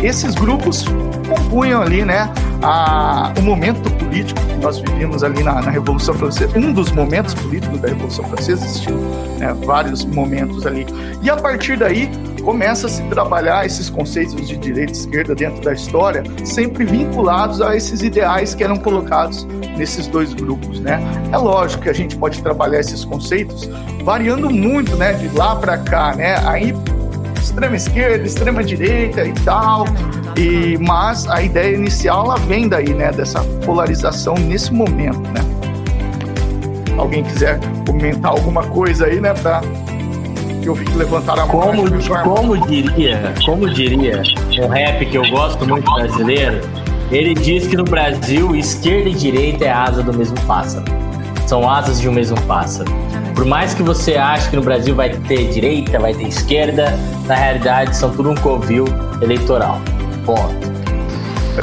esses 0.02 0.34
grupos 0.34 0.84
compunham 1.28 1.82
ali, 1.82 2.04
né, 2.04 2.32
a, 2.62 3.32
o 3.38 3.42
momento 3.42 3.90
político 3.92 4.40
que 4.40 4.56
nós 4.56 4.78
vivíamos 4.80 5.22
ali 5.22 5.42
na, 5.42 5.60
na, 5.62 5.70
Revolução 5.70 6.14
Francesa, 6.14 6.58
um 6.58 6.72
dos 6.72 6.90
momentos 6.90 7.34
políticos 7.34 7.80
da 7.80 7.88
Revolução 7.88 8.24
Francesa, 8.24 8.64
existiam 8.64 8.98
né, 9.38 9.54
vários 9.64 10.04
momentos 10.04 10.66
ali. 10.66 10.86
E 11.22 11.30
a 11.30 11.36
partir 11.36 11.76
daí, 11.76 12.10
começa 12.40 12.86
a 12.86 12.90
se 12.90 13.02
trabalhar 13.04 13.66
esses 13.66 13.88
conceitos 13.88 14.48
de 14.48 14.56
direita 14.56 14.92
e 14.92 14.96
esquerda 14.96 15.34
dentro 15.34 15.62
da 15.62 15.72
história, 15.72 16.22
sempre 16.44 16.84
vinculados 16.84 17.60
a 17.60 17.76
esses 17.76 18.02
ideais 18.02 18.54
que 18.54 18.64
eram 18.64 18.76
colocados 18.76 19.44
nesses 19.76 20.06
dois 20.06 20.34
grupos, 20.34 20.80
né? 20.80 21.00
É 21.32 21.36
lógico 21.36 21.82
que 21.82 21.88
a 21.88 21.92
gente 21.94 22.16
pode 22.16 22.42
trabalhar 22.42 22.80
esses 22.80 23.04
conceitos 23.04 23.68
variando 24.04 24.50
muito, 24.50 24.96
né, 24.96 25.12
de 25.12 25.28
lá 25.36 25.56
para 25.56 25.78
cá, 25.78 26.14
né? 26.14 26.36
Aí 26.46 26.74
extrema 27.40 27.76
esquerda, 27.76 28.26
extrema 28.26 28.62
direita 28.62 29.24
e 29.24 29.32
tal. 29.32 29.84
E 30.36 30.78
mas 30.78 31.28
a 31.28 31.42
ideia 31.42 31.74
inicial 31.74 32.24
ela 32.26 32.36
vem 32.36 32.68
daí, 32.68 32.92
né, 32.94 33.10
dessa 33.12 33.40
polarização 33.64 34.34
nesse 34.34 34.72
momento, 34.72 35.20
né? 35.30 35.40
Alguém 36.96 37.24
quiser 37.24 37.58
comentar 37.86 38.30
alguma 38.30 38.62
coisa 38.64 39.06
aí, 39.06 39.20
né, 39.20 39.32
para 39.34 39.62
que 40.60 40.68
eu 40.68 40.74
vi 40.74 40.84
que 40.84 40.96
levantaram 40.96 41.42
a 41.42 41.46
mão. 41.46 41.60
Como, 41.60 41.82
como 42.24 42.66
diria, 42.66 43.34
como 43.44 43.68
diria 43.68 44.22
um 44.62 44.68
rap 44.68 45.06
que 45.06 45.16
eu 45.16 45.28
gosto 45.30 45.66
muito 45.66 45.90
brasileiro, 45.92 46.60
ele 47.10 47.34
diz 47.34 47.66
que 47.66 47.76
no 47.76 47.84
Brasil 47.84 48.54
esquerda 48.54 49.08
e 49.08 49.14
direita 49.14 49.64
é 49.64 49.72
asa 49.72 50.02
do 50.02 50.12
mesmo 50.12 50.38
pássaro. 50.46 50.84
São 51.46 51.68
asas 51.68 52.00
de 52.00 52.08
um 52.08 52.12
mesmo 52.12 52.40
pássaro. 52.42 52.90
Por 53.34 53.44
mais 53.44 53.74
que 53.74 53.82
você 53.82 54.16
ache 54.16 54.50
que 54.50 54.56
no 54.56 54.62
Brasil 54.62 54.94
vai 54.94 55.10
ter 55.10 55.48
direita, 55.48 55.98
vai 55.98 56.14
ter 56.14 56.28
esquerda, 56.28 56.96
na 57.26 57.34
realidade 57.34 57.96
são 57.96 58.10
tudo 58.10 58.30
um 58.30 58.34
covil 58.36 58.84
eleitoral. 59.20 59.80
Ponto. 60.24 60.70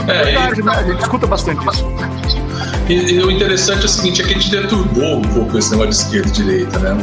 É, 0.08 0.24
verdade, 0.26 0.62
né? 0.62 0.72
A 0.76 0.84
gente 0.84 1.00
escuta 1.00 1.28
bastante 1.28 1.66
isso. 1.70 1.86
E, 2.90 2.94
e, 2.94 3.24
o 3.24 3.30
interessante 3.30 3.82
é 3.82 3.86
o 3.86 3.90
seguinte, 3.90 4.22
é 4.22 4.26
que 4.26 4.32
a 4.32 4.34
gente 4.34 4.50
deturbou 4.50 5.18
um 5.18 5.22
pouco 5.22 5.58
esse 5.58 5.72
negócio 5.72 5.92
de 5.92 5.96
esquerda 5.98 6.28
e 6.28 6.32
direita, 6.32 6.80
né? 6.80 6.98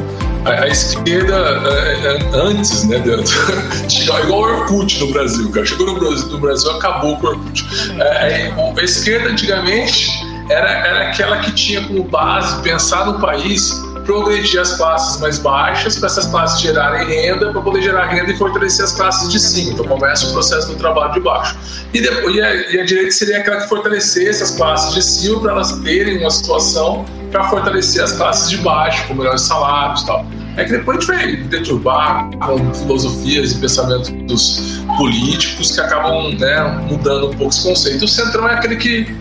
A, 0.45 0.65
a 0.65 0.69
esquerda, 0.69 1.35
é, 1.35 2.07
é, 2.07 2.19
antes, 2.35 2.85
né, 2.85 2.99
de, 2.99 3.87
de, 3.87 4.03
igual 4.03 4.41
o 4.41 4.61
Orkut 4.61 4.99
no 5.01 5.13
Brasil, 5.13 5.51
cara. 5.51 5.67
Chegou 5.67 5.87
no 5.87 5.99
Brasil, 5.99 6.29
no 6.29 6.39
Brasil 6.39 6.71
acabou 6.73 7.17
com 7.19 7.27
o 7.27 7.31
Orkut. 7.31 7.65
É, 7.99 8.49
é 8.49 8.55
a 8.77 8.83
esquerda, 8.83 9.31
antigamente, 9.31 10.11
era, 10.51 10.71
era 10.71 11.09
aquela 11.09 11.39
que 11.39 11.53
tinha 11.53 11.87
como 11.87 12.05
base 12.05 12.63
pensar 12.63 13.07
no 13.07 13.19
país 13.21 13.83
progredir 14.05 14.61
as 14.61 14.77
classes 14.77 15.21
mais 15.21 15.39
baixas 15.39 15.99
para 15.99 16.07
essas 16.07 16.27
classes 16.27 16.61
gerarem 16.61 17.07
renda, 17.07 17.51
para 17.51 17.61
poder 17.61 17.83
gerar 17.83 18.07
renda 18.07 18.31
e 18.33 18.37
fortalecer 18.37 18.85
as 18.85 18.93
classes 18.93 19.31
de 19.31 19.41
cima. 19.41 19.73
Então 19.73 19.87
começa 19.87 20.27
o 20.27 20.33
processo 20.33 20.69
do 20.69 20.77
trabalho 20.77 21.13
de 21.15 21.21
baixo. 21.21 21.57
E, 21.93 22.01
depois, 22.01 22.37
e, 22.37 22.41
a, 22.43 22.55
e 22.73 22.81
a 22.81 22.85
direita 22.85 23.11
seria 23.11 23.39
aquela 23.39 23.63
que 23.63 23.69
fortalecesse 23.69 24.43
as 24.43 24.51
classes 24.53 24.95
de 24.95 25.03
cima 25.03 25.41
para 25.41 25.53
elas 25.53 25.73
terem 25.81 26.19
uma 26.19 26.31
situação 26.31 27.05
para 27.35 27.43
fortalecer 27.49 28.01
as 28.01 28.13
classes 28.13 28.49
de 28.49 28.59
baixo, 28.59 29.09
com 29.09 29.15
melhores 29.15 29.41
salários 29.41 30.03
e 30.03 30.07
tal. 30.07 30.25
É 30.57 30.65
que 30.65 30.71
depois 30.71 30.99
a 30.99 31.01
gente 31.01 31.09
vai 31.09 31.37
deturbar 31.49 32.31
com 32.39 32.73
filosofias 32.73 33.51
e 33.51 33.59
pensamentos 33.59 34.85
políticos 34.97 35.73
que 35.73 35.81
acabam 35.81 36.33
né, 36.39 36.63
mudando 36.89 37.31
um 37.31 37.31
pouco 37.31 37.49
esse 37.49 37.65
conceito. 37.65 38.05
O 38.05 38.09
centrão 38.09 38.49
é 38.49 38.55
aquele 38.55 38.77
que 38.77 39.17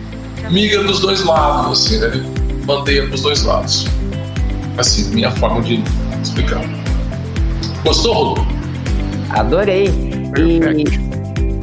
migra 0.48 0.84
dos 0.84 1.00
dois 1.00 1.24
lados, 1.24 1.86
assim, 1.86 1.98
né? 1.98 2.06
ele 2.06 2.20
bandeia 2.64 3.04
para 3.04 3.16
os 3.16 3.22
dois 3.22 3.42
lados. 3.42 3.84
Assim, 4.78 5.12
minha 5.12 5.32
forma 5.32 5.60
de 5.62 5.82
explicar. 6.22 6.62
Gostou, 7.82 8.14
Rodolfo? 8.14 8.46
Adorei. 9.30 9.90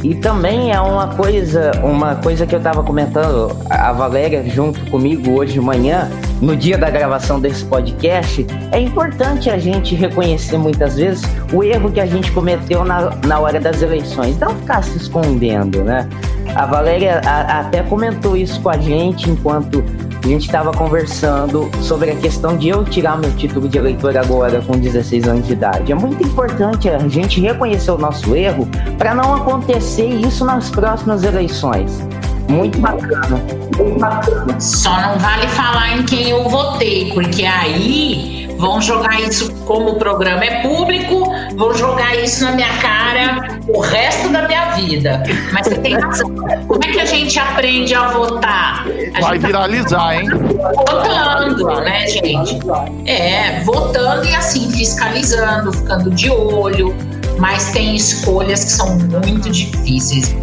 E, 0.03 0.09
e 0.09 0.15
também 0.15 0.73
é 0.73 0.81
uma 0.81 1.07
coisa, 1.07 1.71
uma 1.81 2.15
coisa 2.15 2.45
que 2.45 2.53
eu 2.53 2.59
estava 2.59 2.83
comentando, 2.83 3.55
a 3.69 3.93
Valéria 3.93 4.43
junto 4.49 4.81
comigo 4.91 5.31
hoje 5.31 5.53
de 5.53 5.61
manhã, 5.61 6.11
no 6.41 6.55
dia 6.55 6.77
da 6.77 6.89
gravação 6.89 7.39
desse 7.39 7.63
podcast, 7.63 8.45
é 8.71 8.79
importante 8.79 9.49
a 9.49 9.59
gente 9.59 9.93
reconhecer 9.93 10.57
muitas 10.57 10.95
vezes 10.95 11.23
o 11.53 11.63
erro 11.63 11.91
que 11.91 11.99
a 11.99 12.05
gente 12.05 12.31
cometeu 12.31 12.83
na, 12.83 13.15
na 13.27 13.39
hora 13.39 13.59
das 13.59 13.81
eleições, 13.81 14.37
não 14.39 14.55
ficar 14.55 14.83
se 14.83 14.97
escondendo, 14.97 15.83
né? 15.83 16.09
A 16.55 16.65
Valéria 16.65 17.21
a, 17.23 17.59
até 17.59 17.83
comentou 17.83 18.35
isso 18.35 18.59
com 18.59 18.69
a 18.69 18.77
gente 18.77 19.29
enquanto 19.29 19.83
a 20.23 20.27
gente 20.27 20.45
estava 20.45 20.71
conversando 20.71 21.69
sobre 21.81 22.11
a 22.11 22.15
questão 22.15 22.57
de 22.57 22.69
eu 22.69 22.83
tirar 22.83 23.17
meu 23.17 23.31
título 23.35 23.67
de 23.69 23.77
eleitor 23.77 24.17
agora 24.17 24.61
com 24.61 24.73
16 24.73 25.27
anos 25.27 25.47
de 25.47 25.53
idade. 25.53 25.91
É 25.91 25.95
muito 25.95 26.23
importante 26.23 26.89
a 26.89 26.99
gente 27.07 27.39
reconhecer 27.39 27.91
o 27.91 27.97
nosso 27.97 28.35
erro 28.35 28.67
para 28.97 29.15
não 29.15 29.35
acontecer 29.35 30.07
isso 30.07 30.43
nas 30.45 30.69
próximas 30.69 31.23
eleições. 31.23 32.03
Muito 32.51 32.79
bacana. 32.79 33.41
Muito 33.77 33.99
bacana. 33.99 34.59
Só 34.59 34.99
não 34.99 35.17
vale 35.19 35.47
falar 35.47 35.97
em 35.97 36.03
quem 36.03 36.29
eu 36.29 36.49
votei, 36.49 37.11
porque 37.13 37.45
aí 37.45 38.53
vão 38.59 38.81
jogar 38.81 39.19
isso, 39.21 39.51
como 39.65 39.91
o 39.91 39.95
programa 39.95 40.43
é 40.43 40.61
público, 40.61 41.31
vão 41.55 41.73
jogar 41.73 42.13
isso 42.17 42.43
na 42.43 42.51
minha 42.51 42.77
cara 42.77 43.59
o 43.69 43.79
resto 43.79 44.29
da 44.29 44.47
minha 44.47 44.71
vida. 44.71 45.23
Mas 45.53 45.65
você 45.65 45.75
tem 45.75 45.97
razão. 45.97 46.29
Como 46.67 46.83
é 46.83 46.91
que 46.91 46.99
a 46.99 47.05
gente 47.05 47.39
aprende 47.39 47.95
a 47.95 48.09
votar? 48.09 48.85
A 49.15 49.21
Vai 49.21 49.39
tá 49.39 49.47
viralizar, 49.47 50.15
hein? 50.15 50.29
Votando, 50.29 51.81
né, 51.81 52.07
gente? 52.07 52.59
É, 53.05 53.61
votando 53.63 54.25
e 54.25 54.35
assim, 54.35 54.69
fiscalizando, 54.71 55.71
ficando 55.71 56.11
de 56.11 56.29
olho. 56.29 56.93
Mas 57.39 57.71
tem 57.71 57.95
escolhas 57.95 58.65
que 58.65 58.71
são 58.71 58.97
muito 58.99 59.49
difíceis. 59.49 60.35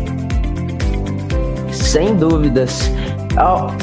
Sem 1.89 2.15
dúvidas. 2.15 2.93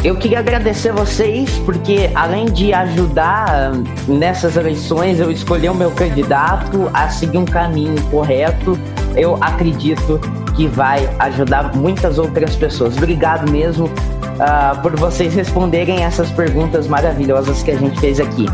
Eu 0.04 0.16
queria 0.16 0.38
agradecer 0.38 0.92
vocês 0.92 1.50
porque, 1.66 2.12
além 2.14 2.46
de 2.46 2.72
ajudar 2.72 3.72
nessas 4.08 4.56
eleições, 4.56 5.20
eu 5.20 5.32
escolhi 5.32 5.68
o 5.68 5.74
meu 5.74 5.90
candidato 5.90 6.88
a 6.94 7.10
seguir 7.10 7.40
um 7.40 7.46
caminho 7.46 8.00
correto. 8.12 8.78
Eu 9.16 9.40
acredito 9.42 10.22
que 10.56 10.68
vai 10.68 11.10
ajudar 11.18 11.76
muitas 11.76 12.20
outras 12.20 12.56
pessoas. 12.56 12.96
Obrigado 12.96 13.52
mesmo 13.52 13.86
uh, 13.88 14.80
por 14.84 14.96
vocês 14.96 15.34
responderem 15.34 16.04
essas 16.04 16.30
perguntas 16.30 16.88
maravilhosas 16.88 17.64
que 17.64 17.72
a 17.72 17.76
gente 17.76 18.00
fez 18.00 18.20
aqui. 18.20 18.46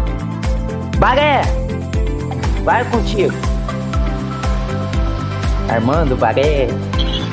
Baré! 0.97 1.41
Vai 2.63 2.85
contigo. 2.85 3.33
Armando, 5.67 6.15
Baré. 6.15 6.69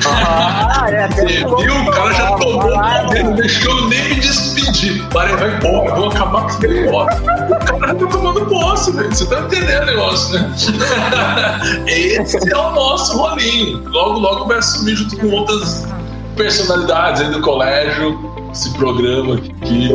Ah, 0.07 0.85
é, 0.89 1.07
Você 1.07 1.25
viu? 1.25 1.75
O 1.75 1.91
cara 1.91 2.13
já 2.13 2.27
tomou 2.37 2.55
o 2.55 3.03
poder, 3.03 3.23
não 3.23 3.33
deixou 3.33 3.89
nem 3.89 4.09
me 4.09 4.15
despedir. 4.15 5.05
Parei, 5.09 5.35
vai 5.35 5.55
embora, 5.55 5.95
vou 5.95 6.09
acabar 6.09 6.43
com 6.43 6.49
esse 6.49 6.67
negócio. 6.67 7.21
O 7.21 7.79
cara 7.79 7.95
tá 7.95 8.07
tomando 8.07 8.45
posse, 8.45 8.91
velho. 8.91 9.13
Você 9.13 9.25
tá 9.25 9.39
entendendo 9.39 9.83
o 9.83 9.85
negócio, 9.85 10.39
né? 10.39 10.53
Esse 11.87 12.51
é 12.51 12.57
o 12.57 12.71
nosso 12.71 13.17
rolinho. 13.17 13.83
Logo, 13.89 14.19
logo 14.19 14.45
vai 14.47 14.57
assumir 14.57 14.95
junto 14.95 15.17
com 15.17 15.27
outras 15.29 15.87
personalidades 16.35 17.21
aí 17.21 17.31
do 17.31 17.41
colégio 17.41 18.29
esse 18.51 18.73
programa 18.73 19.35
aqui. 19.35 19.89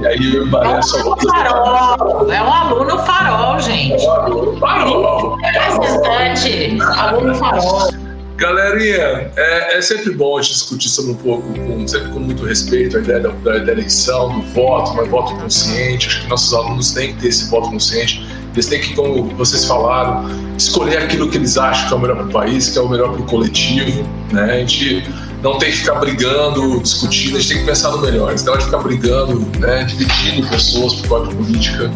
E 0.00 0.06
aí 0.06 0.50
parece 0.50 0.98
é 0.98 1.04
um 1.04 1.12
aluno 1.12 1.28
farol. 1.28 2.32
É 2.32 2.42
um 2.42 2.52
aluno 2.52 2.98
farol, 2.98 3.60
gente. 3.60 4.04
É 4.04 4.08
um 4.08 4.12
aluno 4.12 4.56
farol. 4.58 5.38
É 5.42 5.50
representante, 5.50 6.78
aluno 6.98 7.34
farol. 7.34 7.88
Galerinha, 8.36 9.32
é, 9.34 9.78
é, 9.78 9.80
sempre 9.80 10.12
bom 10.12 10.36
a 10.36 10.42
gente 10.42 10.52
discutir 10.52 10.90
sobre 10.90 11.12
um 11.12 11.14
pouco, 11.14 11.48
com, 11.54 11.88
sempre 11.88 12.10
com 12.10 12.18
muito 12.18 12.44
respeito, 12.44 12.98
a 12.98 13.00
ideia 13.00 13.20
da, 13.20 13.30
da, 13.30 13.58
da, 13.58 13.72
eleição, 13.72 14.40
do 14.40 14.42
voto, 14.52 14.94
mas 14.94 15.08
voto 15.08 15.34
consciente. 15.36 16.06
Acho 16.06 16.22
que 16.22 16.28
nossos 16.28 16.52
alunos 16.52 16.90
têm 16.92 17.14
que 17.14 17.22
ter 17.22 17.28
esse 17.28 17.50
voto 17.50 17.70
consciente. 17.70 18.26
Eles 18.52 18.66
têm 18.66 18.80
que, 18.80 18.94
como 18.94 19.24
vocês 19.36 19.64
falaram, 19.64 20.28
escolher 20.56 20.98
aquilo 20.98 21.30
que 21.30 21.38
eles 21.38 21.56
acham 21.56 21.88
que 21.88 21.94
é 21.94 21.96
o 21.96 22.00
melhor 22.00 22.16
para 22.16 22.26
o 22.26 22.30
país, 22.30 22.68
que 22.68 22.78
é 22.78 22.82
o 22.82 22.88
melhor 22.88 23.12
para 23.12 23.22
o 23.22 23.24
coletivo. 23.24 24.06
Né? 24.30 24.52
A 24.52 24.58
gente 24.58 25.02
não 25.42 25.58
tem 25.58 25.70
que 25.70 25.78
ficar 25.78 25.94
brigando, 25.94 26.80
discutindo, 26.82 27.36
a 27.36 27.40
gente 27.40 27.48
tem 27.48 27.58
que 27.60 27.66
pensar 27.66 27.90
no 27.90 27.98
melhor. 27.98 28.34
Então, 28.34 28.52
a 28.52 28.58
gente 28.58 28.66
ficar 28.66 28.82
brigando, 28.82 29.46
né, 29.58 29.84
dividindo 29.84 30.46
pessoas 30.48 30.94
por 30.96 31.08
causa 31.08 31.28
de 31.28 31.34
política, 31.36 31.90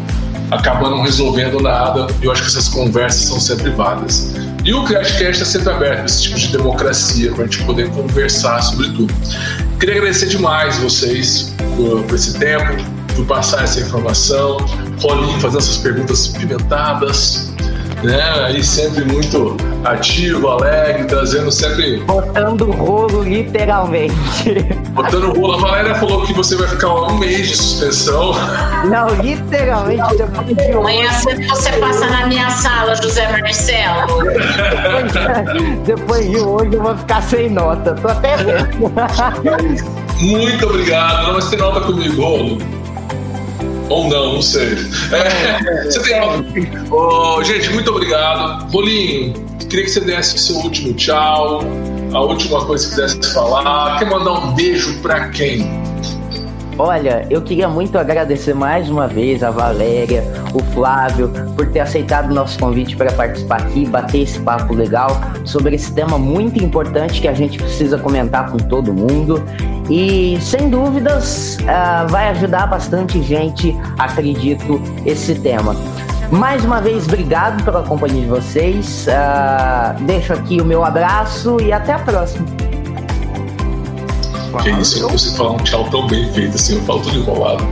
acaba 0.51 0.89
não 0.89 1.01
resolvendo 1.01 1.59
nada. 1.61 2.07
E 2.21 2.25
eu 2.25 2.31
acho 2.31 2.41
que 2.41 2.47
essas 2.49 2.67
conversas 2.67 3.21
são 3.23 3.39
sempre 3.39 3.71
válidas. 3.71 4.33
E 4.63 4.73
o 4.73 4.83
CriateCast 4.83 5.41
está 5.41 5.45
sempre 5.45 5.73
aberto 5.73 6.05
esse 6.05 6.23
tipo 6.23 6.37
de 6.37 6.47
democracia, 6.49 7.31
para 7.31 7.45
a 7.45 7.47
gente 7.47 7.63
poder 7.63 7.89
conversar 7.91 8.61
sobre 8.61 8.89
tudo. 8.89 9.13
Queria 9.79 9.95
agradecer 9.95 10.27
demais 10.27 10.77
vocês 10.77 11.55
por, 11.75 12.03
por 12.03 12.15
esse 12.15 12.37
tempo, 12.37 12.83
por 13.15 13.25
passar 13.25 13.63
essa 13.63 13.79
informação, 13.79 14.57
Rolinho 15.01 15.39
fazendo 15.39 15.59
essas 15.59 15.77
perguntas 15.77 16.27
pimentadas, 16.27 17.51
né? 18.03 18.21
Aí 18.45 18.63
sempre 18.63 19.05
muito 19.05 19.55
ativo, 19.83 20.47
alegre, 20.47 21.05
trazendo 21.05 21.51
sempre. 21.51 21.99
Botando 22.01 22.71
rolo, 22.71 23.23
literalmente. 23.23 24.13
Botando 24.91 25.33
rolo. 25.33 25.53
A 25.53 25.57
Valéria 25.57 25.95
falou 25.95 26.25
que 26.25 26.33
você 26.33 26.55
vai 26.55 26.67
ficar 26.67 26.93
um 26.93 27.17
mês 27.17 27.49
de 27.49 27.57
suspensão. 27.57 28.33
Não, 28.85 29.07
literalmente. 29.21 30.17
Depois 30.17 30.55
de 30.55 30.71
Amanhã 30.71 31.11
cedo 31.11 31.47
você 31.47 31.71
passa 31.73 32.07
na 32.07 32.27
minha 32.27 32.49
sala, 32.49 32.95
José 32.95 33.27
Marcelo. 33.31 34.23
Depois 35.85 36.29
de 36.29 36.39
hoje 36.39 36.73
eu 36.73 36.81
vou 36.81 36.97
ficar 36.97 37.21
sem 37.21 37.49
nota. 37.49 37.93
Tô 37.95 38.07
até 38.07 38.37
vendo. 38.37 38.91
Muito 40.19 40.65
obrigado. 40.65 41.27
Não, 41.27 41.33
mas 41.33 41.49
tem 41.49 41.59
nota 41.59 41.81
comigo, 41.81 42.21
rolo. 42.21 42.80
Ou 43.89 44.07
não, 44.07 44.33
não 44.33 44.41
sei. 44.41 44.77
É, 45.11 45.83
você 45.83 46.01
tem 46.01 46.19
nota. 46.19 46.43
Oh, 46.89 47.43
gente, 47.43 47.69
muito 47.73 47.91
obrigado. 47.91 48.71
Rolinho, 48.71 49.33
queria 49.69 49.85
que 49.85 49.91
você 49.91 50.01
desse 50.01 50.35
o 50.35 50.39
seu 50.39 50.55
último 50.57 50.93
tchau, 50.93 51.61
a 52.13 52.21
última 52.21 52.65
coisa 52.65 52.85
que 52.85 52.95
quisesse 52.95 53.33
falar. 53.33 53.99
Quer 53.99 54.09
mandar 54.09 54.33
um 54.33 54.53
beijo 54.53 54.99
para 55.01 55.29
quem? 55.29 55.81
Olha, 56.77 57.27
eu 57.29 57.41
queria 57.41 57.67
muito 57.67 57.97
agradecer 57.97 58.55
mais 58.55 58.89
uma 58.89 59.07
vez 59.07 59.43
a 59.43 59.51
Valéria, 59.51 60.23
o 60.53 60.59
Flávio, 60.73 61.29
por 61.55 61.67
ter 61.69 61.79
aceitado 61.79 62.31
o 62.31 62.33
nosso 62.33 62.57
convite 62.57 62.95
para 62.95 63.11
participar 63.11 63.61
aqui, 63.61 63.85
bater 63.85 64.21
esse 64.21 64.39
papo 64.39 64.73
legal 64.73 65.09
sobre 65.45 65.75
esse 65.75 65.93
tema 65.93 66.17
muito 66.17 66.63
importante 66.63 67.21
que 67.21 67.27
a 67.27 67.33
gente 67.33 67.57
precisa 67.57 67.97
comentar 67.97 68.49
com 68.51 68.57
todo 68.57 68.93
mundo. 68.93 69.43
E 69.89 70.39
sem 70.41 70.69
dúvidas 70.69 71.57
uh, 71.61 72.07
vai 72.09 72.29
ajudar 72.29 72.67
bastante 72.67 73.21
gente, 73.21 73.77
acredito, 73.97 74.81
esse 75.05 75.35
tema. 75.35 75.75
Mais 76.31 76.63
uma 76.63 76.79
vez, 76.79 77.05
obrigado 77.07 77.63
pela 77.63 77.83
companhia 77.83 78.21
de 78.21 78.27
vocês. 78.27 79.05
Uh, 79.07 80.03
deixo 80.03 80.31
aqui 80.33 80.61
o 80.61 80.65
meu 80.65 80.83
abraço 80.83 81.57
e 81.61 81.73
até 81.73 81.93
a 81.93 81.99
próxima. 81.99 82.45
Que 84.59 84.69
isso, 84.69 84.99
eu 84.99 85.09
você 85.09 85.35
falar 85.35 85.51
um 85.51 85.57
tchau 85.57 85.89
tão 85.89 86.07
bem 86.07 86.31
feito 86.33 86.55
assim, 86.55 86.75
eu 86.75 86.81
falo 86.83 86.99
tudo 87.01 87.19
enrolado. 87.19 87.65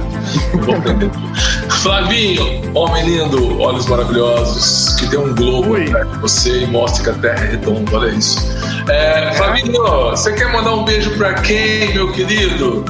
Eu 0.53 0.59
vou 0.61 0.75
aprender 0.75 1.11
Flavinho, 1.69 2.61
homem 2.73 3.05
lindo, 3.05 3.59
olhos 3.61 3.85
maravilhosos, 3.87 4.95
que 4.95 5.07
tem 5.07 5.19
um 5.19 5.35
globo 5.35 5.75
pra 5.89 6.03
você 6.19 6.63
e 6.63 6.67
mostre 6.67 7.03
que 7.03 7.09
a 7.09 7.13
Terra 7.13 7.45
é 7.45 7.51
redonda, 7.51 7.97
olha 7.97 8.11
isso. 8.11 8.58
É, 8.89 9.33
Flavinho, 9.33 9.83
você 10.09 10.33
quer 10.33 10.51
mandar 10.51 10.73
um 10.73 10.83
beijo 10.83 11.15
pra 11.15 11.35
quem, 11.35 11.93
meu 11.93 12.11
querido? 12.11 12.83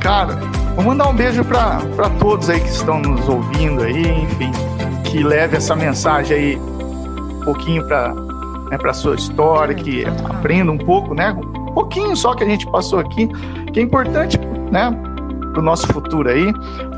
Cara, 0.00 0.34
vou 0.74 0.84
mandar 0.84 1.08
um 1.08 1.14
beijo 1.14 1.44
pra 1.44 1.80
todos 2.18 2.50
aí 2.50 2.60
que 2.60 2.68
estão 2.68 2.98
nos 2.98 3.28
ouvindo 3.28 3.84
aí, 3.84 4.22
enfim, 4.22 4.50
que 5.04 5.22
leve 5.22 5.56
essa 5.56 5.76
mensagem 5.76 6.36
aí 6.36 6.56
um 6.56 7.40
pouquinho 7.44 7.86
pra, 7.86 8.12
né, 8.70 8.76
pra 8.78 8.92
sua 8.92 9.14
história, 9.14 9.74
que 9.74 10.04
aprenda 10.04 10.72
um 10.72 10.78
pouco, 10.78 11.14
né? 11.14 11.32
Um 11.32 11.72
pouquinho 11.72 12.16
só 12.16 12.34
que 12.34 12.42
a 12.42 12.46
gente 12.46 12.66
passou 12.66 12.98
aqui, 12.98 13.28
que 13.72 13.78
é 13.78 13.82
importante, 13.82 14.38
né? 14.72 14.90
Pro 15.52 15.62
nosso 15.62 15.86
futuro 15.86 16.28
aí. 16.28 16.52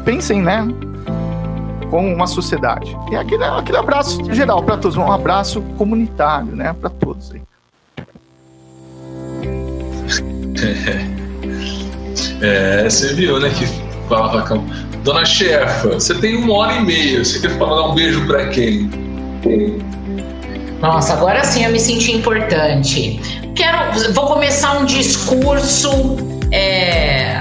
Pensem, 0.05 0.43
né? 0.43 0.67
como 1.91 2.13
uma 2.13 2.27
sociedade. 2.27 2.95
E 3.11 3.17
aquele, 3.17 3.45
aquele 3.45 3.79
abraço 3.79 4.23
geral 4.33 4.63
para 4.63 4.77
todos, 4.77 4.97
um 4.97 5.11
abraço 5.11 5.63
comunitário, 5.79 6.55
né, 6.55 6.75
para 6.79 6.91
todos 6.91 7.33
aí. 7.33 7.48
É, 12.41 12.85
você 12.85 13.15
viu, 13.15 13.39
né, 13.39 13.51
que 13.51 13.67
falava 14.09 14.43
com 14.43 14.65
Dona 15.03 15.25
Chefa, 15.25 15.89
você 15.89 16.15
tem 16.15 16.37
uma 16.37 16.55
hora 16.55 16.75
e 16.75 16.83
meia, 16.85 17.25
você 17.25 17.41
quer 17.41 17.57
falar 17.59 17.91
um 17.91 17.95
beijo 17.95 18.27
para 18.27 18.47
quem? 18.49 18.91
Nossa, 20.81 21.15
agora 21.15 21.45
sim 21.45 21.65
eu 21.65 21.73
me 21.73 21.81
senti 21.81 22.13
importante. 22.13 23.21
Quero, 23.55 24.13
vou 24.13 24.27
começar 24.27 24.79
um 24.79 24.85
discurso 24.85 25.91
é, 26.53 27.41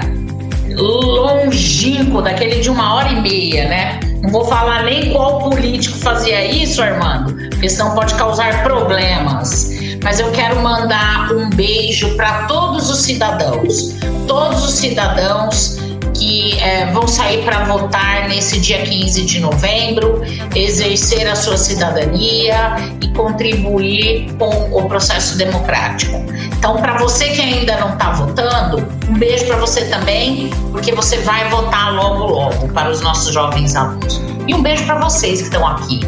longínquo, 0.74 2.22
daquele 2.22 2.60
de 2.60 2.70
uma 2.70 2.94
hora 2.94 3.08
e 3.10 3.20
meia, 3.20 3.68
né? 3.68 4.00
Não 4.22 4.30
vou 4.30 4.44
falar 4.44 4.82
nem 4.82 5.12
qual 5.12 5.38
político 5.38 5.96
fazia 5.98 6.44
isso, 6.44 6.82
Armando, 6.82 7.34
porque 7.50 7.68
senão 7.68 7.94
pode 7.94 8.14
causar 8.14 8.62
problemas. 8.64 9.70
Mas 10.08 10.20
eu 10.20 10.32
quero 10.32 10.58
mandar 10.62 11.30
um 11.34 11.50
beijo 11.50 12.16
para 12.16 12.44
todos 12.44 12.88
os 12.88 13.02
cidadãos, 13.02 13.94
todos 14.26 14.64
os 14.64 14.72
cidadãos 14.72 15.76
que 16.14 16.58
é, 16.60 16.86
vão 16.86 17.06
sair 17.06 17.44
para 17.44 17.64
votar 17.64 18.26
nesse 18.26 18.58
dia 18.58 18.80
15 18.84 19.26
de 19.26 19.38
novembro, 19.38 20.22
exercer 20.54 21.28
a 21.28 21.36
sua 21.36 21.58
cidadania 21.58 22.76
e 23.02 23.08
contribuir 23.08 24.32
com 24.38 24.48
o 24.72 24.88
processo 24.88 25.36
democrático. 25.36 26.24
Então, 26.56 26.78
para 26.78 26.96
você 26.96 27.28
que 27.28 27.42
ainda 27.42 27.76
não 27.76 27.92
está 27.92 28.12
votando, 28.12 28.88
um 29.10 29.18
beijo 29.18 29.44
para 29.44 29.58
você 29.58 29.84
também, 29.88 30.48
porque 30.72 30.90
você 30.90 31.18
vai 31.18 31.50
votar 31.50 31.94
logo, 31.94 32.28
logo 32.28 32.68
para 32.68 32.90
os 32.90 33.02
nossos 33.02 33.34
jovens 33.34 33.76
alunos. 33.76 34.22
E 34.46 34.54
um 34.54 34.62
beijo 34.62 34.86
para 34.86 35.00
vocês 35.00 35.40
que 35.40 35.48
estão 35.48 35.66
aqui, 35.66 36.00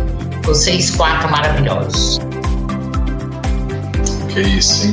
vocês 0.42 0.90
quatro 0.90 1.30
maravilhosos. 1.30 2.29
Que 4.32 4.40
isso, 4.40 4.86
hein? 4.86 4.92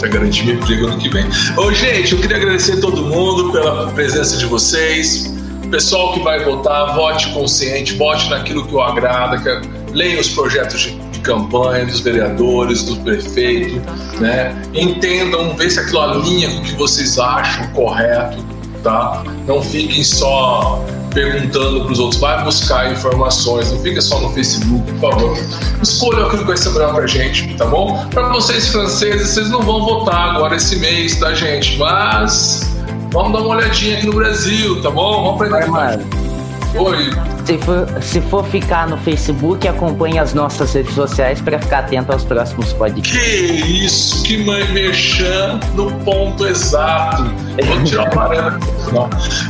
Pra 0.00 0.08
garantir 0.08 0.46
meu 0.46 0.54
emprego 0.54 0.86
ano 0.86 0.98
que 0.98 1.08
vem. 1.08 1.26
Ô, 1.56 1.72
gente, 1.72 2.12
eu 2.12 2.20
queria 2.20 2.36
agradecer 2.36 2.78
a 2.78 2.80
todo 2.80 3.02
mundo 3.02 3.52
pela 3.52 3.88
presença 3.88 4.36
de 4.36 4.46
vocês. 4.46 5.34
Pessoal 5.70 6.14
que 6.14 6.20
vai 6.20 6.42
votar, 6.42 6.94
vote 6.94 7.28
consciente, 7.32 7.94
vote 7.94 8.30
naquilo 8.30 8.66
que 8.66 8.74
o 8.74 8.80
agrada, 8.80 9.38
que 9.38 9.48
é, 9.48 9.60
leia 9.92 10.18
os 10.18 10.28
projetos 10.28 10.80
de, 10.80 10.98
de 10.98 11.20
campanha 11.20 11.84
dos 11.84 12.00
vereadores, 12.00 12.84
do 12.84 12.96
prefeito, 12.96 13.82
né? 14.18 14.56
Entendam, 14.72 15.54
vê 15.54 15.68
se 15.68 15.78
aquilo 15.78 16.00
alinha 16.00 16.48
com 16.48 16.60
o 16.60 16.62
que 16.62 16.74
vocês 16.74 17.18
acham 17.18 17.68
correto, 17.72 18.42
tá? 18.82 19.22
Não 19.46 19.60
fiquem 19.60 20.02
só 20.02 20.82
perguntando 21.12 21.84
para 21.84 21.92
os 21.92 21.98
outros, 21.98 22.20
vai 22.20 22.42
buscar 22.44 22.92
informações, 22.92 23.70
não 23.72 23.80
fica 23.80 24.00
só 24.00 24.20
no 24.20 24.30
Facebook, 24.32 24.92
por 24.92 25.10
favor. 25.10 25.38
Escolha 25.82 26.26
aquilo 26.26 26.42
que 26.42 26.48
vai 26.48 26.56
ser 26.56 26.70
melhor 26.70 26.94
para 26.94 27.06
gente, 27.06 27.54
tá 27.54 27.66
bom? 27.66 28.06
Para 28.10 28.28
vocês 28.28 28.68
franceses, 28.68 29.30
vocês 29.30 29.50
não 29.50 29.62
vão 29.62 29.84
votar 29.84 30.36
agora 30.36 30.56
esse 30.56 30.76
mês, 30.76 31.16
tá, 31.18 31.34
gente? 31.34 31.76
Mas 31.78 32.72
vamos 33.12 33.32
dar 33.32 33.40
uma 33.40 33.56
olhadinha 33.56 33.98
aqui 33.98 34.06
no 34.06 34.14
Brasil, 34.14 34.82
tá 34.82 34.90
bom? 34.90 35.24
Vamos 35.24 35.42
aprender 35.42 35.66
mais. 35.68 36.27
Oi. 36.76 37.10
Se 37.44 37.58
for, 37.58 38.02
se 38.02 38.20
for 38.20 38.44
ficar 38.44 38.86
no 38.88 38.98
Facebook, 38.98 39.66
acompanhe 39.66 40.18
as 40.18 40.34
nossas 40.34 40.72
redes 40.74 40.94
sociais 40.94 41.40
para 41.40 41.58
ficar 41.58 41.80
atento 41.80 42.12
aos 42.12 42.24
próximos 42.24 42.72
podcasts. 42.74 43.18
Que 43.18 43.84
isso, 43.84 44.22
que 44.22 44.44
mãe 44.44 44.70
merchan 44.72 45.58
no 45.74 45.90
ponto 46.04 46.46
exato. 46.46 47.24
Vou 47.64 47.84
tirar 47.84 48.08
o 48.08 48.10
parâmetro. 48.10 48.68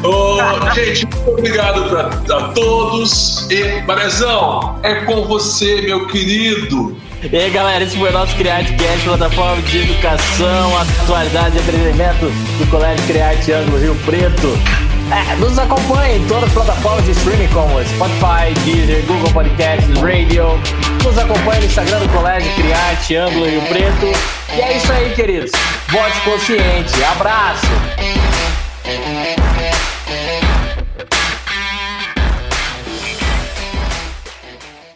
oh, 0.04 0.74
gente, 0.74 1.06
muito 1.06 1.30
obrigado 1.30 1.88
pra, 1.88 2.36
a 2.36 2.52
todos. 2.52 3.50
E, 3.50 3.82
Marezão, 3.82 4.78
é 4.82 4.94
com 5.04 5.24
você, 5.24 5.82
meu 5.82 6.06
querido. 6.06 6.96
E 7.20 7.36
aí 7.36 7.50
galera, 7.50 7.82
esse 7.82 7.96
foi 7.96 8.10
o 8.10 8.12
nosso 8.12 8.36
CriateCast, 8.36 9.04
plataforma 9.04 9.60
de 9.62 9.78
educação, 9.78 10.78
atualidade 11.02 11.56
e 11.56 11.60
entretenimento 11.60 12.26
do 12.26 12.70
Colégio 12.70 13.04
Criate 13.08 13.52
Ângulo 13.52 13.78
Rio 13.78 13.96
Preto. 14.06 14.87
É, 15.10 15.36
nos 15.36 15.58
acompanhe 15.58 16.18
em 16.18 16.26
todas 16.26 16.44
as 16.44 16.52
plataformas 16.52 17.04
de 17.04 17.12
streaming 17.12 17.48
como 17.48 17.82
Spotify, 17.82 18.52
Deezer, 18.64 19.04
Google 19.06 19.30
Podcasts, 19.32 19.88
Radio. 20.00 20.60
Nos 21.02 21.16
acompanhe 21.16 21.60
no 21.60 21.66
Instagram 21.66 22.00
do 22.00 22.08
Colégio 22.10 22.52
Criarte, 22.54 23.16
Ângulo 23.16 23.46
Rio 23.46 23.62
Preto. 23.62 24.06
E 24.54 24.60
é 24.60 24.76
isso 24.76 24.92
aí, 24.92 25.14
queridos. 25.14 25.52
Vote 25.88 26.20
consciente. 26.20 27.04
Abraço! 27.04 27.66